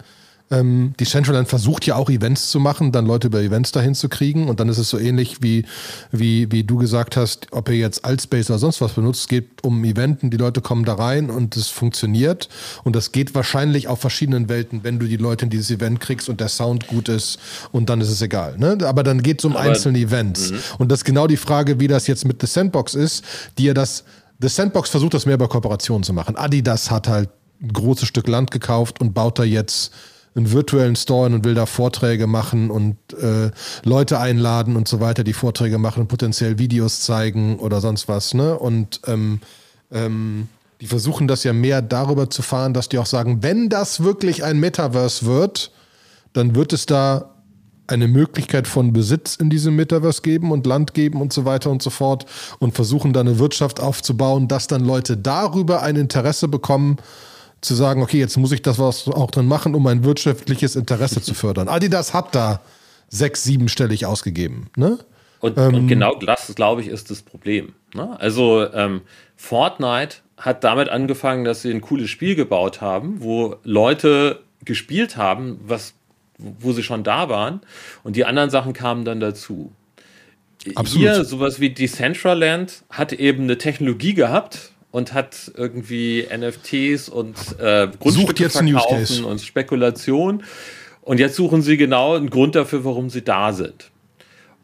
Ähm, 0.50 0.94
die 0.98 1.04
Centraland 1.04 1.48
versucht 1.48 1.86
ja 1.86 1.94
auch 1.94 2.10
Events 2.10 2.50
zu 2.50 2.58
machen, 2.58 2.90
dann 2.90 3.06
Leute 3.06 3.28
über 3.28 3.40
Events 3.40 3.70
dahin 3.70 3.94
zu 3.94 4.08
kriegen. 4.08 4.48
Und 4.48 4.58
dann 4.58 4.68
ist 4.68 4.78
es 4.78 4.90
so 4.90 4.98
ähnlich 4.98 5.42
wie, 5.42 5.64
wie, 6.10 6.50
wie 6.50 6.64
du 6.64 6.76
gesagt 6.76 7.16
hast, 7.16 7.46
ob 7.52 7.68
ihr 7.68 7.76
jetzt 7.76 8.04
Altspace 8.04 8.50
oder 8.50 8.58
sonst 8.58 8.80
was 8.80 8.92
benutzt, 8.92 9.20
es 9.20 9.28
geht 9.28 9.62
um 9.62 9.84
Eventen, 9.84 10.30
die 10.30 10.36
Leute 10.36 10.60
kommen 10.60 10.84
da 10.84 10.94
rein 10.94 11.30
und 11.30 11.56
es 11.56 11.68
funktioniert. 11.68 12.48
Und 12.82 12.96
das 12.96 13.12
geht 13.12 13.34
wahrscheinlich 13.34 13.86
auf 13.88 14.00
verschiedenen 14.00 14.48
Welten, 14.48 14.82
wenn 14.82 14.98
du 14.98 15.06
die 15.06 15.16
Leute 15.16 15.44
in 15.44 15.50
dieses 15.50 15.70
Event 15.70 16.00
kriegst 16.00 16.28
und 16.28 16.40
der 16.40 16.48
Sound 16.48 16.88
gut 16.88 17.08
ist 17.08 17.38
und 17.70 17.88
dann 17.88 18.00
ist 18.00 18.10
es 18.10 18.20
egal. 18.20 18.58
Ne? 18.58 18.78
Aber 18.82 19.02
dann 19.02 19.22
geht 19.22 19.38
es 19.38 19.44
um 19.44 19.56
Aber, 19.56 19.68
einzelne 19.68 19.98
Events. 19.98 20.50
Mh. 20.50 20.58
Und 20.78 20.90
das 20.90 21.00
ist 21.00 21.04
genau 21.04 21.26
die 21.26 21.36
Frage, 21.36 21.78
wie 21.78 21.86
das 21.86 22.06
jetzt 22.06 22.24
mit 22.24 22.40
The 22.40 22.46
Sandbox 22.46 22.94
ist, 22.94 23.24
die 23.56 23.64
ja 23.64 23.74
das 23.74 24.04
The 24.40 24.48
Sandbox 24.48 24.88
versucht 24.88 25.14
das 25.14 25.26
mehr 25.26 25.34
über 25.34 25.48
Kooperationen 25.48 26.02
zu 26.02 26.14
machen. 26.14 26.34
Adidas 26.34 26.90
hat 26.90 27.08
halt 27.08 27.28
ein 27.62 27.72
großes 27.72 28.08
Stück 28.08 28.26
Land 28.26 28.50
gekauft 28.50 29.00
und 29.00 29.12
baut 29.12 29.38
da 29.38 29.44
jetzt 29.44 29.92
einen 30.34 30.52
virtuellen 30.52 30.96
Store 30.96 31.26
und 31.26 31.44
will 31.44 31.54
da 31.54 31.66
Vorträge 31.66 32.26
machen 32.26 32.70
und 32.70 32.96
äh, 33.20 33.50
Leute 33.84 34.20
einladen 34.20 34.76
und 34.76 34.86
so 34.86 35.00
weiter, 35.00 35.24
die 35.24 35.32
Vorträge 35.32 35.78
machen 35.78 36.02
und 36.02 36.08
potenziell 36.08 36.58
Videos 36.58 37.00
zeigen 37.00 37.58
oder 37.58 37.80
sonst 37.80 38.08
was. 38.08 38.34
Ne? 38.34 38.56
Und 38.58 39.00
ähm, 39.06 39.40
ähm, 39.90 40.48
die 40.80 40.86
versuchen 40.86 41.28
das 41.28 41.44
ja 41.44 41.52
mehr 41.52 41.82
darüber 41.82 42.30
zu 42.30 42.42
fahren, 42.42 42.74
dass 42.74 42.88
die 42.88 42.98
auch 42.98 43.06
sagen, 43.06 43.42
wenn 43.42 43.68
das 43.68 44.02
wirklich 44.02 44.44
ein 44.44 44.60
Metaverse 44.60 45.26
wird, 45.26 45.72
dann 46.32 46.54
wird 46.54 46.72
es 46.72 46.86
da 46.86 47.34
eine 47.90 48.06
Möglichkeit 48.06 48.68
von 48.68 48.92
Besitz 48.92 49.34
in 49.34 49.50
diesem 49.50 49.74
Metaverse 49.74 50.22
geben 50.22 50.52
und 50.52 50.64
Land 50.64 50.94
geben 50.94 51.20
und 51.20 51.32
so 51.32 51.44
weiter 51.44 51.70
und 51.70 51.82
so 51.82 51.90
fort 51.90 52.24
und 52.60 52.74
versuchen 52.74 53.12
da 53.12 53.20
eine 53.20 53.40
Wirtschaft 53.40 53.80
aufzubauen, 53.80 54.46
dass 54.46 54.68
dann 54.68 54.84
Leute 54.84 55.16
darüber 55.16 55.82
ein 55.82 55.96
Interesse 55.96 56.46
bekommen, 56.46 56.98
zu 57.60 57.74
sagen, 57.74 58.02
okay, 58.02 58.18
jetzt 58.18 58.36
muss 58.36 58.52
ich 58.52 58.62
das 58.62 58.78
was 58.78 59.06
auch 59.08 59.30
dann 59.30 59.46
machen, 59.46 59.74
um 59.74 59.82
mein 59.82 60.04
wirtschaftliches 60.04 60.76
Interesse 60.76 61.22
zu 61.22 61.34
fördern. 61.34 61.68
Adidas 61.70 62.14
hat 62.14 62.34
da 62.34 62.60
sechs, 63.08 63.44
siebenstellig 63.44 64.06
ausgegeben. 64.06 64.70
Ne? 64.76 64.98
Und, 65.40 65.58
ähm, 65.58 65.74
und, 65.74 65.88
genau 65.88 66.14
das, 66.14 66.54
glaube 66.54 66.80
ich, 66.80 66.88
ist 66.88 67.10
das 67.10 67.22
Problem. 67.22 67.74
Ne? 67.94 68.18
Also 68.20 68.70
ähm, 68.72 69.02
Fortnite 69.36 70.16
hat 70.36 70.64
damit 70.64 70.88
angefangen, 70.88 71.44
dass 71.44 71.62
sie 71.62 71.70
ein 71.70 71.80
cooles 71.80 72.08
Spiel 72.08 72.34
gebaut 72.34 72.80
haben, 72.80 73.20
wo 73.20 73.56
Leute 73.64 74.40
gespielt 74.64 75.16
haben, 75.16 75.60
was, 75.66 75.94
wo 76.38 76.72
sie 76.72 76.82
schon 76.82 77.04
da 77.04 77.28
waren, 77.28 77.60
und 78.04 78.16
die 78.16 78.24
anderen 78.24 78.50
Sachen 78.50 78.72
kamen 78.72 79.04
dann 79.04 79.20
dazu. 79.20 79.72
Absolut. 80.74 81.02
Hier 81.02 81.24
sowas 81.24 81.60
wie 81.60 81.70
Decentraland 81.70 82.84
hat 82.90 83.12
eben 83.12 83.44
eine 83.44 83.58
Technologie 83.58 84.14
gehabt, 84.14 84.72
und 84.90 85.12
hat 85.14 85.52
irgendwie 85.54 86.26
NFTs 86.34 87.08
und 87.08 87.36
äh, 87.58 87.88
Grundstücke 87.98 88.50
verkaufen 88.50 89.24
und 89.24 89.40
Spekulation. 89.40 90.42
Und 91.02 91.20
jetzt 91.20 91.36
suchen 91.36 91.62
sie 91.62 91.76
genau 91.76 92.14
einen 92.14 92.30
Grund 92.30 92.54
dafür, 92.54 92.84
warum 92.84 93.10
sie 93.10 93.22
da 93.22 93.52
sind. 93.52 93.90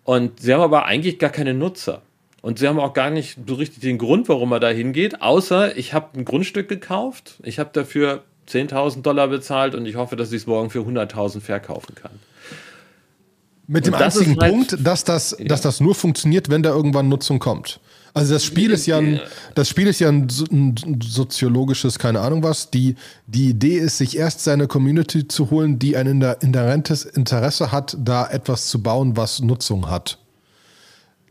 Und 0.04 0.40
sie 0.40 0.52
haben 0.54 0.60
aber 0.60 0.84
eigentlich 0.84 1.18
gar 1.18 1.30
keine 1.30 1.54
Nutzer. 1.54 2.02
Und 2.42 2.58
sie 2.60 2.68
haben 2.68 2.78
auch 2.78 2.92
gar 2.92 3.10
nicht 3.10 3.38
so 3.46 3.54
richtig 3.54 3.80
den 3.80 3.98
Grund, 3.98 4.28
warum 4.28 4.52
er 4.52 4.60
da 4.60 4.68
hingeht, 4.68 5.20
außer 5.20 5.76
ich 5.76 5.94
habe 5.94 6.16
ein 6.16 6.24
Grundstück 6.24 6.68
gekauft, 6.68 7.38
ich 7.42 7.58
habe 7.58 7.70
dafür 7.72 8.22
10.000 8.48 9.02
Dollar 9.02 9.26
bezahlt 9.26 9.74
und 9.74 9.86
ich 9.86 9.96
hoffe, 9.96 10.14
dass 10.14 10.30
ich 10.30 10.42
es 10.42 10.46
morgen 10.46 10.70
für 10.70 10.80
100.000 10.80 11.40
verkaufen 11.40 11.96
kann. 11.96 12.12
Mit 13.66 13.86
dem 13.86 13.94
einzigen 13.94 14.36
halt, 14.40 14.52
Punkt, 14.52 14.76
dass 14.80 15.04
das, 15.04 15.36
ja. 15.38 15.46
dass 15.46 15.60
das 15.60 15.80
nur 15.80 15.94
funktioniert, 15.94 16.48
wenn 16.50 16.62
da 16.62 16.70
irgendwann 16.70 17.08
Nutzung 17.08 17.38
kommt. 17.38 17.80
Also 18.14 18.32
das 18.32 18.44
Spiel 18.44 18.70
ist 18.70 18.86
ja 18.86 18.96
ein, 18.96 19.20
das 19.54 19.68
Spiel 19.68 19.88
ist 19.88 20.00
ja 20.00 20.08
ein, 20.08 20.28
ein, 20.50 21.00
soziologisches, 21.02 21.98
keine 21.98 22.20
Ahnung 22.20 22.42
was. 22.42 22.70
Die, 22.70 22.94
die 23.26 23.50
Idee 23.50 23.76
ist, 23.76 23.98
sich 23.98 24.16
erst 24.16 24.42
seine 24.42 24.68
Community 24.68 25.28
zu 25.28 25.50
holen, 25.50 25.78
die 25.78 25.98
ein 25.98 26.06
inhärentes 26.06 27.04
Interesse 27.04 27.72
hat, 27.72 27.94
da 28.00 28.26
etwas 28.26 28.68
zu 28.68 28.82
bauen, 28.82 29.18
was 29.18 29.40
Nutzung 29.40 29.90
hat. 29.90 30.18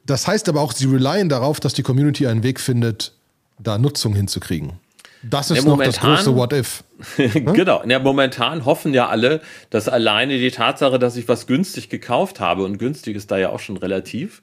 Das 0.06 0.28
heißt 0.28 0.48
aber 0.48 0.62
auch, 0.62 0.74
sie 0.74 0.86
relyen 0.86 1.28
darauf, 1.28 1.60
dass 1.60 1.74
die 1.74 1.82
Community 1.82 2.28
einen 2.28 2.44
Weg 2.44 2.60
findet, 2.60 3.14
da 3.58 3.80
Nutzung 3.80 4.14
hinzukriegen. 4.14 4.74
Das 5.24 5.50
ist 5.50 5.64
ja, 5.64 5.70
noch 5.70 5.82
das 5.82 6.00
große 6.00 6.36
What 6.36 6.54
If. 6.54 6.84
Hm? 7.18 7.54
genau. 7.54 7.84
Ja, 7.86 8.00
momentan 8.00 8.64
hoffen 8.64 8.94
ja 8.94 9.10
alle, 9.10 9.42
dass 9.70 9.90
alleine 9.90 10.38
die 10.38 10.52
Tatsache, 10.52 10.98
dass 10.98 11.18
ich 11.18 11.28
was 11.28 11.46
günstig 11.46 11.90
gekauft 11.90 12.40
habe, 12.40 12.64
und 12.64 12.78
günstig 12.78 13.18
ist 13.18 13.32
da 13.32 13.38
ja 13.38 13.50
auch 13.50 13.60
schon 13.60 13.76
relativ, 13.76 14.42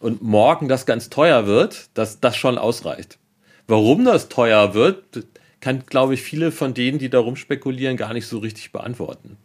und 0.00 0.22
morgen 0.22 0.68
das 0.68 0.86
ganz 0.86 1.10
teuer 1.10 1.46
wird, 1.46 1.86
dass 1.94 2.20
das 2.20 2.36
schon 2.36 2.56
ausreicht. 2.56 3.18
Warum 3.66 4.04
das 4.04 4.28
teuer 4.28 4.74
wird, 4.74 5.24
kann, 5.60 5.84
glaube 5.86 6.14
ich, 6.14 6.22
viele 6.22 6.52
von 6.52 6.72
denen, 6.72 6.98
die 6.98 7.10
darum 7.10 7.36
spekulieren, 7.36 7.96
gar 7.96 8.12
nicht 8.12 8.26
so 8.26 8.38
richtig 8.38 8.70
beantworten. 8.72 9.36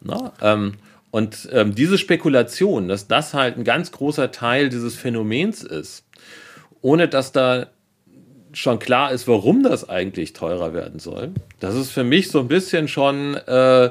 Na, 0.00 0.32
ähm, 0.40 0.74
und 1.10 1.48
ähm, 1.52 1.74
diese 1.74 1.98
Spekulation, 1.98 2.88
dass 2.88 3.08
das 3.08 3.34
halt 3.34 3.56
ein 3.56 3.64
ganz 3.64 3.90
großer 3.92 4.30
Teil 4.30 4.68
dieses 4.68 4.94
Phänomens 4.94 5.62
ist, 5.62 6.04
ohne 6.82 7.08
dass 7.08 7.32
da 7.32 7.66
schon 8.52 8.78
klar 8.78 9.12
ist, 9.12 9.28
warum 9.28 9.62
das 9.62 9.88
eigentlich 9.88 10.32
teurer 10.32 10.74
werden 10.74 10.98
soll, 10.98 11.30
das 11.60 11.74
ist 11.74 11.90
für 11.90 12.04
mich 12.04 12.28
so 12.28 12.40
ein 12.40 12.48
bisschen 12.48 12.88
schon 12.88 13.36
äh, 13.36 13.90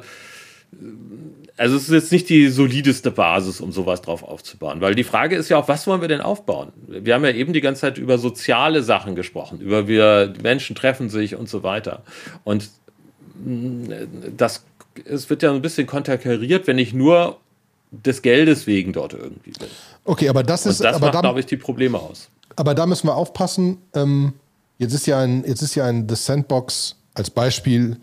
also 1.57 1.75
es 1.75 1.83
ist 1.83 1.91
jetzt 1.91 2.11
nicht 2.11 2.29
die 2.29 2.47
solideste 2.47 3.11
Basis, 3.11 3.59
um 3.59 3.73
sowas 3.73 4.01
drauf 4.01 4.23
aufzubauen. 4.23 4.79
Weil 4.79 4.95
die 4.95 5.03
Frage 5.03 5.35
ist 5.35 5.49
ja 5.49 5.57
auch, 5.57 5.67
was 5.67 5.87
wollen 5.87 5.99
wir 5.99 6.07
denn 6.07 6.21
aufbauen? 6.21 6.71
Wir 6.87 7.13
haben 7.13 7.25
ja 7.25 7.31
eben 7.31 7.51
die 7.51 7.59
ganze 7.59 7.81
Zeit 7.81 7.97
über 7.97 8.17
soziale 8.17 8.81
Sachen 8.81 9.15
gesprochen, 9.15 9.59
über 9.59 9.87
wir 9.87 10.33
Menschen 10.41 10.75
treffen 10.75 11.09
sich 11.09 11.35
und 11.35 11.49
so 11.49 11.61
weiter. 11.61 12.03
Und 12.45 12.69
mm, 13.43 13.91
das 14.37 14.63
es 15.05 15.29
wird 15.29 15.43
ja 15.43 15.51
ein 15.51 15.61
bisschen 15.61 15.85
konterkariert, 15.85 16.67
wenn 16.67 16.77
ich 16.77 16.93
nur 16.93 17.37
des 17.91 18.21
Geldes 18.21 18.67
wegen 18.67 18.93
dort 18.93 19.13
irgendwie 19.13 19.51
bin. 19.51 19.67
Okay, 20.05 20.29
aber 20.29 20.43
das 20.43 20.65
ist. 20.65 20.79
Und 20.79 20.85
das 20.85 20.95
aber 20.95 21.11
macht, 21.11 21.21
glaube 21.21 21.39
ich, 21.39 21.45
die 21.45 21.57
Probleme 21.57 21.99
aus. 21.99 22.29
Aber 22.55 22.73
da 22.73 22.85
müssen 22.85 23.07
wir 23.07 23.15
aufpassen. 23.15 23.77
Ähm, 23.93 24.33
jetzt 24.79 24.93
ist 24.93 25.05
ja 25.05 25.19
ein, 25.19 25.43
jetzt 25.45 25.61
ist 25.61 25.75
ja 25.75 25.85
ein 25.85 26.09
The 26.09 26.15
Sandbox 26.15 26.95
als 27.13 27.29
Beispiel 27.29 27.97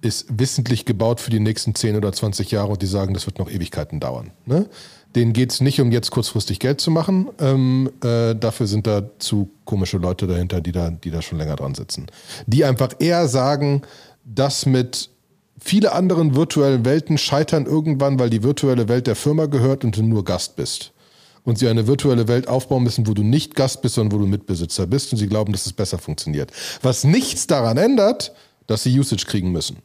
ist 0.00 0.26
wissentlich 0.38 0.86
gebaut 0.86 1.20
für 1.20 1.30
die 1.30 1.40
nächsten 1.40 1.74
10 1.74 1.96
oder 1.96 2.12
20 2.12 2.50
Jahre 2.50 2.72
und 2.72 2.82
die 2.82 2.86
sagen, 2.86 3.12
das 3.12 3.26
wird 3.26 3.38
noch 3.38 3.50
Ewigkeiten 3.50 4.00
dauern. 4.00 4.30
Ne? 4.46 4.66
Denen 5.14 5.32
geht 5.32 5.52
es 5.52 5.60
nicht 5.60 5.80
um 5.80 5.92
jetzt 5.92 6.10
kurzfristig 6.10 6.58
Geld 6.58 6.80
zu 6.80 6.90
machen. 6.90 7.28
Ähm, 7.38 7.90
äh, 8.02 8.34
dafür 8.34 8.66
sind 8.66 8.86
da 8.86 9.02
zu 9.18 9.50
komische 9.64 9.98
Leute 9.98 10.26
dahinter, 10.26 10.60
die 10.60 10.72
da, 10.72 10.90
die 10.90 11.10
da 11.10 11.20
schon 11.20 11.36
länger 11.36 11.56
dran 11.56 11.74
sitzen. 11.74 12.06
Die 12.46 12.64
einfach 12.64 12.94
eher 12.98 13.28
sagen, 13.28 13.82
dass 14.24 14.64
mit 14.66 15.10
viele 15.58 15.92
anderen 15.92 16.34
virtuellen 16.34 16.84
Welten 16.84 17.18
scheitern 17.18 17.66
irgendwann, 17.66 18.18
weil 18.18 18.30
die 18.30 18.42
virtuelle 18.42 18.88
Welt 18.88 19.06
der 19.06 19.16
Firma 19.16 19.46
gehört 19.46 19.84
und 19.84 19.96
du 19.96 20.02
nur 20.02 20.24
Gast 20.24 20.56
bist. 20.56 20.92
Und 21.44 21.58
sie 21.58 21.68
eine 21.68 21.86
virtuelle 21.86 22.28
Welt 22.28 22.48
aufbauen 22.48 22.82
müssen, 22.82 23.06
wo 23.06 23.14
du 23.14 23.22
nicht 23.22 23.54
Gast 23.54 23.80
bist, 23.82 23.94
sondern 23.94 24.18
wo 24.18 24.22
du 24.22 24.28
Mitbesitzer 24.28 24.86
bist 24.86 25.12
und 25.12 25.18
sie 25.18 25.26
glauben, 25.26 25.52
dass 25.52 25.66
es 25.66 25.72
besser 25.72 25.98
funktioniert. 25.98 26.52
Was 26.82 27.04
nichts 27.04 27.46
daran 27.46 27.78
ändert, 27.78 28.32
dass 28.66 28.82
sie 28.82 28.98
Usage 28.98 29.24
kriegen 29.26 29.50
müssen. 29.50 29.78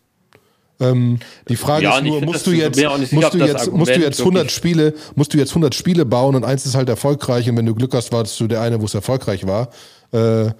Ähm, 0.79 1.19
die 1.47 1.55
Frage 1.55 1.85
ja, 1.85 1.97
ist 1.97 2.03
nur, 2.03 2.21
musst 2.21 2.45
du 2.47 2.51
jetzt, 2.51 2.81
musst 3.11 3.33
du 3.33 3.37
jetzt, 3.37 3.71
musst 3.71 3.95
du 3.95 3.99
jetzt 3.99 4.19
100 4.19 4.51
Spiele, 4.51 4.93
musst 5.15 5.33
du 5.33 5.37
jetzt 5.37 5.51
100 5.51 5.73
Spiele 5.73 6.05
bauen 6.05 6.35
und 6.35 6.43
eins 6.43 6.65
ist 6.65 6.75
halt 6.75 6.89
erfolgreich 6.89 7.49
und 7.49 7.55
wenn 7.55 7.65
du 7.65 7.73
Glück 7.73 7.93
hast, 7.93 8.11
warst 8.11 8.39
du 8.39 8.47
der 8.47 8.61
eine, 8.61 8.81
wo 8.81 8.85
es 8.85 8.93
erfolgreich 8.93 9.47
war, 9.47 9.69
äh, 10.11 10.51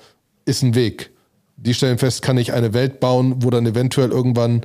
ist 0.46 0.64
ein 0.64 0.76
Weg. 0.76 1.12
Die 1.58 1.74
stellen 1.74 1.98
fest, 1.98 2.22
kann 2.22 2.38
ich 2.38 2.54
eine 2.54 2.74
Welt 2.74 3.00
bauen, 3.00 3.36
wo 3.40 3.50
dann 3.50 3.66
eventuell 3.66 4.12
irgendwann 4.12 4.62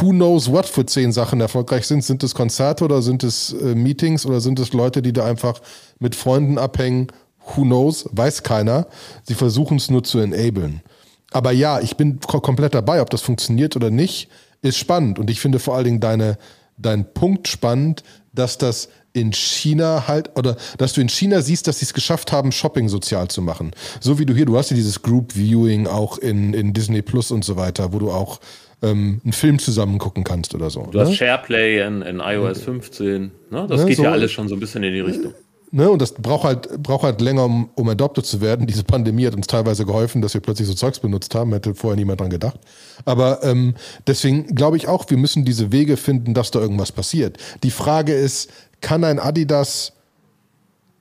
who 0.00 0.10
knows 0.10 0.50
what 0.50 0.66
für 0.66 0.86
zehn 0.86 1.12
Sachen 1.12 1.40
erfolgreich 1.40 1.86
sind. 1.86 2.04
Sind 2.04 2.22
es 2.22 2.34
Konzerte 2.34 2.84
oder 2.84 3.02
sind 3.02 3.22
es 3.22 3.52
äh, 3.52 3.74
Meetings 3.74 4.26
oder 4.26 4.40
sind 4.40 4.58
es 4.58 4.72
Leute, 4.72 5.02
die 5.02 5.12
da 5.12 5.24
einfach 5.24 5.60
mit 5.98 6.14
Freunden 6.14 6.58
abhängen? 6.58 7.08
Who 7.54 7.62
knows? 7.62 8.08
Weiß 8.12 8.42
keiner. 8.42 8.86
Sie 9.22 9.34
versuchen 9.34 9.76
es 9.76 9.90
nur 9.90 10.02
zu 10.02 10.18
enablen. 10.18 10.82
Aber 11.30 11.52
ja, 11.52 11.80
ich 11.80 11.96
bin 11.96 12.20
komplett 12.20 12.74
dabei, 12.74 13.02
ob 13.02 13.10
das 13.10 13.20
funktioniert 13.20 13.76
oder 13.76 13.90
nicht 13.90 14.28
ist 14.62 14.78
spannend. 14.78 15.18
Und 15.18 15.30
ich 15.30 15.40
finde 15.40 15.58
vor 15.58 15.74
allen 15.74 15.84
Dingen 15.84 16.00
deine, 16.00 16.38
dein 16.78 17.12
Punkt 17.12 17.48
spannend, 17.48 18.02
dass 18.32 18.56
das 18.56 18.88
in 19.12 19.32
China 19.32 20.08
halt, 20.08 20.36
oder 20.36 20.56
dass 20.78 20.92
du 20.92 21.00
in 21.00 21.08
China 21.08 21.40
siehst, 21.40 21.68
dass 21.68 21.78
sie 21.78 21.84
es 21.84 21.94
geschafft 21.94 22.32
haben, 22.32 22.50
Shopping 22.50 22.88
sozial 22.88 23.28
zu 23.28 23.42
machen. 23.42 23.72
So 24.00 24.18
wie 24.18 24.26
du 24.26 24.34
hier, 24.34 24.46
du 24.46 24.56
hast 24.56 24.70
ja 24.70 24.76
dieses 24.76 25.02
Group 25.02 25.34
Viewing 25.34 25.86
auch 25.86 26.18
in, 26.18 26.54
in 26.54 26.72
Disney 26.72 27.02
Plus 27.02 27.30
und 27.30 27.44
so 27.44 27.56
weiter, 27.56 27.92
wo 27.92 27.98
du 27.98 28.10
auch 28.10 28.40
ähm, 28.84 29.20
einen 29.24 29.32
Film 29.32 29.58
zusammen 29.58 29.98
gucken 29.98 30.24
kannst 30.24 30.54
oder 30.54 30.70
so. 30.70 30.86
Du 30.90 30.98
ne? 30.98 31.04
hast 31.04 31.16
SharePlay 31.16 31.86
in, 31.86 32.02
in 32.02 32.20
iOS 32.20 32.62
15. 32.62 33.30
Ne? 33.50 33.66
Das 33.68 33.80
ne, 33.80 33.86
geht 33.86 33.96
so, 33.96 34.04
ja 34.04 34.12
alles 34.12 34.32
schon 34.32 34.48
so 34.48 34.54
ein 34.54 34.60
bisschen 34.60 34.82
in 34.82 34.92
die 34.92 35.00
Richtung. 35.00 35.34
Ne, 35.70 35.90
und 35.90 36.00
das 36.00 36.12
braucht 36.12 36.44
halt, 36.44 36.82
braucht 36.84 37.02
halt 37.02 37.20
länger, 37.20 37.46
um, 37.46 37.68
um 37.74 37.88
adopted 37.88 38.24
zu 38.24 38.40
werden. 38.40 38.64
Diese 38.64 38.84
Pandemie 38.84 39.26
hat 39.26 39.34
uns 39.34 39.48
teilweise 39.48 39.84
geholfen, 39.84 40.22
dass 40.22 40.32
wir 40.32 40.40
plötzlich 40.40 40.68
so 40.68 40.74
Zeugs 40.74 41.00
benutzt 41.00 41.34
haben. 41.34 41.52
Hätte 41.52 41.74
vorher 41.74 41.96
niemand 41.96 42.20
dran 42.20 42.30
gedacht. 42.30 42.60
Aber 43.04 43.42
ähm, 43.42 43.74
deswegen 44.06 44.54
glaube 44.54 44.76
ich 44.76 44.86
auch, 44.86 45.10
wir 45.10 45.16
müssen 45.16 45.44
diese 45.44 45.72
Wege 45.72 45.96
finden, 45.96 46.32
dass 46.32 46.52
da 46.52 46.60
irgendwas 46.60 46.92
passiert. 46.92 47.38
Die 47.64 47.72
Frage 47.72 48.14
ist, 48.14 48.52
kann 48.82 49.02
ein 49.02 49.18
Adidas 49.18 49.94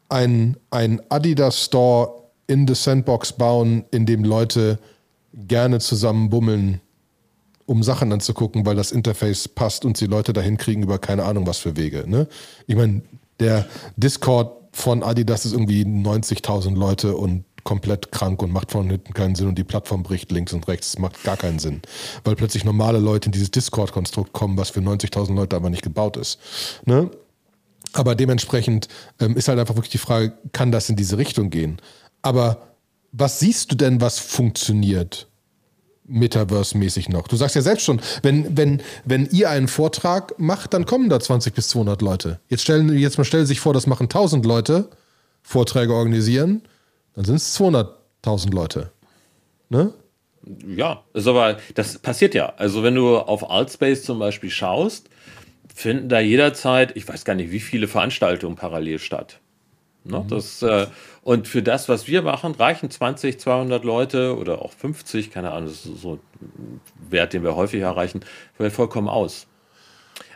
ein, 0.09 0.57
ein 0.69 1.01
Adidas 1.09 1.65
Store 1.65 2.23
in 2.47 2.67
the 2.67 2.75
Sandbox 2.75 3.33
bauen, 3.33 3.85
in 3.91 4.05
dem 4.05 4.23
Leute 4.23 4.79
gerne 5.33 5.79
zusammen 5.79 6.29
bummeln, 6.29 6.81
um 7.65 7.83
Sachen 7.83 8.11
anzugucken, 8.11 8.65
weil 8.65 8.75
das 8.75 8.91
Interface 8.91 9.47
passt 9.47 9.85
und 9.85 9.97
sie 9.97 10.05
Leute 10.05 10.33
dahin 10.33 10.57
kriegen 10.57 10.83
über 10.83 10.99
keine 10.99 11.23
Ahnung 11.23 11.47
was 11.47 11.59
für 11.59 11.77
Wege. 11.77 12.05
Ne? 12.07 12.27
Ich 12.67 12.75
meine, 12.75 13.01
der 13.39 13.65
Discord 13.95 14.51
von 14.73 15.03
Adidas 15.03 15.45
ist 15.45 15.53
irgendwie 15.53 15.83
90.000 15.83 16.75
Leute 16.75 17.15
und 17.15 17.45
komplett 17.63 18.11
krank 18.11 18.41
und 18.41 18.51
macht 18.51 18.71
von 18.71 18.89
hinten 18.89 19.13
keinen 19.13 19.35
Sinn 19.35 19.47
und 19.47 19.57
die 19.57 19.63
Plattform 19.63 20.03
bricht 20.03 20.31
links 20.31 20.53
und 20.53 20.67
rechts. 20.67 20.99
Macht 20.99 21.23
gar 21.23 21.37
keinen 21.37 21.59
Sinn, 21.59 21.81
weil 22.23 22.35
plötzlich 22.35 22.65
normale 22.65 22.99
Leute 22.99 23.27
in 23.27 23.31
dieses 23.31 23.51
Discord-Konstrukt 23.51 24.33
kommen, 24.33 24.57
was 24.57 24.71
für 24.71 24.81
90.000 24.81 25.33
Leute 25.33 25.55
aber 25.55 25.69
nicht 25.69 25.83
gebaut 25.83 26.17
ist. 26.17 26.39
Ne? 26.85 27.09
Aber 27.93 28.15
dementsprechend 28.15 28.87
ähm, 29.19 29.37
ist 29.37 29.47
halt 29.47 29.59
einfach 29.59 29.75
wirklich 29.75 29.91
die 29.91 29.97
Frage, 29.97 30.33
kann 30.51 30.71
das 30.71 30.89
in 30.89 30.95
diese 30.95 31.17
Richtung 31.17 31.49
gehen? 31.49 31.77
Aber 32.21 32.67
was 33.11 33.39
siehst 33.39 33.71
du 33.71 33.75
denn, 33.75 34.01
was 34.01 34.19
funktioniert? 34.19 35.27
Metaverse-mäßig 36.07 37.09
noch. 37.09 37.27
Du 37.27 37.35
sagst 37.35 37.55
ja 37.55 37.61
selbst 37.61 37.85
schon, 37.85 38.01
wenn, 38.21 38.57
wenn, 38.57 38.81
wenn 39.05 39.27
ihr 39.31 39.49
einen 39.49 39.67
Vortrag 39.67 40.37
macht, 40.37 40.73
dann 40.73 40.85
kommen 40.85 41.09
da 41.09 41.19
20 41.19 41.53
bis 41.53 41.69
200 41.69 42.01
Leute. 42.01 42.39
Jetzt 42.49 42.63
stellen, 42.63 42.97
jetzt 42.97 43.17
mal 43.17 43.23
stellen 43.23 43.45
sich 43.45 43.59
vor, 43.59 43.73
das 43.73 43.87
machen 43.87 44.03
1000 44.03 44.45
Leute, 44.45 44.89
Vorträge 45.41 45.93
organisieren, 45.93 46.61
dann 47.15 47.25
sind 47.25 47.35
es 47.35 47.57
200.000 47.59 48.53
Leute. 48.53 48.91
Ne? 49.69 49.93
Ja, 50.67 51.03
ist 51.13 51.27
aber, 51.27 51.57
das 51.75 51.99
passiert 51.99 52.35
ja. 52.35 52.53
Also 52.57 52.83
wenn 52.83 52.95
du 52.95 53.17
auf 53.17 53.49
Altspace 53.49 54.03
zum 54.03 54.19
Beispiel 54.19 54.49
schaust, 54.49 55.09
finden 55.73 56.09
da 56.09 56.19
jederzeit, 56.19 56.95
ich 56.97 57.07
weiß 57.07 57.23
gar 57.23 57.35
nicht, 57.35 57.51
wie 57.51 57.61
viele 57.61 57.87
Veranstaltungen 57.87 58.55
parallel 58.55 58.99
statt. 58.99 59.39
Ne? 60.05 60.19
Mhm. 60.19 60.27
Das, 60.27 60.61
äh, 60.61 60.87
und 61.23 61.47
für 61.47 61.63
das, 61.63 61.87
was 61.89 62.07
wir 62.07 62.21
machen, 62.21 62.53
reichen 62.55 62.89
20, 62.89 63.39
200 63.39 63.83
Leute 63.83 64.37
oder 64.37 64.61
auch 64.61 64.71
50, 64.71 65.31
keine 65.31 65.51
Ahnung, 65.51 65.69
das 65.69 65.85
ist 65.85 66.01
so 66.01 66.19
ein 66.41 66.81
Wert, 67.09 67.33
den 67.33 67.43
wir 67.43 67.55
häufig 67.55 67.81
erreichen, 67.81 68.21
vollkommen 68.69 69.07
aus. 69.07 69.47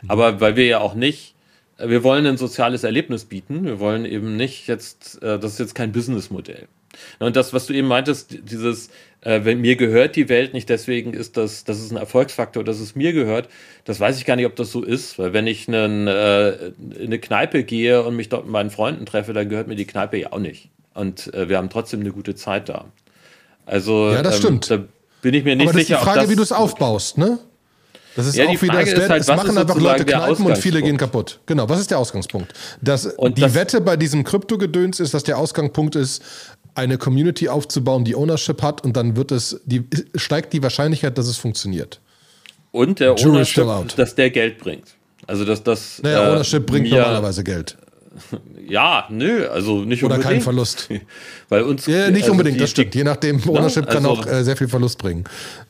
Mhm. 0.02 0.10
Aber 0.10 0.40
weil 0.40 0.56
wir 0.56 0.66
ja 0.66 0.80
auch 0.80 0.94
nicht, 0.94 1.34
wir 1.78 2.02
wollen 2.02 2.26
ein 2.26 2.36
soziales 2.36 2.82
Erlebnis 2.84 3.24
bieten, 3.24 3.64
wir 3.64 3.78
wollen 3.78 4.04
eben 4.04 4.36
nicht 4.36 4.66
jetzt, 4.66 5.22
äh, 5.22 5.38
das 5.38 5.52
ist 5.52 5.58
jetzt 5.60 5.74
kein 5.74 5.92
Businessmodell. 5.92 6.68
Und 7.18 7.36
das, 7.36 7.52
was 7.52 7.66
du 7.66 7.72
eben 7.72 7.88
meintest, 7.88 8.38
dieses, 8.42 8.88
äh, 9.20 9.40
wenn 9.44 9.60
mir 9.60 9.76
gehört 9.76 10.16
die 10.16 10.28
Welt 10.28 10.54
nicht, 10.54 10.68
deswegen 10.68 11.14
ist 11.14 11.36
das, 11.36 11.64
das 11.64 11.80
ist 11.80 11.90
ein 11.90 11.96
Erfolgsfaktor, 11.96 12.64
dass 12.64 12.80
es 12.80 12.94
mir 12.94 13.12
gehört. 13.12 13.48
Das 13.84 14.00
weiß 14.00 14.18
ich 14.18 14.24
gar 14.24 14.36
nicht, 14.36 14.46
ob 14.46 14.56
das 14.56 14.70
so 14.70 14.82
ist, 14.82 15.18
weil 15.18 15.32
wenn 15.32 15.46
ich 15.46 15.68
einen, 15.68 16.06
äh, 16.06 16.68
in 16.68 17.06
eine 17.06 17.18
Kneipe 17.18 17.64
gehe 17.64 18.02
und 18.02 18.16
mich 18.16 18.28
dort 18.28 18.44
mit 18.44 18.52
meinen 18.52 18.70
Freunden 18.70 19.06
treffe, 19.06 19.32
dann 19.32 19.48
gehört 19.48 19.68
mir 19.68 19.76
die 19.76 19.86
Kneipe 19.86 20.18
ja 20.18 20.32
auch 20.32 20.38
nicht. 20.38 20.70
Und 20.94 21.32
äh, 21.34 21.48
wir 21.48 21.58
haben 21.58 21.70
trotzdem 21.70 22.00
eine 22.00 22.10
gute 22.10 22.34
Zeit 22.34 22.68
da. 22.68 22.86
Also, 23.66 24.10
ja, 24.10 24.22
das 24.22 24.36
ähm, 24.36 24.40
stimmt. 24.40 24.70
Da 24.70 24.84
bin 25.22 25.34
ich 25.34 25.44
mir 25.44 25.56
nicht 25.56 25.68
Aber 25.68 25.78
sicher. 25.78 25.94
Das 25.94 26.02
ist 26.02 26.08
die 26.08 26.12
Frage, 26.14 26.30
wie 26.30 26.36
du 26.36 26.42
es 26.42 26.52
aufbaust, 26.52 27.18
ne? 27.18 27.38
Das 28.18 28.26
ist 28.26 28.34
ja, 28.34 28.46
auch 28.46 28.62
wieder 28.62 28.80
das 28.80 28.92
ist 28.92 29.08
halt, 29.08 29.20
es 29.20 29.28
machen 29.28 29.56
einfach 29.56 29.76
Leute 29.76 30.04
Kneipen 30.04 30.44
und 30.44 30.58
viele 30.58 30.82
gehen 30.82 30.96
kaputt. 30.96 31.38
Genau, 31.46 31.68
was 31.68 31.78
ist 31.78 31.92
der 31.92 32.00
Ausgangspunkt? 32.00 32.52
Das, 32.80 33.06
und 33.06 33.38
die 33.38 33.42
das, 33.42 33.54
Wette 33.54 33.80
bei 33.80 33.96
diesem 33.96 34.24
Krypto-Gedöns 34.24 34.98
ist, 34.98 35.14
dass 35.14 35.22
der 35.22 35.38
Ausgangspunkt 35.38 35.94
ist, 35.94 36.20
eine 36.78 36.96
Community 36.96 37.48
aufzubauen, 37.48 38.04
die 38.04 38.14
Ownership 38.14 38.62
hat 38.62 38.84
und 38.84 38.96
dann 38.96 39.16
wird 39.16 39.32
es, 39.32 39.60
die, 39.64 39.84
steigt 40.14 40.52
die 40.52 40.62
Wahrscheinlichkeit, 40.62 41.18
dass 41.18 41.26
es 41.26 41.36
funktioniert. 41.36 42.00
Und 42.70 43.00
der 43.00 43.14
Jury 43.16 43.38
Ownership, 43.38 43.96
dass 43.96 44.14
der 44.14 44.30
Geld 44.30 44.58
bringt. 44.58 44.94
Also 45.26 45.44
dass 45.44 45.62
das. 45.62 46.00
Naja, 46.02 46.30
Ownership 46.30 46.62
äh, 46.62 46.66
bringt 46.66 46.90
normalerweise 46.90 47.42
Geld. 47.42 47.76
Ja, 48.68 49.06
nö, 49.10 49.48
also 49.48 49.84
nicht 49.84 50.04
Oder 50.04 50.16
unbedingt. 50.16 50.26
Oder 50.26 50.34
kein 50.34 50.40
Verlust. 50.40 50.88
Weil 51.48 51.62
uns, 51.62 51.86
ja, 51.86 52.10
nicht 52.10 52.22
also 52.22 52.32
unbedingt, 52.32 52.56
die, 52.56 52.60
das 52.60 52.70
stimmt. 52.70 52.94
Je 52.94 53.04
nachdem, 53.04 53.36
Ownership 53.48 53.84
ne? 53.84 53.88
also, 53.88 54.00
kann 54.00 54.06
auch 54.06 54.26
äh, 54.26 54.44
sehr 54.44 54.56
viel 54.56 54.68
Verlust 54.68 54.98
bringen. 54.98 55.24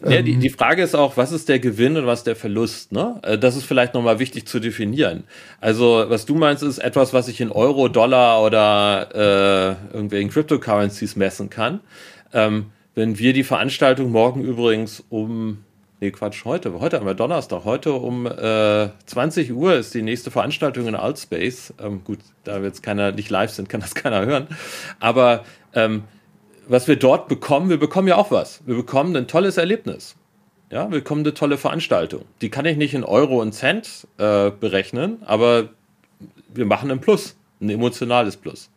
Ja, 0.06 0.22
die, 0.22 0.32
ähm, 0.32 0.40
die 0.40 0.50
Frage 0.50 0.82
ist 0.82 0.96
auch, 0.96 1.16
was 1.16 1.32
ist 1.32 1.48
der 1.48 1.58
Gewinn 1.58 1.96
und 1.96 2.06
was 2.06 2.20
ist 2.20 2.26
der 2.26 2.36
Verlust? 2.36 2.92
Ne? 2.92 3.20
Äh, 3.22 3.38
das 3.38 3.56
ist 3.56 3.64
vielleicht 3.64 3.94
nochmal 3.94 4.18
wichtig 4.18 4.46
zu 4.46 4.58
definieren. 4.60 5.24
Also, 5.60 6.04
was 6.08 6.26
du 6.26 6.34
meinst, 6.34 6.62
ist 6.62 6.78
etwas, 6.78 7.12
was 7.12 7.28
ich 7.28 7.40
in 7.40 7.50
Euro, 7.50 7.88
Dollar 7.88 8.42
oder 8.42 9.08
äh, 9.14 9.94
irgendwelchen 9.94 10.30
Cryptocurrencies 10.30 11.16
messen 11.16 11.50
kann. 11.50 11.80
Ähm, 12.32 12.66
wenn 12.94 13.18
wir 13.18 13.32
die 13.32 13.44
Veranstaltung 13.44 14.10
morgen 14.10 14.42
übrigens 14.42 15.04
um 15.08 15.58
Nee, 16.00 16.12
Quatsch, 16.12 16.44
heute. 16.44 16.78
Heute 16.78 16.96
haben 16.96 17.06
wir 17.06 17.14
Donnerstag. 17.14 17.64
Heute 17.64 17.92
um 17.92 18.24
äh, 18.24 18.88
20 19.06 19.52
Uhr 19.52 19.74
ist 19.74 19.94
die 19.94 20.02
nächste 20.02 20.30
Veranstaltung 20.30 20.86
in 20.86 20.94
Altspace. 20.94 21.74
Ähm, 21.82 22.04
gut, 22.04 22.20
da 22.44 22.60
wir 22.60 22.68
jetzt 22.68 22.84
keiner 22.84 23.10
nicht 23.10 23.30
live 23.30 23.50
sind, 23.50 23.68
kann 23.68 23.80
das 23.80 23.94
keiner 23.96 24.24
hören. 24.24 24.46
Aber 25.00 25.44
ähm, 25.74 26.04
was 26.68 26.86
wir 26.86 26.94
dort 26.94 27.26
bekommen, 27.26 27.68
wir 27.68 27.78
bekommen 27.78 28.06
ja 28.06 28.14
auch 28.14 28.30
was. 28.30 28.60
Wir 28.64 28.76
bekommen 28.76 29.16
ein 29.16 29.26
tolles 29.26 29.56
Erlebnis. 29.56 30.14
Ja, 30.70 30.84
wir 30.84 31.00
bekommen 31.00 31.22
eine 31.22 31.34
tolle 31.34 31.58
Veranstaltung. 31.58 32.26
Die 32.42 32.50
kann 32.50 32.64
ich 32.64 32.76
nicht 32.76 32.94
in 32.94 33.02
Euro 33.02 33.40
und 33.42 33.52
Cent 33.52 34.06
äh, 34.18 34.52
berechnen, 34.52 35.20
aber 35.26 35.70
wir 36.54 36.66
machen 36.66 36.92
ein 36.92 37.00
Plus, 37.00 37.34
ein 37.60 37.70
emotionales 37.70 38.36
Plus. 38.36 38.70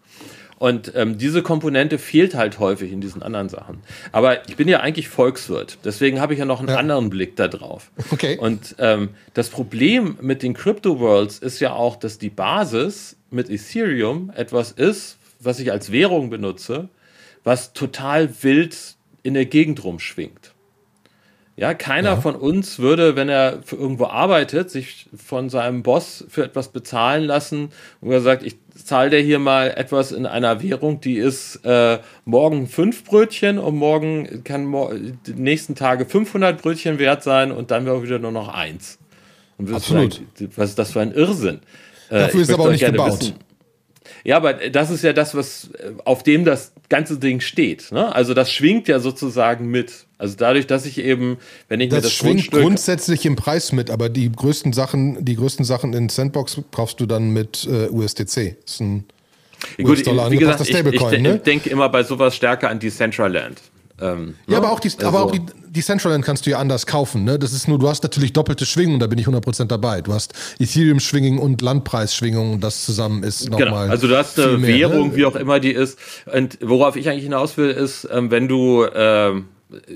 Und 0.62 0.92
ähm, 0.94 1.18
diese 1.18 1.42
Komponente 1.42 1.98
fehlt 1.98 2.36
halt 2.36 2.60
häufig 2.60 2.92
in 2.92 3.02
diesen 3.02 3.24
anderen 3.24 3.50
Sachen. 3.50 3.82
Aber 4.12 4.48
ich 4.48 4.58
bin 4.58 4.68
ja 4.68 4.80
eigentlich 4.82 5.08
Volkswirt, 5.10 5.80
deswegen 5.86 6.22
habe 6.22 6.34
ich 6.34 6.40
ja 6.40 6.46
noch 6.46 6.60
einen 6.60 6.70
ja. 6.70 6.76
anderen 6.76 7.10
Blick 7.10 7.36
da 7.36 7.48
drauf. 7.48 7.90
Okay. 8.12 8.38
Und 8.38 8.76
ähm, 8.78 9.10
das 9.34 9.50
Problem 9.50 10.20
mit 10.22 10.44
den 10.44 10.54
Crypto 10.54 11.00
Worlds 11.00 11.40
ist 11.40 11.62
ja 11.62 11.74
auch, 11.74 11.96
dass 11.96 12.20
die 12.20 12.30
Basis 12.30 13.18
mit 13.32 13.50
Ethereum 13.50 14.32
etwas 14.36 14.72
ist, 14.72 15.18
was 15.40 15.60
ich 15.60 15.72
als 15.72 15.92
Währung 15.92 16.30
benutze, 16.30 16.90
was 17.44 17.74
total 17.74 18.30
wild 18.44 18.78
in 19.24 19.34
der 19.34 19.48
Gegend 19.48 19.84
rumschwingt. 19.84 20.52
Ja, 21.62 21.76
keiner 21.76 22.10
ja. 22.10 22.16
von 22.16 22.34
uns 22.36 22.80
würde, 22.80 23.16
wenn 23.16 23.30
er 23.30 23.60
irgendwo 23.72 24.06
arbeitet, 24.06 24.72
sich 24.72 25.06
von 25.16 25.48
seinem 25.52 25.84
Boss 25.84 26.26
für 26.28 26.44
etwas 26.44 26.70
bezahlen 26.70 27.24
lassen 27.24 27.70
und 28.02 28.12
er 28.12 28.22
sagt, 28.22 28.42
ich 28.42 28.56
zahle 28.84 29.12
dir 29.12 29.20
hier 29.20 29.38
mal 29.38 29.70
etwas 29.70 30.12
in 30.12 30.26
einer 30.26 30.64
Währung, 30.64 31.02
die 31.02 31.18
ist 31.18 31.64
äh, 31.64 32.00
morgen 32.26 32.66
fünf 32.66 33.04
Brötchen 33.04 33.60
und 33.60 33.76
morgen 33.76 34.44
kann 34.44 34.74
die 35.28 35.34
nächsten 35.34 35.76
Tage 35.76 36.08
500 36.08 36.60
Brötchen 36.60 36.98
wert 36.98 37.22
sein 37.22 37.52
und 37.52 37.70
dann 37.70 37.86
wäre 37.86 38.02
wieder 38.02 38.18
nur 38.18 38.32
noch 38.32 38.48
eins. 38.48 38.98
Absolut. 39.72 40.20
Was 40.56 40.70
ist 40.70 40.80
das 40.80 40.90
für 40.90 41.02
ein 41.02 41.14
Irrsinn? 41.14 41.60
Äh, 42.10 42.22
Dafür 42.22 42.42
ist 42.42 42.52
aber 42.52 42.64
auch 42.64 42.72
nicht 42.72 42.84
gebaut. 42.84 43.20
Wissen, 43.20 43.36
ja, 44.24 44.38
aber 44.38 44.54
das 44.54 44.90
ist 44.92 45.04
ja 45.04 45.14
das, 45.14 45.36
was 45.36 45.70
auf 46.06 46.24
dem 46.24 46.46
das 46.46 46.74
ganze 46.90 47.18
Ding 47.18 47.40
steht. 47.40 47.92
Ne? 47.92 48.14
Also 48.14 48.34
das 48.34 48.52
schwingt 48.52 48.88
ja 48.88 49.00
sozusagen 49.00 49.68
mit. 49.70 50.06
Also 50.18 50.36
dadurch, 50.38 50.68
dass 50.68 50.86
ich 50.86 51.00
eben, 51.00 51.38
wenn 51.68 51.80
ich 51.80 51.90
das 51.90 51.98
mir 51.98 52.02
das 52.04 52.14
schwingt 52.14 52.52
grundsätzlich 52.52 53.26
im 53.26 53.36
Preis 53.36 53.72
mit, 53.72 53.90
aber 53.90 54.10
die 54.10 54.32
größten 54.32 54.74
Sachen, 54.74 55.26
die 55.26 55.36
größten 55.36 55.66
Sachen 55.66 55.94
in 55.94 56.10
Sandbox 56.10 56.62
kaufst 56.72 57.00
du 57.00 57.06
dann 57.06 57.32
mit 57.32 57.68
äh, 57.68 57.90
USDC. 57.90 58.58
Das 58.64 58.74
ist 58.76 58.82
ein 58.82 59.06
US-Dollar 59.80 60.26
angepasster 60.26 60.66
Stablecoin. 60.66 61.14
Ich, 61.14 61.18
ich, 61.18 61.24
ne? 61.24 61.36
ich 61.36 61.42
denke 61.42 61.70
immer 61.70 61.90
bei 61.90 62.04
sowas 62.04 62.36
stärker 62.36 62.70
an 62.70 62.80
Decentraland. 62.80 63.60
Ähm, 64.00 64.36
ja, 64.48 64.58
aber 64.58 64.72
auch, 64.72 64.80
die, 64.80 64.90
also, 64.90 65.08
aber 65.08 65.24
auch 65.26 65.32
die, 65.32 65.42
die 65.72 65.82
Centraland 65.82 66.26
kannst 66.26 66.46
du 66.46 66.50
ja 66.50 66.60
anders 66.60 66.86
kaufen. 66.86 67.24
Ne? 67.24 67.40
Das 67.40 67.54
ist 67.54 67.68
nur, 67.68 67.80
du 67.80 67.88
hast 67.88 68.04
natürlich 68.04 68.34
doppelte 68.34 68.66
Schwingungen, 68.66 69.00
da 69.00 69.08
bin 69.08 69.18
ich 69.18 69.28
100% 69.28 69.66
dabei. 69.66 70.02
Du 70.02 70.14
hast 70.14 70.34
Ethereum-Schwingungen 70.60 71.40
und 71.40 71.62
Landpreisschwingungen, 71.62 72.60
das 72.60 72.84
zusammen 72.84 73.24
ist 73.24 73.50
nochmal. 73.50 73.66
Genau, 73.66 73.78
also 73.78 74.08
du 74.08 74.18
hast 74.18 74.38
eine 74.38 74.58
mehr, 74.58 74.92
Währung, 74.92 75.10
ne? 75.10 75.16
wie 75.16 75.26
auch 75.26 75.36
immer 75.36 75.62
die 75.62 75.72
ist. 75.72 75.98
Und 76.26 76.58
worauf 76.62 76.98
ich 76.98 77.08
eigentlich 77.08 77.24
hinaus 77.24 77.58
will, 77.58 77.70
ist, 77.70 78.08
ähm, 78.12 78.32
wenn 78.32 78.48
du. 78.48 78.86
Ähm, 78.94 79.48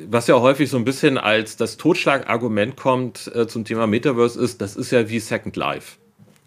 was 0.07 0.27
ja 0.27 0.39
häufig 0.39 0.69
so 0.69 0.77
ein 0.77 0.85
bisschen 0.85 1.17
als 1.17 1.57
das 1.57 1.75
Totschlagargument 1.75 2.77
kommt 2.77 3.29
äh, 3.35 3.45
zum 3.45 3.65
Thema 3.65 3.87
Metaverse 3.87 4.39
ist, 4.39 4.61
das 4.61 4.77
ist 4.77 4.91
ja 4.91 5.09
wie 5.09 5.19
Second 5.19 5.57
Life. 5.57 5.97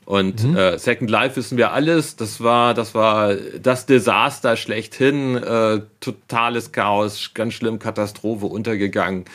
Und 0.09 0.43
mhm. 0.43 0.57
äh, 0.57 0.79
Second 0.79 1.11
Life 1.11 1.37
wissen 1.37 1.59
wir 1.59 1.73
alles. 1.73 2.17
Das 2.17 2.41
war, 2.43 2.73
das 2.73 2.95
war 2.95 3.35
das 3.35 3.85
Desaster 3.85 4.57
schlechthin. 4.57 5.37
Äh, 5.37 5.83
totales 6.01 6.73
Chaos, 6.73 7.33
ganz 7.35 7.53
schlimm, 7.53 7.79
Katastrophe, 7.79 8.47
untergegangen. 8.47 9.27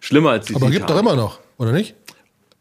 Schlimmer 0.00 0.30
als 0.30 0.46
die 0.46 0.56
Aber 0.56 0.68
gibt 0.68 0.90
doch 0.90 0.98
immer 0.98 1.14
noch, 1.14 1.38
oder 1.58 1.70
nicht? 1.70 1.94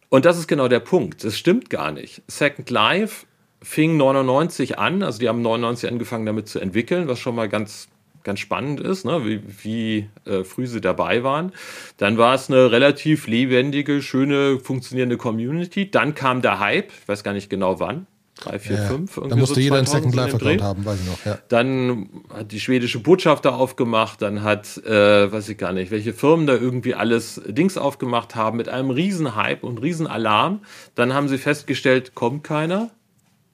Und 0.10 0.26
das 0.26 0.38
ist 0.38 0.46
genau 0.46 0.68
der 0.68 0.80
Punkt. 0.80 1.24
Es 1.24 1.40
stimmt 1.40 1.72
gar 1.72 1.92
nicht. 1.92 2.22
Second 2.28 2.70
Life 2.70 3.26
fing 3.64 3.98
99 3.98 4.78
an, 4.78 5.02
also 5.02 5.18
die 5.18 5.28
haben 5.28 5.42
99 5.42 5.90
angefangen 5.90 6.28
damit 6.28 6.48
zu 6.48 6.60
entwickeln, 6.60 7.08
was 7.08 7.18
schon 7.18 7.34
mal 7.34 7.50
ganz 7.50 7.88
ganz 8.26 8.42
spannend 8.42 8.82
ist, 8.82 9.06
ne? 9.06 9.26
wie, 9.26 9.42
wie 9.64 10.10
äh, 10.26 10.44
früh 10.44 10.68
sie 10.68 10.82
dabei 10.82 11.24
waren. 11.24 11.54
Dann 11.96 12.18
war 12.18 12.36
es 12.36 12.50
eine 12.50 12.72
relativ 12.72 13.28
lebendige, 13.28 14.02
schöne, 14.02 14.60
funktionierende 14.60 15.16
Community. 15.16 15.90
Dann 15.90 16.16
kam 16.16 16.42
der 16.42 16.60
Hype, 16.60 16.90
ich 16.90 17.08
weiß 17.08 17.24
gar 17.24 17.34
nicht 17.34 17.50
genau 17.50 17.80
wann. 17.80 18.08
3, 18.42 18.60
4, 18.60 18.78
5. 18.78 19.22
Da 19.30 19.36
musste 19.38 19.56
so 19.56 19.62
jeder 19.62 19.78
einen 19.78 19.86
Second 19.86 20.14
Life-Account 20.14 20.62
haben, 20.62 20.84
weiß 20.84 21.00
ich 21.00 21.08
noch. 21.08 21.26
Ja. 21.26 21.38
Dann 21.48 22.10
hat 22.34 22.52
die 22.52 22.60
schwedische 22.60 23.00
Botschaft 23.00 23.46
da 23.46 23.56
aufgemacht, 23.56 24.22
dann 24.22 24.44
hat, 24.44 24.78
äh, 24.86 25.32
weiß 25.32 25.48
ich 25.48 25.58
gar 25.58 25.72
nicht, 25.72 25.90
welche 25.90 26.12
Firmen 26.12 26.46
da 26.46 26.54
irgendwie 26.54 26.96
alles 26.96 27.42
Dings 27.48 27.78
aufgemacht 27.78 28.36
haben 28.36 28.58
mit 28.58 28.68
einem 28.68 28.90
riesen 28.90 29.38
Hype 29.38 29.64
und 29.64 29.82
riesen 29.82 30.06
Alarm. 30.06 30.62
Dann 30.96 31.14
haben 31.14 31.30
sie 31.30 31.38
festgestellt, 31.38 32.14
kommt 32.14 32.44
keiner. 32.44 32.90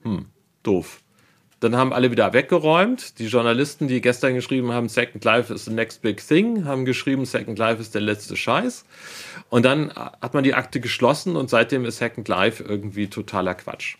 Hm, 0.02 0.26
doof. 0.64 1.02
Dann 1.62 1.76
haben 1.76 1.94
alle 1.94 2.10
wieder 2.10 2.34
weggeräumt. 2.34 3.20
Die 3.20 3.28
Journalisten, 3.28 3.88
die 3.88 4.02
gestern 4.02 4.34
geschrieben 4.34 4.74
haben, 4.74 4.90
Second 4.90 5.24
Life 5.24 5.54
is 5.54 5.66
the 5.66 5.72
next 5.72 6.02
big 6.02 6.18
thing, 6.18 6.66
haben 6.66 6.86
geschrieben, 6.86 7.24
Second 7.24 7.60
Life 7.60 7.80
ist 7.80 7.94
der 7.94 8.02
letzte 8.02 8.36
Scheiß. 8.36 8.84
Und 9.50 9.64
dann 9.64 9.94
hat 9.94 10.34
man 10.34 10.44
die 10.44 10.56
Akte 10.56 10.80
geschlossen 10.80 11.36
und 11.36 11.52
seitdem 11.52 11.86
ist 11.86 12.00
Second 12.00 12.28
Life 12.28 12.64
irgendwie 12.64 13.08
totaler 13.08 13.54
Quatsch. 13.54 13.98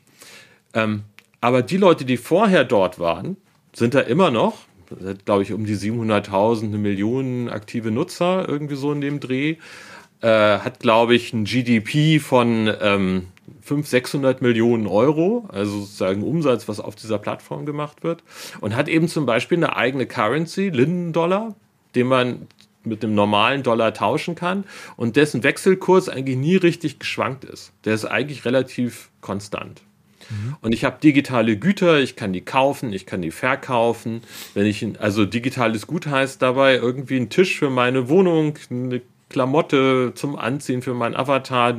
Ähm, 0.74 1.04
aber 1.40 1.62
die 1.62 1.78
Leute, 1.78 2.04
die 2.04 2.18
vorher 2.18 2.64
dort 2.64 2.98
waren, 2.98 3.38
sind 3.74 3.94
da 3.94 4.00
immer 4.00 4.32
noch. 4.32 4.58
Glaube 5.26 5.44
ich, 5.44 5.54
um 5.54 5.66
die 5.66 5.76
700.000, 5.76 6.64
eine 6.64 6.78
Million 6.80 7.48
aktive 7.48 7.92
Nutzer, 7.92 8.50
irgendwie 8.50 8.76
so 8.76 8.92
in 8.92 9.02
dem 9.02 9.20
Dreh. 9.20 9.58
Äh, 10.22 10.28
hat, 10.60 10.80
glaube 10.80 11.14
ich, 11.14 11.32
ein 11.32 11.46
GDP 11.46 12.18
von 12.18 12.74
ähm, 12.82 13.28
500, 13.72 13.88
600 13.88 14.42
Millionen 14.42 14.86
Euro, 14.86 15.46
also 15.48 15.80
sozusagen 15.80 16.24
Umsatz, 16.24 16.68
was 16.68 16.82
auf 16.82 16.96
dieser 16.96 17.18
Plattform 17.18 17.66
gemacht 17.66 18.04
wird. 18.04 18.22
Und 18.60 18.76
hat 18.76 18.90
eben 18.90 19.08
zum 19.08 19.26
Beispiel 19.26 19.58
eine 19.58 19.78
eigene 19.78 20.06
Currency, 20.06 20.68
Linden-Dollar, 20.70 21.56
den 21.96 22.08
man 22.08 22.48
mit 22.84 23.02
dem 23.02 23.16
normalen 23.16 23.64
Dollar 23.64 23.94
tauschen 23.94 24.36
kann 24.36 24.66
und 24.98 25.16
dessen 25.16 25.44
Wechselkurs 25.44 26.10
eigentlich 26.10 26.36
nie 26.36 26.58
richtig 26.58 27.00
geschwankt 27.00 27.46
ist. 27.46 27.72
Der 27.86 27.94
ist 27.94 28.04
eigentlich 28.04 28.44
relativ 28.44 29.10
konstant. 29.22 29.82
Mhm. 30.30 30.58
Und 30.62 30.74
ich 30.74 30.84
habe 30.84 31.00
digitale 31.02 31.56
Güter, 31.56 32.02
ich 32.02 32.18
kann 32.18 32.34
die 32.34 32.42
kaufen, 32.42 32.92
ich 32.92 33.06
kann 33.06 33.22
die 33.22 33.32
verkaufen. 33.32 34.22
Wenn 34.54 34.66
ich, 34.66 34.86
also 35.00 35.26
digitales 35.26 35.88
Gut 35.88 36.08
heißt 36.08 36.42
dabei 36.42 36.76
irgendwie 36.76 37.18
ein 37.18 37.30
Tisch 37.30 37.58
für 37.58 37.70
meine 37.70 38.10
Wohnung, 38.10 38.56
eine 38.70 39.02
Klamotte 39.30 40.12
zum 40.14 40.36
Anziehen 40.36 40.82
für 40.82 40.94
meinen 40.94 41.16
Avatar. 41.16 41.74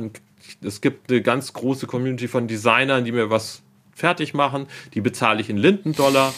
Es 0.61 0.81
gibt 0.81 1.11
eine 1.11 1.21
ganz 1.21 1.53
große 1.53 1.87
Community 1.87 2.27
von 2.27 2.47
Designern, 2.47 3.05
die 3.05 3.11
mir 3.11 3.29
was 3.29 3.61
fertig 3.93 4.33
machen. 4.33 4.67
Die 4.93 5.01
bezahle 5.01 5.41
ich 5.41 5.49
in 5.49 5.57
Lindendollar. 5.57 6.33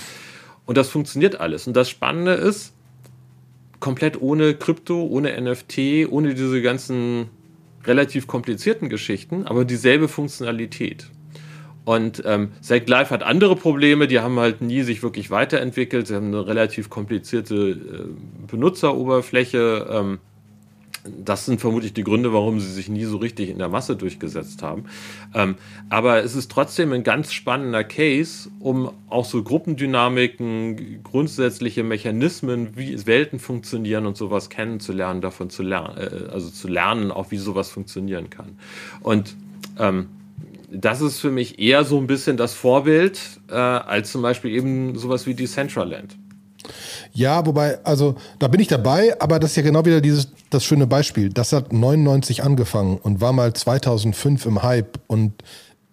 Und 0.66 0.78
das 0.78 0.90
funktioniert 0.90 1.40
alles. 1.40 1.68
Und 1.68 1.76
das 1.76 1.90
Spannende 1.90 2.34
ist, 2.34 2.74
komplett 3.80 4.20
ohne 4.22 4.56
Krypto, 4.56 5.04
ohne 5.04 5.40
NFT, 5.40 6.10
ohne 6.10 6.34
diese 6.34 6.62
ganzen 6.62 7.30
relativ 7.84 8.26
komplizierten 8.26 8.90
Geschichten, 8.90 9.46
aber 9.46 9.64
dieselbe 9.64 10.08
Funktionalität. 10.08 11.08
Und 11.84 12.24
ähm, 12.26 12.52
Zack 12.62 12.90
hat 12.90 13.22
andere 13.22 13.56
Probleme, 13.56 14.08
die 14.08 14.20
haben 14.20 14.40
halt 14.40 14.62
nie 14.62 14.82
sich 14.82 15.04
wirklich 15.04 15.30
weiterentwickelt. 15.30 16.08
Sie 16.08 16.16
haben 16.16 16.28
eine 16.28 16.48
relativ 16.48 16.90
komplizierte 16.90 17.56
äh, 17.56 18.48
Benutzeroberfläche. 18.48 19.88
Ähm, 19.92 20.20
das 21.06 21.46
sind 21.46 21.62
vermutlich 21.62 21.94
die 21.94 22.04
Gründe, 22.04 22.34
warum 22.34 22.60
sie 22.60 22.72
sich 22.72 22.90
nie 22.90 23.06
so 23.06 23.18
richtig 23.18 23.50
in 23.50 23.58
der 23.58 23.70
Masse 23.70 23.96
durchgesetzt 23.96 24.64
haben. 24.64 24.86
Ähm, 25.34 25.56
aber 25.90 26.24
es 26.24 26.36
ist 26.36 26.52
trotzdem 26.52 26.92
ein 26.94 27.04
ganz 27.04 27.32
spannender 27.34 27.84
Case, 27.84 28.50
um 28.60 28.92
auch 29.10 29.26
so 29.26 29.44
Gruppendynamiken, 29.44 31.04
grundsätzliche 31.04 31.84
Mechanismen, 31.84 32.76
wie 32.76 33.06
Welten 33.06 33.40
funktionieren 33.40 34.06
und 34.06 34.18
sowas 34.18 34.50
kennenzulernen, 34.50 35.22
davon 35.22 35.50
zu 35.50 35.64
lernen, 35.64 35.98
äh, 35.98 36.32
also 36.32 36.50
zu 36.50 36.68
lernen, 36.68 37.12
auch 37.12 37.32
wie 37.32 37.38
sowas 37.38 37.70
funktionieren 37.70 38.30
kann. 38.30 38.58
Und 39.02 39.36
ähm, 39.78 40.08
das 40.72 41.02
ist 41.02 41.20
für 41.20 41.32
mich 41.32 41.60
eher 41.60 41.84
so 41.84 41.98
ein 41.98 42.08
bisschen 42.08 42.38
das 42.38 42.54
Vorbild, 42.54 43.20
äh, 43.50 43.54
als 43.54 44.12
zum 44.12 44.22
Beispiel 44.22 44.52
eben 44.52 44.98
sowas 44.98 45.26
wie 45.26 45.34
Decentraland. 45.36 46.18
Ja, 47.14 47.46
wobei, 47.46 47.84
also 47.84 48.16
da 48.40 48.48
bin 48.48 48.60
ich 48.60 48.68
dabei, 48.68 49.20
aber 49.22 49.40
das 49.40 49.52
ist 49.52 49.58
ja 49.58 49.64
genau 49.64 49.86
wieder 49.86 50.02
dieses, 50.02 50.30
das 50.50 50.64
schöne 50.64 50.88
Beispiel. 50.88 51.30
Das 51.30 51.54
hat 51.54 51.74
99 51.74 52.44
angefangen 52.44 52.98
und 52.98 53.22
war 53.22 53.34
mal 53.34 53.54
2005 53.54 54.46
im 54.46 54.64
Hype 54.64 55.00
und 55.08 55.34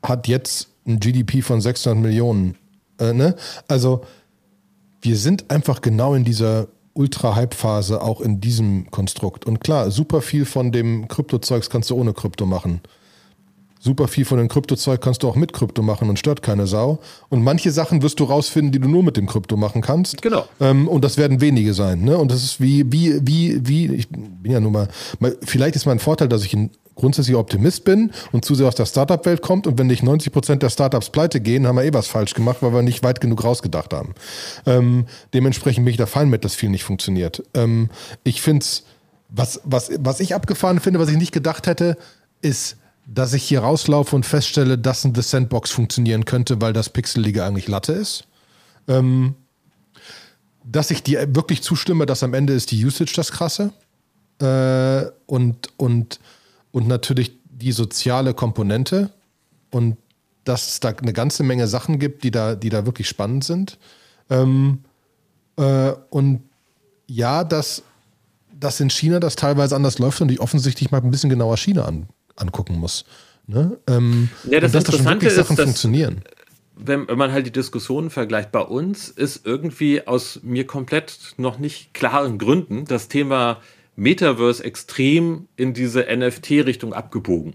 hat 0.02 0.28
jetzt 0.28 0.68
ein 0.86 0.98
GDP 0.98 1.42
von 1.42 1.60
600 1.60 2.02
Millionen. 2.02 2.56
Äh, 2.98 3.12
ne? 3.12 3.36
Also 3.68 4.04
wir 5.00 5.16
sind 5.16 5.50
einfach 5.50 5.80
genau 5.80 6.14
in 6.14 6.24
dieser 6.24 6.68
Ultra-Hype-Phase, 6.94 8.02
auch 8.02 8.20
in 8.20 8.40
diesem 8.40 8.90
Konstrukt. 8.90 9.46
Und 9.46 9.60
klar, 9.60 9.90
super 9.90 10.20
viel 10.20 10.44
von 10.44 10.72
dem 10.72 11.08
Krypto-Zeugs 11.08 11.70
kannst 11.70 11.90
du 11.90 11.96
ohne 11.96 12.12
Krypto 12.12 12.46
machen 12.46 12.80
super 13.82 14.06
viel 14.06 14.24
von 14.24 14.38
dem 14.38 14.48
Kryptozeug 14.48 15.00
kannst 15.00 15.22
du 15.22 15.28
auch 15.28 15.34
mit 15.34 15.52
Krypto 15.52 15.82
machen 15.82 16.08
und 16.08 16.18
stört 16.18 16.40
keine 16.40 16.68
Sau. 16.68 17.00
Und 17.28 17.42
manche 17.42 17.72
Sachen 17.72 18.00
wirst 18.02 18.20
du 18.20 18.24
rausfinden, 18.24 18.70
die 18.70 18.78
du 18.78 18.88
nur 18.88 19.02
mit 19.02 19.16
dem 19.16 19.26
Krypto 19.26 19.56
machen 19.56 19.82
kannst. 19.82 20.22
Genau. 20.22 20.46
Ähm, 20.60 20.86
und 20.86 21.02
das 21.02 21.16
werden 21.16 21.40
wenige 21.40 21.74
sein. 21.74 22.02
Ne? 22.02 22.16
Und 22.16 22.30
das 22.30 22.44
ist 22.44 22.60
wie, 22.60 22.90
wie, 22.92 23.20
wie, 23.26 23.66
wie, 23.66 23.92
ich 23.92 24.08
bin 24.08 24.52
ja 24.52 24.60
nun 24.60 24.72
mal, 24.72 24.88
vielleicht 25.42 25.74
ist 25.74 25.86
mein 25.86 25.98
Vorteil, 25.98 26.28
dass 26.28 26.44
ich 26.44 26.54
ein 26.54 26.70
grundsätzlicher 26.94 27.40
Optimist 27.40 27.84
bin 27.84 28.12
und 28.30 28.44
zu 28.44 28.54
sehr 28.54 28.68
aus 28.68 28.76
der 28.76 28.86
Startup-Welt 28.86 29.42
kommt. 29.42 29.66
Und 29.66 29.78
wenn 29.78 29.88
nicht 29.88 30.04
90 30.04 30.32
Prozent 30.32 30.62
der 30.62 30.70
Startups 30.70 31.10
pleite 31.10 31.40
gehen, 31.40 31.66
haben 31.66 31.76
wir 31.76 31.84
eh 31.84 31.92
was 31.92 32.06
falsch 32.06 32.34
gemacht, 32.34 32.58
weil 32.60 32.72
wir 32.72 32.82
nicht 32.82 33.02
weit 33.02 33.20
genug 33.20 33.42
rausgedacht 33.42 33.92
haben. 33.92 34.14
Ähm, 34.64 35.06
dementsprechend 35.34 35.84
bin 35.84 35.90
ich 35.90 35.98
da 35.98 36.06
fein 36.06 36.28
mit, 36.28 36.44
dass 36.44 36.54
viel 36.54 36.70
nicht 36.70 36.84
funktioniert. 36.84 37.42
Ähm, 37.54 37.90
ich 38.22 38.42
finde 38.42 38.62
es, 38.62 38.84
was, 39.28 39.60
was, 39.64 39.90
was 39.98 40.20
ich 40.20 40.36
abgefahren 40.36 40.78
finde, 40.78 41.00
was 41.00 41.08
ich 41.08 41.16
nicht 41.16 41.32
gedacht 41.32 41.66
hätte, 41.66 41.96
ist, 42.42 42.76
dass 43.06 43.32
ich 43.32 43.42
hier 43.42 43.60
rauslaufe 43.60 44.14
und 44.14 44.24
feststelle, 44.24 44.78
dass 44.78 45.04
ein 45.04 45.14
The 45.14 45.22
Sandbox 45.22 45.70
funktionieren 45.70 46.24
könnte, 46.24 46.60
weil 46.60 46.72
das 46.72 46.88
Pixelige 46.88 47.44
eigentlich 47.44 47.68
Latte 47.68 47.92
ist. 47.92 48.24
Ähm, 48.88 49.34
dass 50.64 50.90
ich 50.90 51.02
dir 51.02 51.34
wirklich 51.34 51.62
zustimme, 51.62 52.06
dass 52.06 52.22
am 52.22 52.34
Ende 52.34 52.52
ist 52.52 52.70
die 52.70 52.84
Usage 52.84 53.12
das 53.16 53.32
Krasse. 53.32 53.72
Äh, 54.40 55.10
und, 55.26 55.68
und, 55.76 56.20
und 56.70 56.86
natürlich 56.86 57.32
die 57.50 57.72
soziale 57.72 58.34
Komponente. 58.34 59.10
Und 59.70 59.96
dass 60.44 60.68
es 60.68 60.80
da 60.80 60.90
eine 60.90 61.12
ganze 61.12 61.42
Menge 61.42 61.66
Sachen 61.66 61.98
gibt, 61.98 62.24
die 62.24 62.30
da, 62.30 62.54
die 62.54 62.68
da 62.68 62.86
wirklich 62.86 63.08
spannend 63.08 63.44
sind. 63.44 63.78
Ähm, 64.30 64.80
äh, 65.56 65.92
und 66.10 66.42
ja, 67.06 67.44
dass, 67.44 67.82
dass 68.58 68.80
in 68.80 68.90
China 68.90 69.20
das 69.20 69.36
teilweise 69.36 69.76
anders 69.76 69.98
läuft 69.98 70.20
und 70.20 70.30
ich 70.30 70.40
offensichtlich 70.40 70.90
mal 70.90 71.00
ein 71.00 71.10
bisschen 71.10 71.30
genauer 71.30 71.56
China 71.56 71.84
an, 71.84 72.06
angucken 72.36 72.78
muss. 72.78 73.04
Ne? 73.46 73.78
Ähm, 73.86 74.28
ja, 74.44 74.60
das 74.60 74.74
und 74.74 74.74
dass 74.74 74.84
da 74.84 74.92
schon 74.92 75.20
Sachen 75.30 75.56
dass, 75.56 75.64
funktionieren. 75.64 76.22
Wenn, 76.76 77.04
man 77.04 77.32
halt 77.32 77.46
die 77.46 77.52
Diskussionen 77.52 78.10
vergleicht, 78.10 78.50
bei 78.50 78.62
uns 78.62 79.08
ist 79.08 79.44
irgendwie 79.44 80.06
aus 80.06 80.40
mir 80.42 80.66
komplett 80.66 81.34
noch 81.36 81.58
nicht 81.58 81.94
klaren 81.94 82.38
Gründen 82.38 82.86
das 82.86 83.08
Thema 83.08 83.60
Metaverse 83.94 84.64
extrem 84.64 85.48
in 85.56 85.74
diese 85.74 86.06
NFT-Richtung 86.10 86.92
abgebogen. 86.94 87.54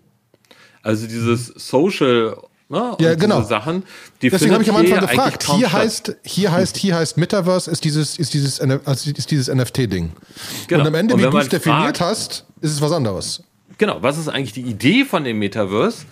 Also 0.82 1.08
dieses 1.08 1.48
Social 1.48 2.38
Ne? 2.70 2.98
ja, 3.00 3.16
genau. 3.16 3.44
Sachen. 3.44 3.84
Deswegen 4.22 4.52
habe 4.52 4.62
ich 4.62 4.70
am 4.70 4.76
Anfang 4.76 5.00
gefragt. 5.00 5.50
Hier 5.56 5.72
heißt, 5.72 6.18
hier 6.24 6.52
heißt, 6.52 6.76
hier 6.76 6.98
heißt 6.98 7.18
Metaverse 7.18 7.72
ist 7.72 7.86
dieses, 7.86 8.20
ist 8.20 8.34
dieses, 8.34 8.60
also 8.60 9.10
ist 9.10 9.32
dieses 9.32 9.48
NFT-Ding. 9.48 10.12
Genau. 10.68 10.82
Und 10.82 10.88
am 10.88 10.96
Ende, 10.96 11.18
wie 11.18 11.22
du 11.22 11.38
es 11.38 11.48
definiert 11.48 12.02
hast, 12.02 12.46
ist 12.60 12.74
es 12.74 12.82
was 12.82 12.92
anderes 12.92 13.42
genau, 13.78 14.02
was 14.02 14.18
ist 14.18 14.28
eigentlich 14.28 14.54
die 14.54 14.62
Idee 14.62 15.06
von 15.06 15.24
dem 15.24 15.40
Metaverse? 15.40 16.06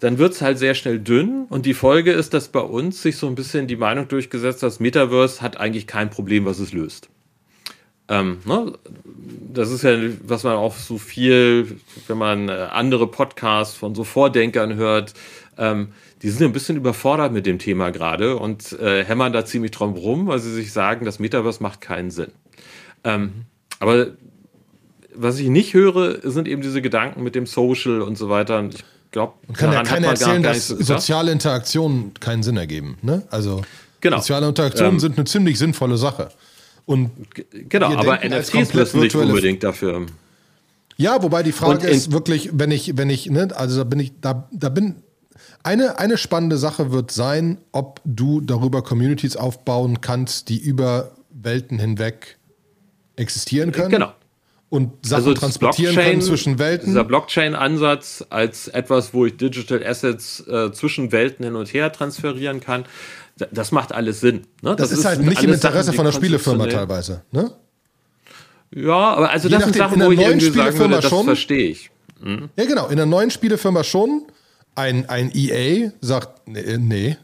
Dann 0.00 0.18
wird 0.18 0.32
es 0.32 0.42
halt 0.42 0.58
sehr 0.58 0.74
schnell 0.74 1.00
dünn 1.00 1.46
und 1.48 1.66
die 1.66 1.74
Folge 1.74 2.12
ist, 2.12 2.32
dass 2.32 2.48
bei 2.48 2.60
uns 2.60 3.02
sich 3.02 3.16
so 3.16 3.26
ein 3.26 3.34
bisschen 3.34 3.66
die 3.66 3.76
Meinung 3.76 4.06
durchgesetzt 4.06 4.62
hat, 4.62 4.68
das 4.68 4.80
Metaverse 4.80 5.42
hat 5.42 5.56
eigentlich 5.56 5.86
kein 5.88 6.08
Problem, 6.08 6.44
was 6.44 6.60
es 6.60 6.72
löst. 6.72 7.08
Ähm, 8.08 8.38
ne? 8.44 8.72
Das 9.52 9.70
ist 9.70 9.82
ja, 9.82 9.98
was 10.24 10.44
man 10.44 10.54
auch 10.54 10.76
so 10.76 10.98
viel, 10.98 11.78
wenn 12.06 12.18
man 12.18 12.48
äh, 12.48 12.52
andere 12.52 13.06
Podcasts 13.06 13.76
von 13.76 13.94
so 13.94 14.04
Vordenkern 14.04 14.76
hört, 14.76 15.14
ähm, 15.58 15.88
die 16.22 16.30
sind 16.30 16.46
ein 16.46 16.52
bisschen 16.52 16.76
überfordert 16.76 17.32
mit 17.32 17.46
dem 17.46 17.58
Thema 17.58 17.90
gerade 17.90 18.36
und 18.36 18.72
äh, 18.80 19.04
hämmern 19.04 19.32
da 19.32 19.44
ziemlich 19.44 19.70
drum 19.72 19.94
rum, 19.94 20.26
weil 20.26 20.38
sie 20.38 20.52
sich 20.52 20.72
sagen, 20.72 21.04
das 21.04 21.18
Metaverse 21.18 21.62
macht 21.62 21.80
keinen 21.80 22.10
Sinn. 22.10 22.32
Ähm, 23.04 23.44
aber 23.78 24.08
was 25.20 25.38
ich 25.38 25.48
nicht 25.48 25.74
höre, 25.74 26.18
sind 26.22 26.48
eben 26.48 26.62
diese 26.62 26.80
Gedanken 26.80 27.22
mit 27.22 27.34
dem 27.34 27.46
Social 27.46 28.02
und 28.02 28.16
so 28.16 28.28
weiter. 28.28 28.58
Und 28.58 28.74
ich 28.76 28.84
glaube, 29.10 29.34
man 29.46 29.56
kann 29.56 29.72
ja 29.72 29.82
keiner 29.82 30.08
erzählen, 30.08 30.42
dass 30.42 30.68
so 30.68 30.82
soziale 30.82 31.32
Interaktionen 31.32 32.14
keinen 32.20 32.42
Sinn 32.42 32.56
ergeben. 32.56 32.98
Ne? 33.02 33.24
Also 33.30 33.62
genau. 34.00 34.18
soziale 34.18 34.48
Interaktionen 34.48 34.94
ähm, 34.94 35.00
sind 35.00 35.18
eine 35.18 35.24
ziemlich 35.24 35.58
sinnvolle 35.58 35.96
Sache. 35.96 36.30
Und 36.86 37.10
genau, 37.68 37.94
aber 37.94 38.20
NFTs 38.24 38.72
müssen 38.72 39.00
nicht 39.00 39.14
unbedingt 39.14 39.62
dafür. 39.62 40.06
Ja, 40.96 41.22
wobei 41.22 41.42
die 41.42 41.52
Frage 41.52 41.86
ist 41.88 42.12
wirklich, 42.12 42.50
wenn 42.54 42.70
ich, 42.70 42.96
wenn 42.96 43.10
ich, 43.10 43.28
ne, 43.30 43.48
also 43.54 43.78
da 43.78 43.84
bin 43.84 44.00
ich, 44.00 44.12
da, 44.20 44.48
da 44.50 44.68
bin, 44.68 44.96
eine, 45.62 45.98
eine 45.98 46.16
spannende 46.16 46.56
Sache 46.56 46.92
wird 46.92 47.10
sein, 47.10 47.58
ob 47.72 48.00
du 48.04 48.40
darüber 48.40 48.82
Communities 48.82 49.36
aufbauen 49.36 50.00
kannst, 50.00 50.48
die 50.48 50.58
über 50.58 51.12
Welten 51.30 51.78
hinweg 51.78 52.38
existieren 53.16 53.72
können. 53.72 53.90
Genau 53.90 54.12
und 54.70 55.06
Sachen 55.06 55.24
also 55.24 55.34
transportieren 55.34 55.96
können 55.96 56.20
zwischen 56.20 56.58
Welten. 56.58 56.86
Dieser 56.86 57.04
Blockchain-Ansatz 57.04 58.26
als 58.28 58.68
etwas, 58.68 59.14
wo 59.14 59.24
ich 59.26 59.36
Digital 59.36 59.84
Assets 59.84 60.46
äh, 60.46 60.70
zwischen 60.72 61.10
Welten 61.10 61.44
hin 61.44 61.56
und 61.56 61.72
her 61.72 61.90
transferieren 61.92 62.60
kann, 62.60 62.84
das 63.50 63.72
macht 63.72 63.92
alles 63.92 64.20
Sinn. 64.20 64.46
Ne? 64.62 64.76
Das, 64.76 64.90
das, 64.90 64.98
ist 64.98 65.04
halt 65.04 65.20
nicht 65.20 65.42
im 65.42 65.52
Interesse 65.52 65.84
Sachen, 65.84 65.96
von 65.96 66.04
der 66.04 66.12
Spielefirma 66.12 66.66
teilweise. 66.66 67.22
Ne? 67.30 67.52
Ja, 68.74 69.14
aber 69.14 69.30
also 69.30 69.48
das 69.48 69.64
sind 69.64 69.76
Sachen, 69.76 70.02
wo 70.02 70.10
ich 70.10 70.20
irgendwie 70.20 70.50
sagen 70.50 70.78
würde, 70.78 71.00
das 71.00 71.06
verstehe 71.06 71.70
ich. 71.70 71.90
Hm? 72.22 72.50
Ja, 72.56 72.64
genau. 72.66 72.88
In 72.88 72.96
der 72.96 73.06
neuen 73.06 73.30
Spielefirma 73.30 73.84
schon. 73.84 74.24
Ein, 74.74 75.08
ein 75.08 75.32
EA 75.34 75.90
sagt, 76.00 76.46
nee, 76.46 76.76
nee 76.78 77.16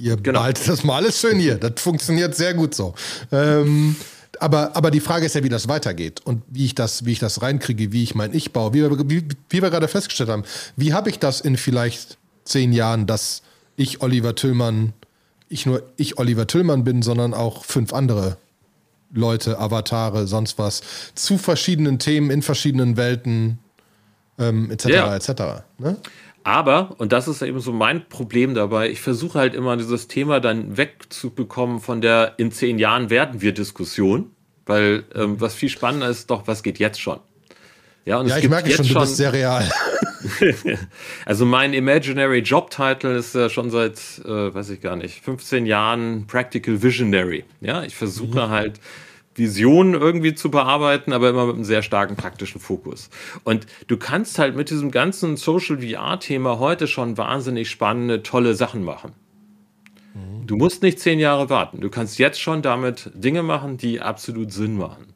ihr 0.00 0.16
genau. 0.16 0.40
behaltet 0.40 0.68
das 0.68 0.84
mal 0.84 0.96
alles 0.96 1.20
schön 1.20 1.38
hier. 1.38 1.56
Das 1.56 1.80
funktioniert 1.80 2.34
sehr 2.34 2.54
gut 2.54 2.74
so. 2.74 2.94
Ähm, 3.32 3.96
aber, 4.40 4.76
aber 4.76 4.90
die 4.90 5.00
Frage 5.00 5.26
ist 5.26 5.34
ja, 5.34 5.42
wie 5.42 5.48
das 5.48 5.68
weitergeht 5.68 6.20
und 6.24 6.42
wie 6.48 6.64
ich 6.64 6.74
das, 6.74 7.04
wie 7.04 7.12
ich 7.12 7.18
das 7.18 7.42
reinkriege, 7.42 7.92
wie 7.92 8.02
ich 8.02 8.14
mein 8.14 8.34
Ich 8.34 8.52
baue. 8.52 8.74
Wie, 8.74 8.82
wie, 9.08 9.28
wie 9.50 9.62
wir 9.62 9.70
gerade 9.70 9.88
festgestellt 9.88 10.30
haben, 10.30 10.44
wie 10.76 10.92
habe 10.92 11.10
ich 11.10 11.18
das 11.18 11.40
in 11.40 11.56
vielleicht 11.56 12.18
zehn 12.44 12.72
Jahren, 12.72 13.06
dass 13.06 13.42
ich 13.76 14.02
Oliver 14.02 14.34
Tüllmann, 14.34 14.92
ich 15.48 15.66
nur 15.66 15.82
ich 15.96 16.18
Oliver 16.18 16.46
Tüllmann 16.46 16.84
bin, 16.84 17.02
sondern 17.02 17.34
auch 17.34 17.64
fünf 17.64 17.92
andere 17.92 18.36
Leute, 19.12 19.58
Avatare, 19.58 20.26
sonst 20.26 20.58
was, 20.58 20.82
zu 21.14 21.38
verschiedenen 21.38 21.98
Themen 21.98 22.30
in 22.30 22.42
verschiedenen 22.42 22.96
Welten, 22.96 23.58
ähm, 24.38 24.70
etc. 24.70 24.86
Ja. 24.88 25.16
etc. 25.16 25.30
Ne? 25.78 25.96
Aber, 26.48 26.94
und 26.96 27.12
das 27.12 27.28
ist 27.28 27.42
eben 27.42 27.60
so 27.60 27.74
mein 27.74 28.08
Problem 28.08 28.54
dabei, 28.54 28.88
ich 28.88 29.02
versuche 29.02 29.38
halt 29.38 29.54
immer 29.54 29.76
dieses 29.76 30.08
Thema 30.08 30.40
dann 30.40 30.78
wegzubekommen 30.78 31.78
von 31.78 32.00
der 32.00 32.36
in 32.38 32.50
zehn 32.52 32.78
Jahren 32.78 33.10
werden 33.10 33.42
wir 33.42 33.52
Diskussion. 33.52 34.30
weil 34.64 35.04
ähm, 35.14 35.38
was 35.42 35.54
viel 35.54 35.68
spannender 35.68 36.08
ist 36.08 36.30
doch, 36.30 36.46
was 36.46 36.62
geht 36.62 36.78
jetzt 36.78 37.02
schon. 37.02 37.20
Ja, 38.06 38.16
und 38.16 38.28
ja 38.28 38.38
ich 38.38 38.48
merke 38.48 38.70
schon, 38.70 38.88
du 38.88 38.94
bist 38.94 39.18
sehr 39.18 39.30
real. 39.30 39.70
also 41.26 41.44
mein 41.44 41.74
Imaginary 41.74 42.38
Job 42.38 42.70
Title 42.70 43.18
ist 43.18 43.34
ja 43.34 43.50
schon 43.50 43.68
seit, 43.68 43.98
äh, 44.24 44.54
weiß 44.54 44.70
ich 44.70 44.80
gar 44.80 44.96
nicht, 44.96 45.22
15 45.22 45.66
Jahren 45.66 46.26
Practical 46.26 46.82
Visionary. 46.82 47.44
Ja, 47.60 47.82
ich 47.82 47.94
versuche 47.94 48.46
mhm. 48.46 48.48
halt 48.48 48.80
Visionen 49.38 49.94
irgendwie 49.94 50.34
zu 50.34 50.50
bearbeiten, 50.50 51.12
aber 51.12 51.30
immer 51.30 51.46
mit 51.46 51.54
einem 51.54 51.64
sehr 51.64 51.82
starken 51.82 52.16
praktischen 52.16 52.60
Fokus. 52.60 53.10
Und 53.44 53.66
du 53.86 53.96
kannst 53.96 54.38
halt 54.38 54.56
mit 54.56 54.70
diesem 54.70 54.90
ganzen 54.90 55.36
Social 55.36 55.78
VR-Thema 55.78 56.58
heute 56.58 56.86
schon 56.86 57.16
wahnsinnig 57.16 57.70
spannende, 57.70 58.22
tolle 58.22 58.54
Sachen 58.54 58.84
machen. 58.84 59.12
Mhm. 60.14 60.46
Du 60.46 60.56
musst 60.56 60.82
nicht 60.82 60.98
zehn 60.98 61.18
Jahre 61.18 61.50
warten. 61.50 61.80
Du 61.80 61.90
kannst 61.90 62.18
jetzt 62.18 62.40
schon 62.40 62.62
damit 62.62 63.10
Dinge 63.14 63.42
machen, 63.42 63.76
die 63.76 64.00
absolut 64.00 64.52
Sinn 64.52 64.76
machen. 64.76 65.14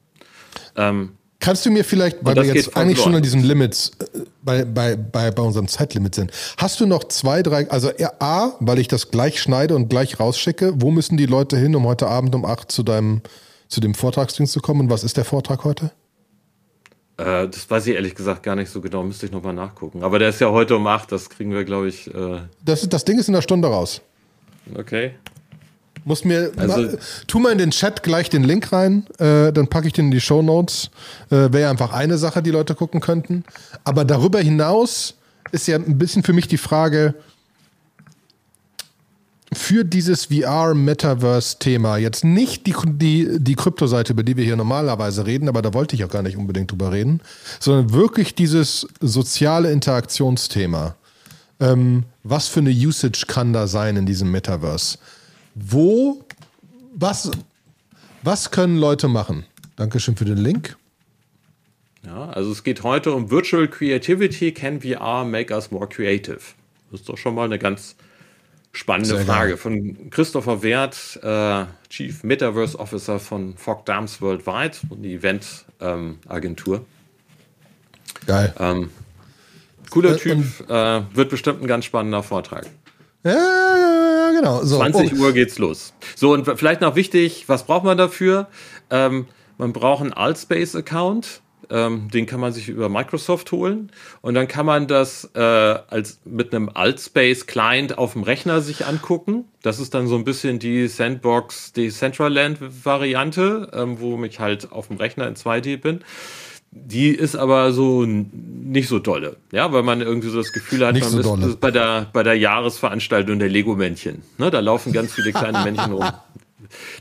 Ähm, 0.76 1.12
Kannst 1.42 1.66
du 1.66 1.72
mir 1.72 1.82
vielleicht, 1.84 2.18
weil 2.20 2.36
wir 2.36 2.44
jetzt 2.44 2.76
eigentlich 2.76 3.00
schon 3.00 3.16
an 3.16 3.22
diesen 3.22 3.42
Limits 3.42 3.90
äh, 3.98 4.20
bei, 4.42 4.64
bei, 4.64 4.94
bei, 4.94 5.32
bei 5.32 5.42
unserem 5.42 5.66
Zeitlimit 5.66 6.14
sind, 6.14 6.30
hast 6.56 6.78
du 6.78 6.86
noch 6.86 7.04
zwei, 7.04 7.42
drei, 7.42 7.68
also 7.68 7.90
A, 8.20 8.52
weil 8.60 8.78
ich 8.78 8.86
das 8.86 9.10
gleich 9.10 9.42
schneide 9.42 9.74
und 9.74 9.88
gleich 9.88 10.20
rausschicke, 10.20 10.74
wo 10.76 10.92
müssen 10.92 11.16
die 11.16 11.26
Leute 11.26 11.56
hin, 11.56 11.74
um 11.74 11.84
heute 11.84 12.06
Abend 12.06 12.36
um 12.36 12.44
acht 12.44 12.70
zu 12.70 12.84
deinem 12.84 13.22
zu 13.72 13.80
dem 13.80 13.94
Vortragsdienst 13.94 14.52
zu 14.52 14.60
kommen. 14.60 14.80
Und 14.80 14.90
was 14.90 15.02
ist 15.02 15.16
der 15.16 15.24
Vortrag 15.24 15.64
heute? 15.64 15.92
Äh, 17.16 17.48
das 17.48 17.70
weiß 17.70 17.86
ich 17.86 17.94
ehrlich 17.94 18.14
gesagt 18.14 18.42
gar 18.42 18.54
nicht 18.54 18.70
so 18.70 18.82
genau, 18.82 19.02
müsste 19.02 19.24
ich 19.26 19.32
nochmal 19.32 19.54
nachgucken. 19.54 20.02
Aber 20.04 20.18
der 20.18 20.28
ist 20.28 20.40
ja 20.40 20.50
heute 20.50 20.76
um 20.76 20.86
8, 20.86 21.10
das 21.10 21.30
kriegen 21.30 21.52
wir, 21.52 21.64
glaube 21.64 21.88
ich. 21.88 22.12
Äh 22.14 22.40
das, 22.62 22.86
das 22.88 23.04
Ding 23.04 23.18
ist 23.18 23.28
in 23.28 23.34
der 23.34 23.40
Stunde 23.40 23.68
raus. 23.68 24.02
Okay. 24.74 25.14
Muss 26.04 26.24
mir, 26.24 26.52
also, 26.56 26.82
mal, 26.82 26.98
tu 27.26 27.38
mal 27.38 27.52
in 27.52 27.58
den 27.58 27.70
Chat 27.70 28.02
gleich 28.02 28.28
den 28.28 28.44
Link 28.44 28.72
rein, 28.72 29.06
äh, 29.18 29.52
dann 29.52 29.68
packe 29.68 29.86
ich 29.86 29.92
den 29.94 30.06
in 30.06 30.10
die 30.10 30.20
Show 30.20 30.42
Notes. 30.42 30.90
Äh, 31.30 31.52
Wäre 31.52 31.60
ja 31.60 31.70
einfach 31.70 31.92
eine 31.92 32.18
Sache, 32.18 32.42
die 32.42 32.50
Leute 32.50 32.74
gucken 32.74 33.00
könnten. 33.00 33.44
Aber 33.84 34.04
darüber 34.04 34.40
hinaus 34.40 35.14
ist 35.50 35.66
ja 35.66 35.76
ein 35.76 35.96
bisschen 35.96 36.24
für 36.24 36.34
mich 36.34 36.46
die 36.46 36.58
Frage, 36.58 37.14
für 39.54 39.84
dieses 39.84 40.26
VR-Metaverse-Thema 40.26 41.96
jetzt 41.96 42.24
nicht 42.24 42.66
die, 42.66 42.74
die, 42.84 43.38
die 43.38 43.54
Kryptoseite, 43.54 44.12
über 44.12 44.22
die 44.22 44.36
wir 44.36 44.44
hier 44.44 44.56
normalerweise 44.56 45.26
reden, 45.26 45.48
aber 45.48 45.62
da 45.62 45.74
wollte 45.74 45.96
ich 45.96 46.04
auch 46.04 46.08
gar 46.08 46.22
nicht 46.22 46.36
unbedingt 46.36 46.70
drüber 46.70 46.92
reden, 46.92 47.20
sondern 47.60 47.92
wirklich 47.92 48.34
dieses 48.34 48.86
soziale 49.00 49.70
Interaktionsthema. 49.70 50.96
Ähm, 51.60 52.04
was 52.22 52.48
für 52.48 52.60
eine 52.60 52.70
Usage 52.70 53.24
kann 53.26 53.52
da 53.52 53.66
sein 53.66 53.96
in 53.96 54.06
diesem 54.06 54.30
Metaverse? 54.30 54.98
Wo, 55.54 56.24
was, 56.94 57.30
was 58.22 58.50
können 58.50 58.78
Leute 58.78 59.08
machen? 59.08 59.44
Dankeschön 59.76 60.16
für 60.16 60.24
den 60.24 60.38
Link. 60.38 60.76
Ja, 62.04 62.30
also 62.30 62.50
es 62.50 62.64
geht 62.64 62.82
heute 62.82 63.12
um 63.12 63.30
Virtual 63.30 63.68
Creativity, 63.68 64.52
can 64.52 64.80
VR 64.80 65.24
make 65.24 65.54
us 65.54 65.70
more 65.70 65.88
creative? 65.88 66.40
Das 66.90 67.00
ist 67.00 67.08
doch 67.08 67.16
schon 67.16 67.34
mal 67.34 67.44
eine 67.44 67.58
ganz 67.58 67.94
Spannende 68.74 69.16
Sehr 69.16 69.26
Frage 69.26 69.50
geil. 69.50 69.58
von 69.58 70.10
Christopher 70.10 70.62
Wert, 70.62 71.20
äh, 71.22 71.66
Chief 71.90 72.24
Metaverse 72.24 72.78
Officer 72.78 73.20
von 73.20 73.54
Fog 73.58 73.84
Dams 73.84 74.22
Worldwide 74.22 74.78
und 74.88 75.02
die 75.02 75.14
Event-Agentur. 75.14 76.76
Ähm, 76.76 76.84
geil. 78.26 78.54
Ähm, 78.58 78.90
cooler 79.90 80.14
äh, 80.14 80.16
Typ, 80.16 80.70
äh, 80.70 81.02
wird 81.14 81.28
bestimmt 81.28 81.60
ein 81.60 81.66
ganz 81.66 81.84
spannender 81.84 82.22
Vortrag. 82.22 82.66
Ja, 83.24 83.32
ja, 83.32 84.30
genau. 84.34 84.64
So, 84.64 84.78
20 84.78 85.12
oh. 85.12 85.22
Uhr 85.22 85.32
geht's 85.32 85.58
los. 85.58 85.92
So, 86.16 86.32
und 86.32 86.46
vielleicht 86.58 86.80
noch 86.80 86.96
wichtig, 86.96 87.44
was 87.48 87.66
braucht 87.66 87.84
man 87.84 87.98
dafür? 87.98 88.48
Ähm, 88.88 89.26
man 89.58 89.74
braucht 89.74 90.00
einen 90.00 90.14
Altspace-Account. 90.14 91.42
Ähm, 91.70 92.08
den 92.10 92.26
kann 92.26 92.40
man 92.40 92.52
sich 92.52 92.68
über 92.68 92.88
Microsoft 92.88 93.52
holen 93.52 93.90
und 94.20 94.34
dann 94.34 94.48
kann 94.48 94.66
man 94.66 94.86
das 94.86 95.30
äh, 95.34 95.40
als 95.40 96.20
mit 96.24 96.54
einem 96.54 96.70
Altspace 96.72 97.46
Client 97.46 97.98
auf 97.98 98.12
dem 98.12 98.22
Rechner 98.22 98.60
sich 98.60 98.86
angucken. 98.86 99.44
Das 99.62 99.78
ist 99.78 99.94
dann 99.94 100.06
so 100.06 100.16
ein 100.16 100.24
bisschen 100.24 100.58
die 100.58 100.88
Sandbox 100.88 101.72
Decentraland 101.72 102.58
Variante, 102.84 103.70
ähm, 103.72 104.00
wo 104.00 104.22
ich 104.24 104.40
halt 104.40 104.72
auf 104.72 104.88
dem 104.88 104.96
Rechner 104.96 105.28
in 105.28 105.34
2D 105.34 105.78
bin. 105.78 106.00
Die 106.74 107.10
ist 107.10 107.36
aber 107.36 107.72
so 107.72 108.06
nicht 108.06 108.88
so 108.88 108.98
dolle, 108.98 109.36
ja, 109.52 109.72
weil 109.74 109.82
man 109.82 110.00
irgendwie 110.00 110.30
so 110.30 110.38
das 110.38 110.54
Gefühl 110.54 110.86
hat, 110.86 110.94
nicht 110.94 111.12
man 111.12 111.22
so 111.22 111.36
ist 111.36 111.60
bei 111.60 111.70
der, 111.70 112.08
bei 112.14 112.22
der 112.22 112.34
Jahresveranstaltung 112.34 113.38
der 113.38 113.50
Lego-Männchen. 113.50 114.22
Ne, 114.38 114.50
da 114.50 114.60
laufen 114.60 114.90
ganz 114.94 115.12
viele 115.12 115.32
kleine 115.32 115.58
Männchen 115.64 115.92
rum. 115.92 116.10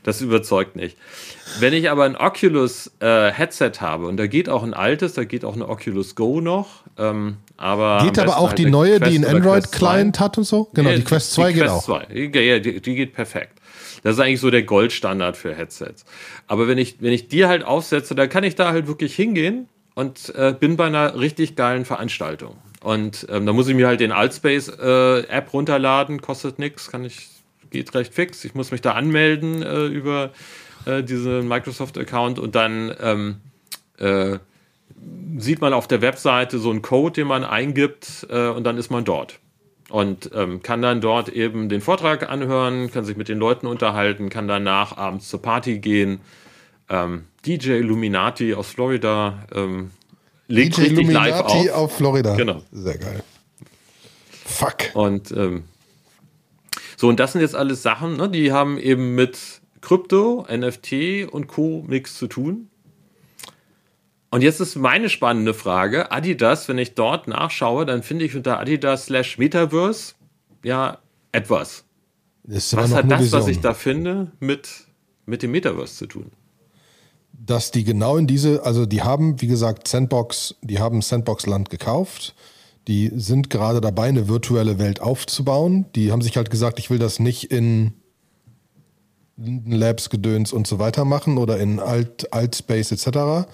Das 0.03 0.21
überzeugt 0.21 0.75
nicht. 0.75 0.97
Wenn 1.59 1.73
ich 1.73 1.89
aber 1.89 2.05
ein 2.05 2.15
Oculus 2.15 2.91
äh, 2.99 3.31
Headset 3.31 3.73
habe 3.79 4.07
und 4.07 4.17
da 4.17 4.27
geht 4.27 4.49
auch 4.49 4.63
ein 4.63 4.73
altes, 4.73 5.13
da 5.13 5.23
geht 5.23 5.45
auch 5.45 5.55
eine 5.55 5.67
Oculus 5.67 6.15
Go 6.15 6.41
noch, 6.41 6.83
ähm, 6.97 7.37
aber 7.57 8.03
geht 8.03 8.19
aber 8.19 8.37
auch 8.37 8.49
halt 8.49 8.59
die 8.59 8.65
neue, 8.65 8.99
die 8.99 9.15
einen 9.15 9.25
Android 9.25 9.71
Client 9.71 10.19
hat 10.19 10.37
und 10.37 10.45
so. 10.45 10.69
Genau, 10.73 10.89
ja, 10.89 10.95
die 10.95 11.03
Quest 11.03 11.33
2 11.33 11.47
die 11.47 11.53
geht 11.53 11.63
Quest 11.63 11.75
auch. 11.75 11.83
2. 11.83 12.31
Ja, 12.33 12.59
die, 12.59 12.81
die 12.81 12.95
geht 12.95 13.13
perfekt. 13.13 13.59
Das 14.03 14.15
ist 14.15 14.19
eigentlich 14.19 14.39
so 14.39 14.49
der 14.49 14.63
Goldstandard 14.63 15.37
für 15.37 15.55
Headsets. 15.55 16.05
Aber 16.47 16.67
wenn 16.67 16.77
ich, 16.77 16.97
wenn 17.01 17.13
ich 17.13 17.27
die 17.27 17.45
halt 17.45 17.63
aufsetze, 17.63 18.15
dann 18.15 18.29
kann 18.29 18.43
ich 18.43 18.55
da 18.55 18.71
halt 18.71 18.87
wirklich 18.87 19.15
hingehen 19.15 19.67
und 19.93 20.33
äh, 20.35 20.55
bin 20.57 20.77
bei 20.77 20.85
einer 20.85 21.19
richtig 21.19 21.55
geilen 21.55 21.85
Veranstaltung. 21.85 22.55
Und 22.81 23.27
ähm, 23.29 23.45
da 23.45 23.53
muss 23.53 23.67
ich 23.67 23.75
mir 23.75 23.87
halt 23.87 23.99
den 23.99 24.11
Altspace-App 24.11 24.79
äh, 24.79 25.51
runterladen, 25.51 26.21
kostet 26.21 26.57
nichts, 26.57 26.89
kann 26.89 27.05
ich 27.05 27.27
geht 27.71 27.93
recht 27.95 28.13
fix. 28.13 28.45
Ich 28.45 28.53
muss 28.53 28.71
mich 28.71 28.81
da 28.81 28.91
anmelden 28.91 29.63
äh, 29.63 29.85
über 29.85 30.31
äh, 30.85 31.03
diesen 31.03 31.47
Microsoft-Account 31.47 32.39
und 32.39 32.55
dann 32.55 32.95
ähm, 33.01 33.35
äh, 33.97 34.37
sieht 35.37 35.61
man 35.61 35.73
auf 35.73 35.87
der 35.87 36.01
Webseite 36.01 36.59
so 36.59 36.69
einen 36.69 36.81
Code, 36.81 37.13
den 37.13 37.27
man 37.27 37.43
eingibt 37.43 38.27
äh, 38.29 38.47
und 38.49 38.63
dann 38.63 38.77
ist 38.77 38.91
man 38.91 39.05
dort. 39.05 39.39
Und 39.89 40.31
ähm, 40.33 40.61
kann 40.63 40.81
dann 40.81 41.01
dort 41.01 41.29
eben 41.29 41.67
den 41.67 41.81
Vortrag 41.81 42.29
anhören, 42.29 42.91
kann 42.91 43.03
sich 43.03 43.17
mit 43.17 43.27
den 43.27 43.39
Leuten 43.39 43.67
unterhalten, 43.67 44.29
kann 44.29 44.47
danach 44.47 44.95
abends 44.95 45.27
zur 45.27 45.41
Party 45.41 45.79
gehen. 45.79 46.21
Ähm, 46.89 47.25
DJ 47.45 47.71
Illuminati 47.71 48.53
aus 48.53 48.67
Florida 48.67 49.45
ähm, 49.53 49.91
legt 50.47 50.77
DJ 50.77 50.81
richtig 50.81 50.97
Illuminati 50.99 51.29
live 51.29 51.41
auf. 51.41 51.69
auf 51.73 51.97
Florida. 51.97 52.35
Genau. 52.35 52.61
Sehr 52.71 52.97
geil. 52.97 53.23
Fuck. 54.45 54.77
Und 54.93 55.31
ähm, 55.31 55.63
so, 57.01 57.07
und 57.07 57.19
das 57.19 57.31
sind 57.31 57.41
jetzt 57.41 57.55
alles 57.55 57.81
Sachen, 57.81 58.17
ne, 58.17 58.29
die 58.29 58.51
haben 58.51 58.77
eben 58.77 59.15
mit 59.15 59.39
Krypto, 59.81 60.45
NFT 60.47 61.27
und 61.31 61.47
Co. 61.47 61.83
nichts 61.87 62.15
zu 62.15 62.27
tun. 62.27 62.69
Und 64.29 64.43
jetzt 64.43 64.59
ist 64.59 64.75
meine 64.75 65.09
spannende 65.09 65.55
Frage: 65.55 66.11
Adidas, 66.11 66.67
wenn 66.67 66.77
ich 66.77 66.93
dort 66.93 67.27
nachschaue, 67.27 67.87
dann 67.87 68.03
finde 68.03 68.25
ich 68.25 68.35
unter 68.35 68.59
Adidas 68.59 69.05
slash 69.05 69.39
Metaverse 69.39 70.13
ja 70.63 70.99
etwas. 71.31 71.85
Was 72.43 72.71
hat 72.93 73.09
das, 73.09 73.21
Vision. 73.21 73.41
was 73.41 73.47
ich 73.47 73.61
da 73.61 73.73
finde, 73.73 74.31
mit, 74.39 74.69
mit 75.25 75.41
dem 75.41 75.49
Metaverse 75.49 75.95
zu 75.95 76.05
tun? 76.05 76.31
Dass 77.33 77.71
die 77.71 77.83
genau 77.83 78.17
in 78.17 78.27
diese, 78.27 78.63
also 78.63 78.85
die 78.85 79.01
haben, 79.01 79.41
wie 79.41 79.47
gesagt, 79.47 79.87
Sandbox, 79.87 80.53
die 80.61 80.77
haben 80.77 81.01
Sandbox 81.01 81.47
Land 81.47 81.71
gekauft 81.71 82.35
die 82.87 83.11
sind 83.13 83.49
gerade 83.49 83.81
dabei, 83.81 84.07
eine 84.07 84.27
virtuelle 84.27 84.79
Welt 84.79 85.01
aufzubauen. 85.01 85.85
Die 85.95 86.11
haben 86.11 86.21
sich 86.21 86.37
halt 86.37 86.49
gesagt, 86.49 86.79
ich 86.79 86.89
will 86.89 86.99
das 86.99 87.19
nicht 87.19 87.45
in 87.51 87.93
Linden 89.37 89.71
Labs, 89.71 90.09
Gedöns 90.09 90.53
und 90.53 90.67
so 90.67 90.79
weiter 90.79 91.05
machen 91.05 91.37
oder 91.37 91.59
in 91.59 91.79
Alt, 91.79 92.33
Altspace 92.33 92.91
etc. 92.91 93.47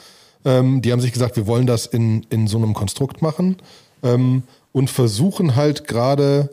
Ähm, 0.46 0.82
die 0.82 0.92
haben 0.92 1.02
sich 1.02 1.14
gesagt, 1.14 1.36
wir 1.36 1.48
wollen 1.48 1.68
das 1.68 1.86
in, 1.86 2.26
in 2.30 2.48
so 2.48 2.58
einem 2.58 2.74
Konstrukt 2.74 3.22
machen 3.22 3.58
ähm, 4.04 4.44
und 4.72 4.90
versuchen 4.90 5.56
halt 5.56 5.88
gerade 5.88 6.50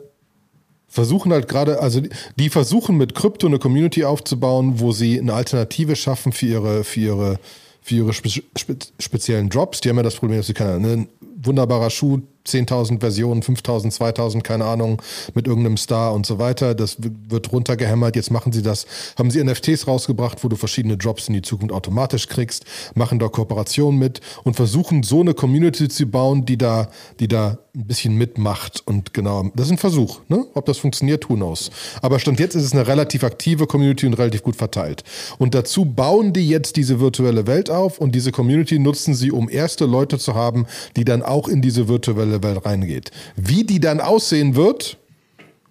versuchen 0.87 1.33
halt 1.33 1.49
gerade, 1.49 1.81
also 1.81 2.01
die 2.37 2.49
versuchen 2.49 2.95
mit 2.95 3.15
Krypto 3.15 3.47
eine 3.47 3.59
Community 3.59 4.05
aufzubauen, 4.05 4.79
wo 4.79 4.93
sie 4.93 5.19
eine 5.19 5.33
Alternative 5.33 5.97
schaffen 5.97 6.31
für 6.31 6.45
ihre, 6.45 6.83
für 6.85 6.99
ihre, 7.01 7.39
für 7.81 7.95
ihre 7.95 8.13
spe 8.13 8.29
spe 8.29 8.77
speziellen 8.97 9.49
Drops. 9.49 9.81
Die 9.81 9.89
haben 9.89 9.97
ja 9.97 10.03
das 10.03 10.15
Problem, 10.15 10.39
dass 10.39 10.47
sie 10.47 10.53
keine, 10.53 10.87
ein 10.87 11.09
wunderbarer 11.35 11.89
Schuh 11.89 12.21
10.000 12.45 12.99
Versionen, 12.99 13.41
5.000, 13.41 13.95
2.000, 13.97 14.41
keine 14.41 14.65
Ahnung, 14.65 15.01
mit 15.33 15.47
irgendeinem 15.47 15.77
Star 15.77 16.13
und 16.13 16.25
so 16.25 16.39
weiter. 16.39 16.75
Das 16.75 16.97
wird 16.99 17.51
runtergehämmert. 17.51 18.15
Jetzt 18.15 18.31
machen 18.31 18.51
sie 18.51 18.61
das, 18.61 18.85
haben 19.17 19.31
sie 19.31 19.43
NFTs 19.43 19.87
rausgebracht, 19.87 20.43
wo 20.43 20.47
du 20.47 20.55
verschiedene 20.55 20.97
Drops 20.97 21.27
in 21.27 21.33
die 21.33 21.41
Zukunft 21.41 21.73
automatisch 21.73 22.27
kriegst, 22.27 22.65
machen 22.93 23.19
da 23.19 23.27
Kooperationen 23.27 23.99
mit 23.99 24.21
und 24.43 24.55
versuchen 24.55 25.03
so 25.03 25.21
eine 25.21 25.33
Community 25.33 25.87
zu 25.87 26.05
bauen, 26.05 26.45
die 26.45 26.57
da, 26.57 26.89
die 27.19 27.27
da 27.27 27.57
ein 27.75 27.87
bisschen 27.87 28.15
mitmacht. 28.15 28.83
Und 28.85 29.13
genau, 29.13 29.51
das 29.55 29.67
ist 29.67 29.73
ein 29.73 29.77
Versuch. 29.77 30.21
Ne? 30.27 30.45
Ob 30.53 30.65
das 30.65 30.77
funktioniert, 30.77 31.29
who 31.29 31.35
knows. 31.35 31.71
Aber 32.01 32.19
Stand 32.19 32.39
jetzt 32.39 32.55
ist 32.55 32.63
es 32.63 32.73
eine 32.73 32.87
relativ 32.87 33.23
aktive 33.23 33.67
Community 33.67 34.05
und 34.05 34.13
relativ 34.13 34.43
gut 34.43 34.55
verteilt. 34.55 35.03
Und 35.37 35.55
dazu 35.55 35.85
bauen 35.85 36.31
die 36.31 36.47
jetzt 36.47 36.77
diese 36.77 36.99
virtuelle 36.99 37.47
Welt 37.47 37.69
auf 37.69 37.99
und 37.99 38.15
diese 38.15 38.31
Community 38.31 38.79
nutzen 38.79 39.13
sie, 39.13 39.31
um 39.31 39.49
erste 39.49 39.85
Leute 39.85 40.17
zu 40.19 40.35
haben, 40.35 40.67
die 40.95 41.03
dann 41.05 41.21
auch 41.21 41.34
in 41.47 41.61
diese 41.61 41.87
virtuelle 41.87 42.43
Welt 42.43 42.65
reingeht. 42.65 43.11
Wie 43.35 43.63
die 43.63 43.79
dann 43.79 43.99
aussehen 43.99 44.55
wird, 44.55 44.97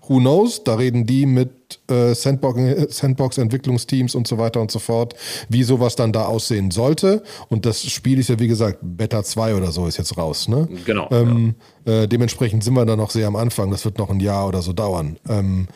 Who 0.09 0.19
knows? 0.19 0.65
Da 0.65 0.75
reden 0.75 1.07
die 1.07 1.27
mit 1.27 1.81
äh, 1.89 2.15
Sandbox-Entwicklungsteams 2.15 4.15
und 4.15 4.27
so 4.27 4.39
weiter 4.39 4.61
und 4.61 4.71
so 4.71 4.79
fort, 4.79 5.15
wie 5.49 5.63
sowas 5.63 5.97
dann 5.97 6.13
da 6.13 6.27
aussehen 6.27 6.71
sollte. 6.71 7.23
Und 7.49 7.65
das 7.65 7.85
Spiel 7.87 8.19
ist 8.19 8.29
ja, 8.29 8.39
wie 8.39 8.49
gesagt, 8.49 8.79
Beta 8.83 9.25
2 9.25 9.55
oder 9.55 9.73
so 9.73 9.87
ist 9.87 9.97
jetzt 9.97 10.17
raus. 10.19 10.49
Ne? 10.49 10.69
Genau. 10.85 11.09
Ähm, 11.11 11.55
ja. 11.87 12.03
äh, 12.03 12.09
dementsprechend 12.09 12.65
sind 12.65 12.75
wir 12.75 12.85
da 12.85 12.97
noch 12.97 13.11
sehr 13.11 13.27
am 13.27 13.37
Anfang. 13.37 13.71
Das 13.71 13.85
wird 13.85 13.99
noch 13.99 14.11
ein 14.11 14.21
Jahr 14.21 14.47
oder 14.47 14.63
so 14.63 14.73
dauern. 14.73 15.17
Ähm, 15.29 15.69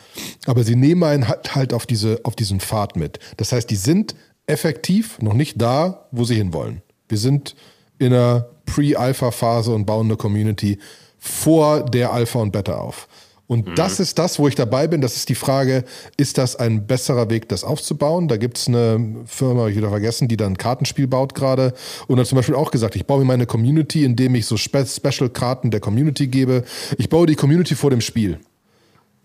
aber 0.45 0.63
sie 0.63 0.75
nehmen 0.75 1.03
einen 1.03 1.27
halt, 1.27 1.55
halt 1.55 1.73
auf, 1.73 1.85
diese, 1.85 2.19
auf 2.23 2.35
diesen 2.35 2.59
Pfad 2.59 2.95
mit. 2.95 3.19
Das 3.37 3.51
heißt, 3.51 3.69
die 3.69 3.75
sind 3.75 4.15
effektiv 4.45 5.19
noch 5.21 5.33
nicht 5.33 5.61
da, 5.61 6.07
wo 6.11 6.23
sie 6.23 6.35
hinwollen. 6.35 6.81
Wir 7.07 7.17
sind 7.17 7.55
in 7.97 8.13
einer 8.13 8.47
Pre-Alpha-Phase 8.69 9.71
und 9.71 9.85
bauen 9.85 10.07
eine 10.07 10.17
Community 10.17 10.79
vor 11.17 11.83
der 11.83 12.13
Alpha 12.13 12.39
und 12.39 12.51
Beta 12.51 12.77
auf. 12.77 13.07
Und 13.47 13.67
mhm. 13.67 13.75
das 13.75 13.99
ist 13.99 14.19
das, 14.19 14.37
wo 14.37 14.47
ich 14.47 14.53
dabei 14.53 14.87
bin. 14.87 15.01
Das 15.01 15.15
ist 15.15 15.27
die 15.27 15.35
Frage, 15.35 15.83
ist 16.17 16.37
das 16.37 16.55
ein 16.55 16.85
besserer 16.85 17.31
Weg, 17.31 17.49
das 17.49 17.63
aufzubauen? 17.63 18.27
Da 18.27 18.37
gibt 18.37 18.59
es 18.59 18.67
eine 18.67 19.23
Firma, 19.25 19.61
habe 19.61 19.71
ich 19.71 19.77
wieder 19.77 19.89
vergessen, 19.89 20.27
die 20.27 20.37
dann 20.37 20.53
ein 20.53 20.57
Kartenspiel 20.57 21.07
baut 21.07 21.33
gerade. 21.33 21.73
Und 22.07 22.19
hat 22.19 22.27
zum 22.27 22.35
Beispiel 22.35 22.53
auch 22.53 22.69
gesagt, 22.69 22.95
ich 22.95 23.07
baue 23.07 23.19
mir 23.19 23.25
meine 23.25 23.47
Community, 23.47 24.05
indem 24.05 24.35
ich 24.35 24.45
so 24.45 24.55
Spe 24.55 24.85
Special-Karten 24.85 25.71
der 25.71 25.79
Community 25.79 26.27
gebe. 26.27 26.63
Ich 26.99 27.09
baue 27.09 27.25
die 27.25 27.35
Community 27.35 27.73
vor 27.73 27.89
dem 27.89 28.01
Spiel. 28.01 28.39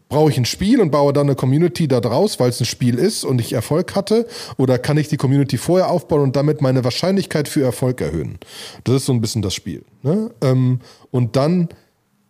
Brauche 0.09 0.31
ich 0.31 0.39
ein 0.39 0.45
Spiel 0.45 0.81
und 0.81 0.91
baue 0.91 1.13
dann 1.13 1.27
eine 1.27 1.35
Community 1.35 1.89
da 1.89 2.01
draus, 2.01 2.39
weil 2.39 2.51
es 2.51 2.61
ein 2.61 2.67
Spiel 2.67 2.99
ist 2.99 3.25
und 3.25 3.41
ich 3.41 3.53
Erfolg 3.53 3.95
hatte? 3.95 4.27
Oder 4.59 4.79
kann 4.79 4.97
ich 4.97 5.09
die 5.09 5.17
Community 5.17 5.57
vorher 5.57 5.91
aufbauen 5.91 6.21
und 6.21 6.37
damit 6.37 6.61
meine 6.61 6.85
Wahrscheinlichkeit 6.85 7.49
für 7.49 7.63
Erfolg 7.63 8.01
erhöhen? 8.01 8.39
Das 8.85 8.97
ist 8.97 9.07
so 9.07 9.13
ein 9.13 9.21
bisschen 9.21 9.43
das 9.43 9.55
Spiel. 9.55 9.85
Ne? 10.03 10.31
Ähm, 10.43 10.81
und 11.11 11.37
dann 11.37 11.69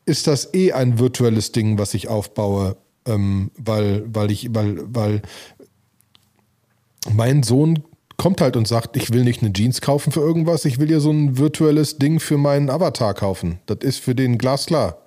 ist 0.06 0.26
das 0.26 0.54
eh 0.54 0.72
ein 0.72 0.98
virtuelles 0.98 1.52
Ding, 1.52 1.78
was 1.78 1.94
ich 1.94 2.08
aufbaue, 2.08 2.76
ähm, 3.06 3.50
weil, 3.58 4.04
weil 4.06 4.30
ich, 4.30 4.54
weil, 4.54 4.78
weil 4.86 5.22
mein 7.12 7.42
Sohn 7.42 7.82
kommt 8.16 8.40
halt 8.40 8.56
und 8.56 8.68
sagt, 8.68 8.96
ich 8.96 9.12
will 9.12 9.24
nicht 9.24 9.42
eine 9.42 9.52
Jeans 9.52 9.80
kaufen 9.80 10.12
für 10.12 10.20
irgendwas, 10.20 10.64
ich 10.64 10.78
will 10.78 10.90
ja 10.90 11.00
so 11.00 11.10
ein 11.10 11.38
virtuelles 11.38 11.98
Ding 11.98 12.20
für 12.20 12.38
meinen 12.38 12.70
Avatar 12.70 13.14
kaufen. 13.14 13.58
Das 13.66 13.78
ist 13.82 13.98
für 13.98 14.14
den 14.14 14.38
glasklar. 14.38 14.98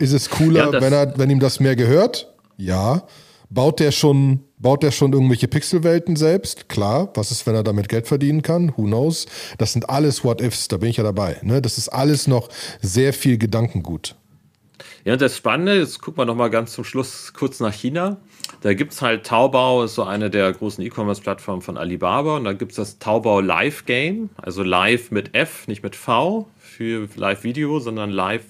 Ist 0.00 0.12
es 0.12 0.30
cooler, 0.30 0.72
ja, 0.72 0.80
wenn, 0.80 0.92
er, 0.92 1.18
wenn 1.18 1.30
ihm 1.30 1.40
das 1.40 1.60
mehr 1.60 1.76
gehört? 1.76 2.32
Ja. 2.56 3.02
Baut 3.50 3.80
der 3.80 3.92
schon, 3.92 4.40
baut 4.58 4.82
der 4.82 4.92
schon 4.92 5.12
irgendwelche 5.12 5.46
Pixelwelten 5.46 6.16
selbst? 6.16 6.70
Klar. 6.70 7.10
Was 7.14 7.30
ist, 7.30 7.46
wenn 7.46 7.54
er 7.54 7.62
damit 7.62 7.88
Geld 7.88 8.06
verdienen 8.06 8.42
kann? 8.42 8.72
Who 8.76 8.84
knows? 8.84 9.26
Das 9.58 9.72
sind 9.72 9.90
alles 9.90 10.24
What-Ifs, 10.24 10.68
da 10.68 10.78
bin 10.78 10.88
ich 10.88 10.96
ja 10.96 11.04
dabei. 11.04 11.36
Ne? 11.42 11.60
Das 11.60 11.76
ist 11.76 11.90
alles 11.90 12.26
noch 12.26 12.48
sehr 12.80 13.12
viel 13.12 13.36
Gedankengut. 13.36 14.16
Ja, 15.04 15.14
und 15.14 15.22
das 15.22 15.36
Spannende, 15.36 15.78
jetzt 15.78 16.00
gucken 16.00 16.20
wir 16.20 16.24
nochmal 16.24 16.48
ganz 16.48 16.72
zum 16.72 16.84
Schluss 16.84 17.32
kurz 17.34 17.60
nach 17.60 17.74
China. 17.74 18.18
Da 18.62 18.72
gibt 18.72 18.92
es 18.92 19.02
halt 19.02 19.26
Taobao, 19.26 19.82
ist 19.82 19.96
so 19.96 20.04
eine 20.04 20.30
der 20.30 20.52
großen 20.52 20.82
E-Commerce-Plattformen 20.84 21.60
von 21.60 21.76
Alibaba. 21.76 22.36
Und 22.36 22.44
da 22.44 22.52
gibt 22.52 22.72
es 22.72 22.76
das 22.76 22.98
Taobao 23.00 23.40
Live 23.40 23.84
Game, 23.84 24.30
also 24.40 24.62
live 24.62 25.10
mit 25.10 25.34
F, 25.34 25.66
nicht 25.66 25.82
mit 25.82 25.96
V 25.96 26.48
für 26.82 27.20
Live-Video, 27.20 27.78
sondern 27.78 28.10
live 28.10 28.44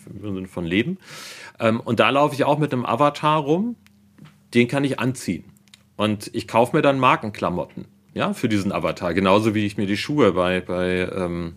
von 0.49 0.65
Leben. 0.65 0.99
Ähm, 1.61 1.81
und 1.81 2.01
da 2.01 2.11
laufe 2.11 2.35
ich 2.35 2.45
auch 2.45 2.59
mit 2.59 2.73
einem 2.73 2.85
Avatar 2.85 3.41
rum 3.41 3.77
den 4.55 4.69
kann 4.69 4.85
ich 4.85 4.99
anziehen. 4.99 5.45
Und 5.97 6.31
ich 6.35 6.49
kaufe 6.49 6.77
mir 6.77 6.83
dann 6.83 6.99
Markenklamotten, 6.99 7.87
ja, 8.15 8.33
für 8.33 8.49
diesen 8.49 8.73
Avatar. 8.73 9.15
Genauso 9.15 9.55
wie 9.55 9.67
ich 9.67 9.77
mir 9.77 9.87
die 9.87 9.97
Schuhe 9.97 10.33
bei, 10.33 10.61
bei, 10.61 11.09
ähm, 11.15 11.55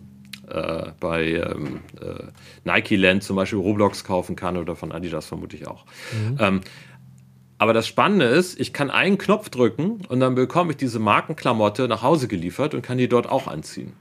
äh, 0.48 0.90
bei 1.00 1.32
ähm, 1.32 1.80
äh, 2.00 2.24
Nike 2.64 2.96
Land 2.96 3.22
zum 3.24 3.36
Beispiel 3.36 3.58
Roblox 3.58 4.04
kaufen 4.04 4.36
kann 4.36 4.56
oder 4.56 4.76
von 4.76 4.92
Adidas 4.92 5.26
vermutlich 5.26 5.66
auch. 5.66 5.84
Mhm. 6.12 6.36
Ähm, 6.38 6.60
aber 7.58 7.72
das 7.72 7.86
Spannende 7.86 8.26
ist, 8.26 8.60
ich 8.60 8.74
kann 8.74 8.90
einen 8.90 9.16
Knopf 9.16 9.48
drücken 9.48 10.02
und 10.08 10.20
dann 10.20 10.34
bekomme 10.34 10.72
ich 10.72 10.76
diese 10.76 10.98
Markenklamotte 10.98 11.88
nach 11.88 12.02
Hause 12.02 12.28
geliefert 12.28 12.74
und 12.74 12.82
kann 12.82 12.98
die 12.98 13.08
dort 13.08 13.28
auch 13.28 13.46
anziehen. 13.46 13.94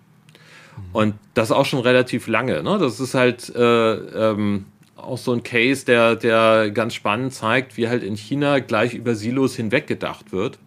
Und 0.93 1.15
das 1.34 1.51
auch 1.51 1.65
schon 1.65 1.80
relativ 1.80 2.28
lange. 2.28 2.63
Ne? 2.63 2.78
Das 2.80 2.99
ist 2.99 3.13
halt 3.13 3.53
äh, 3.55 3.93
ähm, 3.93 4.65
auch 4.95 5.17
so 5.17 5.34
ein 5.34 5.43
Case, 5.43 5.86
der, 5.86 6.15
der 6.15 6.71
ganz 6.71 6.93
spannend 6.93 7.34
zeigt, 7.34 7.78
wie 7.78 7.88
halt 7.88 8.03
in 8.03 8.15
China 8.15 8.59
gleich 8.59 8.93
über 8.93 9.15
Silos 9.15 9.55
hinweg 9.55 9.88
gedacht 9.88 10.32
wird, 10.32 10.57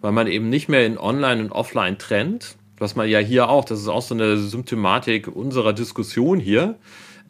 weil 0.00 0.12
man 0.12 0.26
eben 0.26 0.48
nicht 0.48 0.68
mehr 0.68 0.86
in 0.86 0.98
Online 0.98 1.42
und 1.42 1.52
Offline 1.52 1.98
trennt, 1.98 2.56
was 2.78 2.96
man 2.96 3.08
ja 3.08 3.18
hier 3.18 3.48
auch, 3.48 3.64
das 3.64 3.80
ist 3.80 3.88
auch 3.88 4.02
so 4.02 4.14
eine 4.14 4.36
Symptomatik 4.38 5.28
unserer 5.28 5.72
Diskussion 5.72 6.40
hier. 6.40 6.76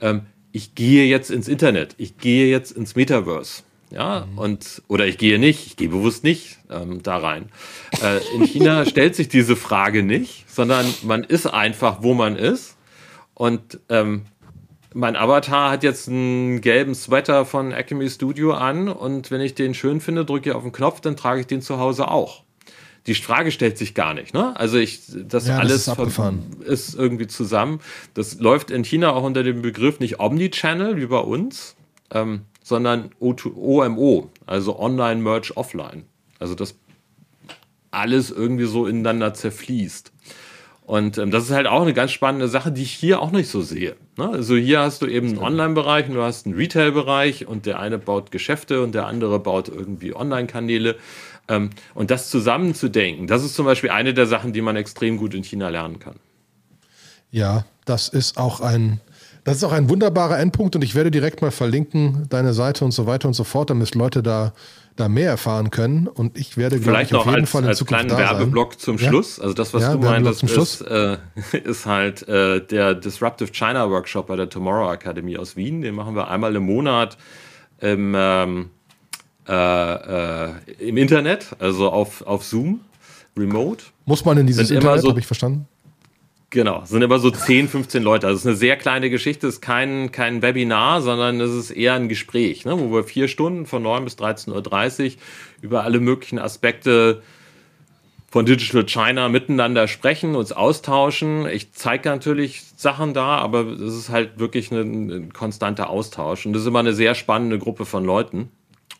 Ähm, 0.01 0.23
ich 0.53 0.75
gehe 0.75 1.07
jetzt 1.07 1.31
ins 1.31 1.49
Internet, 1.49 1.95
ich 1.99 2.19
gehe 2.19 2.49
jetzt 2.49 2.73
ins 2.73 2.97
Metaverse. 2.97 3.63
Ja, 3.91 4.27
mhm. 4.31 4.39
und, 4.39 4.83
oder 4.89 5.07
ich 5.07 5.19
gehe 5.19 5.39
nicht, 5.39 5.67
ich 5.67 5.77
gehe 5.77 5.89
bewusst 5.89 6.25
nicht 6.25 6.59
ähm, 6.71 7.03
da 7.03 7.19
rein. 7.19 7.51
Äh, 8.03 8.21
in 8.35 8.45
China 8.45 8.85
stellt 8.87 9.17
sich 9.17 9.29
diese 9.29 9.57
Frage 9.57 10.03
nicht, 10.03 10.45
sondern 10.51 10.87
man 11.03 11.25
ist 11.25 11.47
einfach, 11.47 12.03
wo 12.03 12.15
man 12.15 12.37
ist. 12.37 12.77
Und 13.35 13.81
ähm, 13.89 14.27
mein 14.95 15.17
Avatar 15.17 15.71
hat 15.71 15.85
jetzt 15.85 16.09
einen 16.09 16.61
gelben 16.61 16.95
Sweater 16.95 17.45
von 17.45 17.73
Acme 17.73 18.09
Studio 18.11 18.53
an 18.53 18.89
und 18.89 19.31
wenn 19.31 19.41
ich 19.41 19.55
den 19.55 19.75
schön 19.75 20.01
finde, 20.01 20.25
drücke 20.25 20.51
ich 20.51 20.57
auf 20.57 20.63
den 20.63 20.73
Knopf, 20.73 21.01
dann 21.01 21.17
trage 21.17 21.41
ich 21.41 21.47
den 21.47 21.63
zu 21.63 21.79
Hause 21.79 22.09
auch. 22.09 22.43
Die 23.07 23.15
Frage 23.15 23.53
stellt 23.53 23.79
sich 23.79 23.95
gar 23.95 24.13
nicht. 24.13 24.35
Ne? 24.35 24.55
Also 24.59 24.77
ich, 24.77 25.01
das 25.15 25.47
ja, 25.47 25.59
alles 25.59 25.87
das 25.87 25.99
ist, 25.99 26.63
ist, 26.67 26.95
irgendwie 26.95 27.27
zusammen. 27.27 27.81
Das 28.13 28.39
läuft 28.41 28.71
in 28.71 28.85
China 28.85 29.13
auch 29.13 29.23
unter 29.23 29.43
dem 29.43 29.63
Begriff 29.63 30.01
nicht 30.01 30.21
Omnichannel 30.21 30.97
wie 30.97 31.07
bei 31.07 31.21
uns, 31.21 31.77
ähm, 32.13 32.43
sondern 32.69 33.11
OMO, 33.21 34.31
also 34.47 34.79
Online 34.79 35.23
Merge 35.23 35.57
Offline. 35.57 36.05
Also 36.39 36.55
das 36.55 36.77
alles 37.91 38.31
irgendwie 38.31 38.67
so 38.67 38.87
ineinander 38.87 39.35
zerfließt. 39.35 40.13
Und 40.83 41.19
ähm, 41.19 41.31
das 41.31 41.45
ist 41.45 41.51
halt 41.51 41.67
auch 41.67 41.83
eine 41.83 41.93
ganz 41.93 42.13
spannende 42.13 42.49
Sache, 42.49 42.73
die 42.73 42.83
ich 42.83 42.93
hier 42.93 43.21
auch 43.21 43.31
nicht 43.31 43.51
so 43.51 43.61
sehe. 43.61 43.97
Ne? 44.17 44.31
Also 44.31 44.57
hier 44.57 44.81
hast 44.81 45.03
du 45.03 45.07
eben 45.07 45.29
einen 45.29 45.39
Online-Bereich 45.39 46.09
und 46.09 46.15
du 46.15 46.23
hast 46.23 46.47
einen 46.47 46.55
Retail-Bereich 46.55 47.47
und 47.47 47.67
der 47.67 47.79
eine 47.79 47.99
baut 47.99 48.31
Geschäfte 48.31 48.83
und 48.83 48.95
der 48.95 49.07
andere 49.07 49.39
baut 49.39 49.69
irgendwie 49.69 50.15
Online-Kanäle. 50.15 50.97
Ähm, 51.49 51.71
und 51.95 52.11
das 52.11 52.31
zusammenzudenken, 52.31 53.27
das 53.27 53.45
ist 53.45 53.55
zum 53.55 53.67
Beispiel 53.67 53.91
eine 53.91 54.15
der 54.15 54.27
Sachen, 54.27 54.53
die 54.53 54.63
man 54.63 54.77
extrem 54.77 55.19
gut 55.19 55.35
in 55.35 55.45
China 55.45 55.69
lernen 55.69 55.99
kann. 55.99 56.17
Ja, 57.31 57.67
das 57.85 58.09
ist 58.09 58.39
auch 58.39 58.61
ein, 58.61 59.01
das 59.49 59.59
ist 59.59 59.65
auch 59.65 59.73
ein 59.73 59.89
wunderbarer 59.89 60.39
Endpunkt 60.39 60.77
und 60.77 60.85
ich 60.85 60.95
werde 60.95 61.11
direkt 61.11 61.43
mal 61.43 61.51
verlinken, 61.51 62.27
deine 62.29 62.53
Seite 62.53 62.85
und 62.85 62.93
so 62.93 63.07
weiter 63.07 63.29
und 63.29 63.35
so 63.35 63.45
fort, 63.45 63.71
damit 63.71 63.95
Leute 63.95 64.23
da 64.23 64.53
da 64.99 65.09
mehr 65.09 65.31
erfahren 65.31 65.71
können. 65.71 66.07
Und 66.09 66.37
ich 66.37 66.57
werde, 66.57 66.79
glaube 66.81 67.03
ich, 67.03 67.15
auf 67.15 67.27
jeden 67.27 67.41
als, 67.41 67.51
Fall 67.51 67.63
in 67.63 67.69
als 67.69 67.79
Zukunft 67.79 68.09
kleinen 68.09 68.19
Werbeblock 68.19 68.75
sein. 68.75 68.81
zum 68.81 68.99
Schluss. 68.99 69.41
Also 69.41 69.55
das, 69.55 69.73
was 69.73 69.83
ja, 69.83 69.93
du 69.93 69.99
meintest, 69.99 70.43
ist, 70.43 70.81
äh, 70.83 71.19
ist 71.65 71.87
halt 71.87 72.27
äh, 72.29 72.61
der 72.61 72.95
Disruptive 72.95 73.51
China 73.53 73.89
Workshop 73.89 74.27
bei 74.27 74.37
der 74.37 74.49
Tomorrow 74.49 74.93
Academy 74.93 75.37
aus 75.37 75.57
Wien. 75.57 75.83
Den 75.83 75.95
machen 75.95 76.15
wir 76.15 76.29
einmal 76.29 76.55
im 76.57 76.65
Monat 76.65 77.17
im, 77.81 78.15
ähm, 78.17 78.71
äh, 79.49 79.53
äh 79.53 80.53
im 80.81 80.97
Internet, 80.97 81.47
also 81.61 81.91
auf, 81.91 82.27
auf 82.27 82.45
Zoom, 82.45 82.81
remote. 83.37 83.85
Muss 84.05 84.25
man 84.25 84.37
in 84.39 84.47
dieses 84.47 84.71
Internet, 84.71 85.03
so, 85.03 85.11
habe 85.11 85.21
ich 85.21 85.27
verstanden? 85.27 85.67
Genau, 86.51 86.83
sind 86.87 87.03
immer 87.03 87.19
so 87.19 87.31
10, 87.31 87.69
15 87.69 88.03
Leute. 88.03 88.27
Also 88.27 88.37
es 88.37 88.43
ist 88.43 88.47
eine 88.47 88.57
sehr 88.57 88.77
kleine 88.77 89.11
Geschichte, 89.11 89.47
es 89.47 89.57
ist 89.57 89.61
kein, 89.61 90.13
kein 90.13 90.41
Webinar, 90.41 91.03
sondern 91.03 91.41
es 91.41 91.53
ist 91.53 91.71
eher 91.71 91.93
ein 91.95 92.09
Gespräch, 92.09 92.65
ne, 92.65 92.79
wo 92.79 92.91
wir 92.91 93.05
vier 93.05 93.29
Stunden 93.29 93.67
von 93.67 93.83
9 93.83 94.05
bis 94.05 94.17
13.30 94.17 95.05
Uhr 95.05 95.13
über 95.61 95.85
alle 95.85 96.01
möglichen 96.01 96.39
Aspekte 96.39 97.23
von 98.31 98.47
Digital 98.47 98.85
China 98.87 99.29
miteinander 99.29 99.89
sprechen, 99.89 100.37
uns 100.37 100.53
austauschen. 100.53 101.47
Ich 101.47 101.73
zeige 101.73 102.09
natürlich 102.09 102.63
Sachen 102.77 103.13
da, 103.13 103.39
aber 103.39 103.67
es 103.67 103.95
ist 103.95 104.09
halt 104.09 104.39
wirklich 104.39 104.71
ein, 104.71 105.11
ein 105.11 105.33
konstanter 105.35 105.91
Austausch. 105.91 106.47
Und 106.47 106.55
das 106.55 106.63
ist 106.63 106.69
immer 106.69 106.79
eine 106.79 106.95
sehr 106.95 107.15
spannende 107.15 107.59
Gruppe 107.59 107.85
von 107.85 108.05
Leuten. 108.05 108.51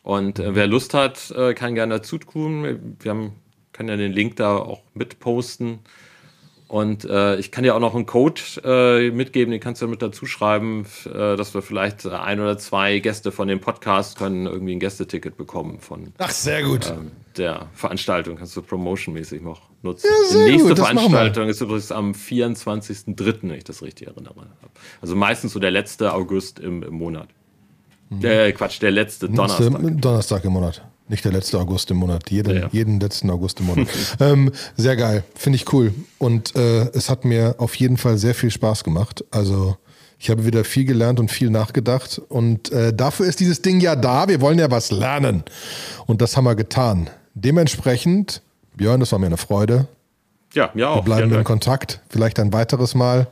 Und 0.03 0.39
äh, 0.39 0.53
wer 0.53 0.67
Lust 0.67 0.93
hat, 0.93 1.31
äh, 1.31 1.55
kann 1.55 1.75
gerne 1.75 1.95
dazu 1.95 2.19
tun. 2.19 2.95
Wir 2.99 3.11
haben, 3.11 3.33
können 3.71 3.89
ja 3.89 3.97
den 3.97 4.13
Link 4.13 4.35
da 4.35 4.57
auch 4.57 4.81
mitposten. 4.93 5.79
Und 6.69 7.03
äh, 7.03 7.37
ich 7.37 7.51
kann 7.51 7.63
dir 7.63 7.75
auch 7.75 7.79
noch 7.79 7.95
einen 7.95 8.05
Code 8.05 8.39
äh, 8.63 9.09
mitgeben, 9.09 9.51
den 9.51 9.59
kannst 9.59 9.81
du 9.81 9.87
mit 9.87 10.03
dazu 10.03 10.27
schreiben, 10.27 10.85
äh, 11.05 11.35
dass 11.35 11.55
wir 11.55 11.63
vielleicht 11.63 12.05
ein 12.05 12.39
oder 12.39 12.59
zwei 12.59 12.99
Gäste 12.99 13.31
von 13.31 13.47
dem 13.47 13.59
Podcast 13.59 14.19
können 14.19 14.45
irgendwie 14.45 14.75
ein 14.75 14.79
Gästeticket 14.79 15.35
bekommen 15.35 15.79
von 15.79 16.13
Ach, 16.19 16.29
sehr 16.29 16.61
gut. 16.61 16.87
Ähm, 16.87 17.11
der 17.37 17.69
Veranstaltung. 17.73 18.35
Kannst 18.35 18.55
du 18.55 18.61
promotionmäßig 18.61 19.41
noch 19.41 19.61
nutzen. 19.81 20.11
Ja, 20.29 20.37
Die 20.37 20.51
nächste 20.51 20.69
gut, 20.69 20.77
Veranstaltung 20.77 21.49
ist 21.49 21.59
übrigens 21.59 21.91
am 21.91 22.11
24.03., 22.11 23.37
wenn 23.41 23.51
ich 23.51 23.63
das 23.63 23.81
richtig 23.81 24.07
erinnere. 24.07 24.45
Also 25.01 25.15
meistens 25.15 25.53
so 25.53 25.59
der 25.59 25.71
letzte 25.71 26.13
August 26.13 26.59
im, 26.59 26.83
im 26.83 26.93
Monat. 26.93 27.29
Mhm. 28.09 28.23
Äh, 28.23 28.51
Quatsch, 28.51 28.79
der 28.79 28.91
letzte 28.91 29.27
Donnerstag. 29.27 29.71
Donnerstag 30.01 30.45
im 30.45 30.53
Monat. 30.53 30.87
Nicht 31.09 31.25
der 31.25 31.31
letzte 31.31 31.59
August 31.59 31.89
im 31.91 31.97
Monat, 31.97 32.29
jeden, 32.29 32.55
ja. 32.55 32.69
jeden 32.71 32.99
letzten 32.99 33.29
August 33.31 33.59
im 33.59 33.65
Monat. 33.65 33.87
ähm, 34.19 34.51
sehr 34.77 34.95
geil, 34.95 35.23
finde 35.35 35.57
ich 35.57 35.73
cool. 35.73 35.91
Und 36.19 36.55
äh, 36.55 36.87
es 36.93 37.09
hat 37.09 37.25
mir 37.25 37.55
auf 37.57 37.75
jeden 37.75 37.97
Fall 37.97 38.17
sehr 38.17 38.35
viel 38.35 38.51
Spaß 38.51 38.83
gemacht. 38.83 39.25
Also 39.31 39.75
Ich 40.19 40.29
habe 40.29 40.45
wieder 40.45 40.65
viel 40.65 40.85
gelernt 40.85 41.19
und 41.19 41.31
viel 41.31 41.49
nachgedacht. 41.49 42.21
Und 42.27 42.71
äh, 42.71 42.93
dafür 42.93 43.25
ist 43.25 43.39
dieses 43.39 43.61
Ding 43.61 43.79
ja 43.79 43.95
da. 43.95 44.27
Wir 44.27 44.41
wollen 44.41 44.59
ja 44.59 44.69
was 44.69 44.91
lernen. 44.91 45.43
Und 46.05 46.21
das 46.21 46.35
haben 46.37 46.43
wir 46.43 46.55
getan. 46.55 47.09
Dementsprechend, 47.33 48.41
Björn, 48.75 48.99
das 48.99 49.11
war 49.13 49.19
mir 49.19 49.27
eine 49.27 49.37
Freude. 49.37 49.87
Ja, 50.53 50.71
mir 50.73 50.89
auch. 50.89 50.97
Wir 50.97 51.03
bleiben 51.03 51.33
in 51.33 51.43
Kontakt, 51.43 52.01
vielleicht 52.09 52.39
ein 52.39 52.51
weiteres 52.51 52.95
Mal. 52.95 53.27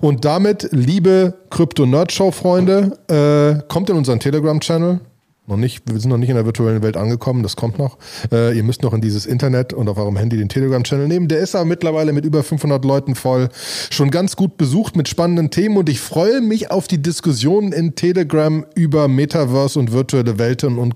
Und 0.00 0.24
damit, 0.24 0.68
liebe 0.70 1.34
Krypto-Nerd-Show-Freunde, 1.50 2.98
äh, 3.08 3.68
kommt 3.68 3.90
in 3.90 3.96
unseren 3.96 4.18
Telegram-Channel. 4.18 5.00
Noch 5.48 5.56
nicht, 5.56 5.82
wir 5.92 5.98
sind 5.98 6.10
noch 6.10 6.18
nicht 6.18 6.28
in 6.28 6.36
der 6.36 6.44
virtuellen 6.44 6.82
Welt 6.84 6.96
angekommen, 6.96 7.42
das 7.42 7.56
kommt 7.56 7.76
noch. 7.76 7.98
Äh, 8.30 8.56
ihr 8.56 8.62
müsst 8.62 8.82
noch 8.82 8.94
in 8.94 9.00
dieses 9.00 9.26
Internet 9.26 9.72
und 9.72 9.88
auf 9.88 9.98
eurem 9.98 10.16
Handy 10.16 10.36
den 10.36 10.48
Telegram-Channel 10.48 11.08
nehmen. 11.08 11.26
Der 11.26 11.40
ist 11.40 11.56
aber 11.56 11.64
mittlerweile 11.64 12.12
mit 12.12 12.24
über 12.24 12.44
500 12.44 12.84
Leuten 12.84 13.16
voll. 13.16 13.48
Schon 13.90 14.12
ganz 14.12 14.36
gut 14.36 14.56
besucht 14.56 14.94
mit 14.94 15.08
spannenden 15.08 15.50
Themen 15.50 15.76
und 15.76 15.88
ich 15.88 16.00
freue 16.00 16.40
mich 16.42 16.70
auf 16.70 16.86
die 16.86 17.02
Diskussionen 17.02 17.72
in 17.72 17.96
Telegram 17.96 18.64
über 18.76 19.08
Metaverse 19.08 19.80
und 19.80 19.92
virtuelle 19.92 20.38
Welten 20.38 20.78
und, 20.78 20.94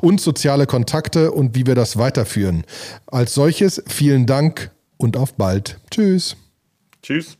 und 0.00 0.20
soziale 0.22 0.66
Kontakte 0.66 1.30
und 1.30 1.54
wie 1.54 1.66
wir 1.66 1.74
das 1.74 1.98
weiterführen. 1.98 2.64
Als 3.06 3.34
solches 3.34 3.82
vielen 3.86 4.24
Dank 4.24 4.70
und 4.96 5.18
auf 5.18 5.34
bald. 5.34 5.78
Tschüss. 5.90 6.36
Tschüss. 7.02 7.36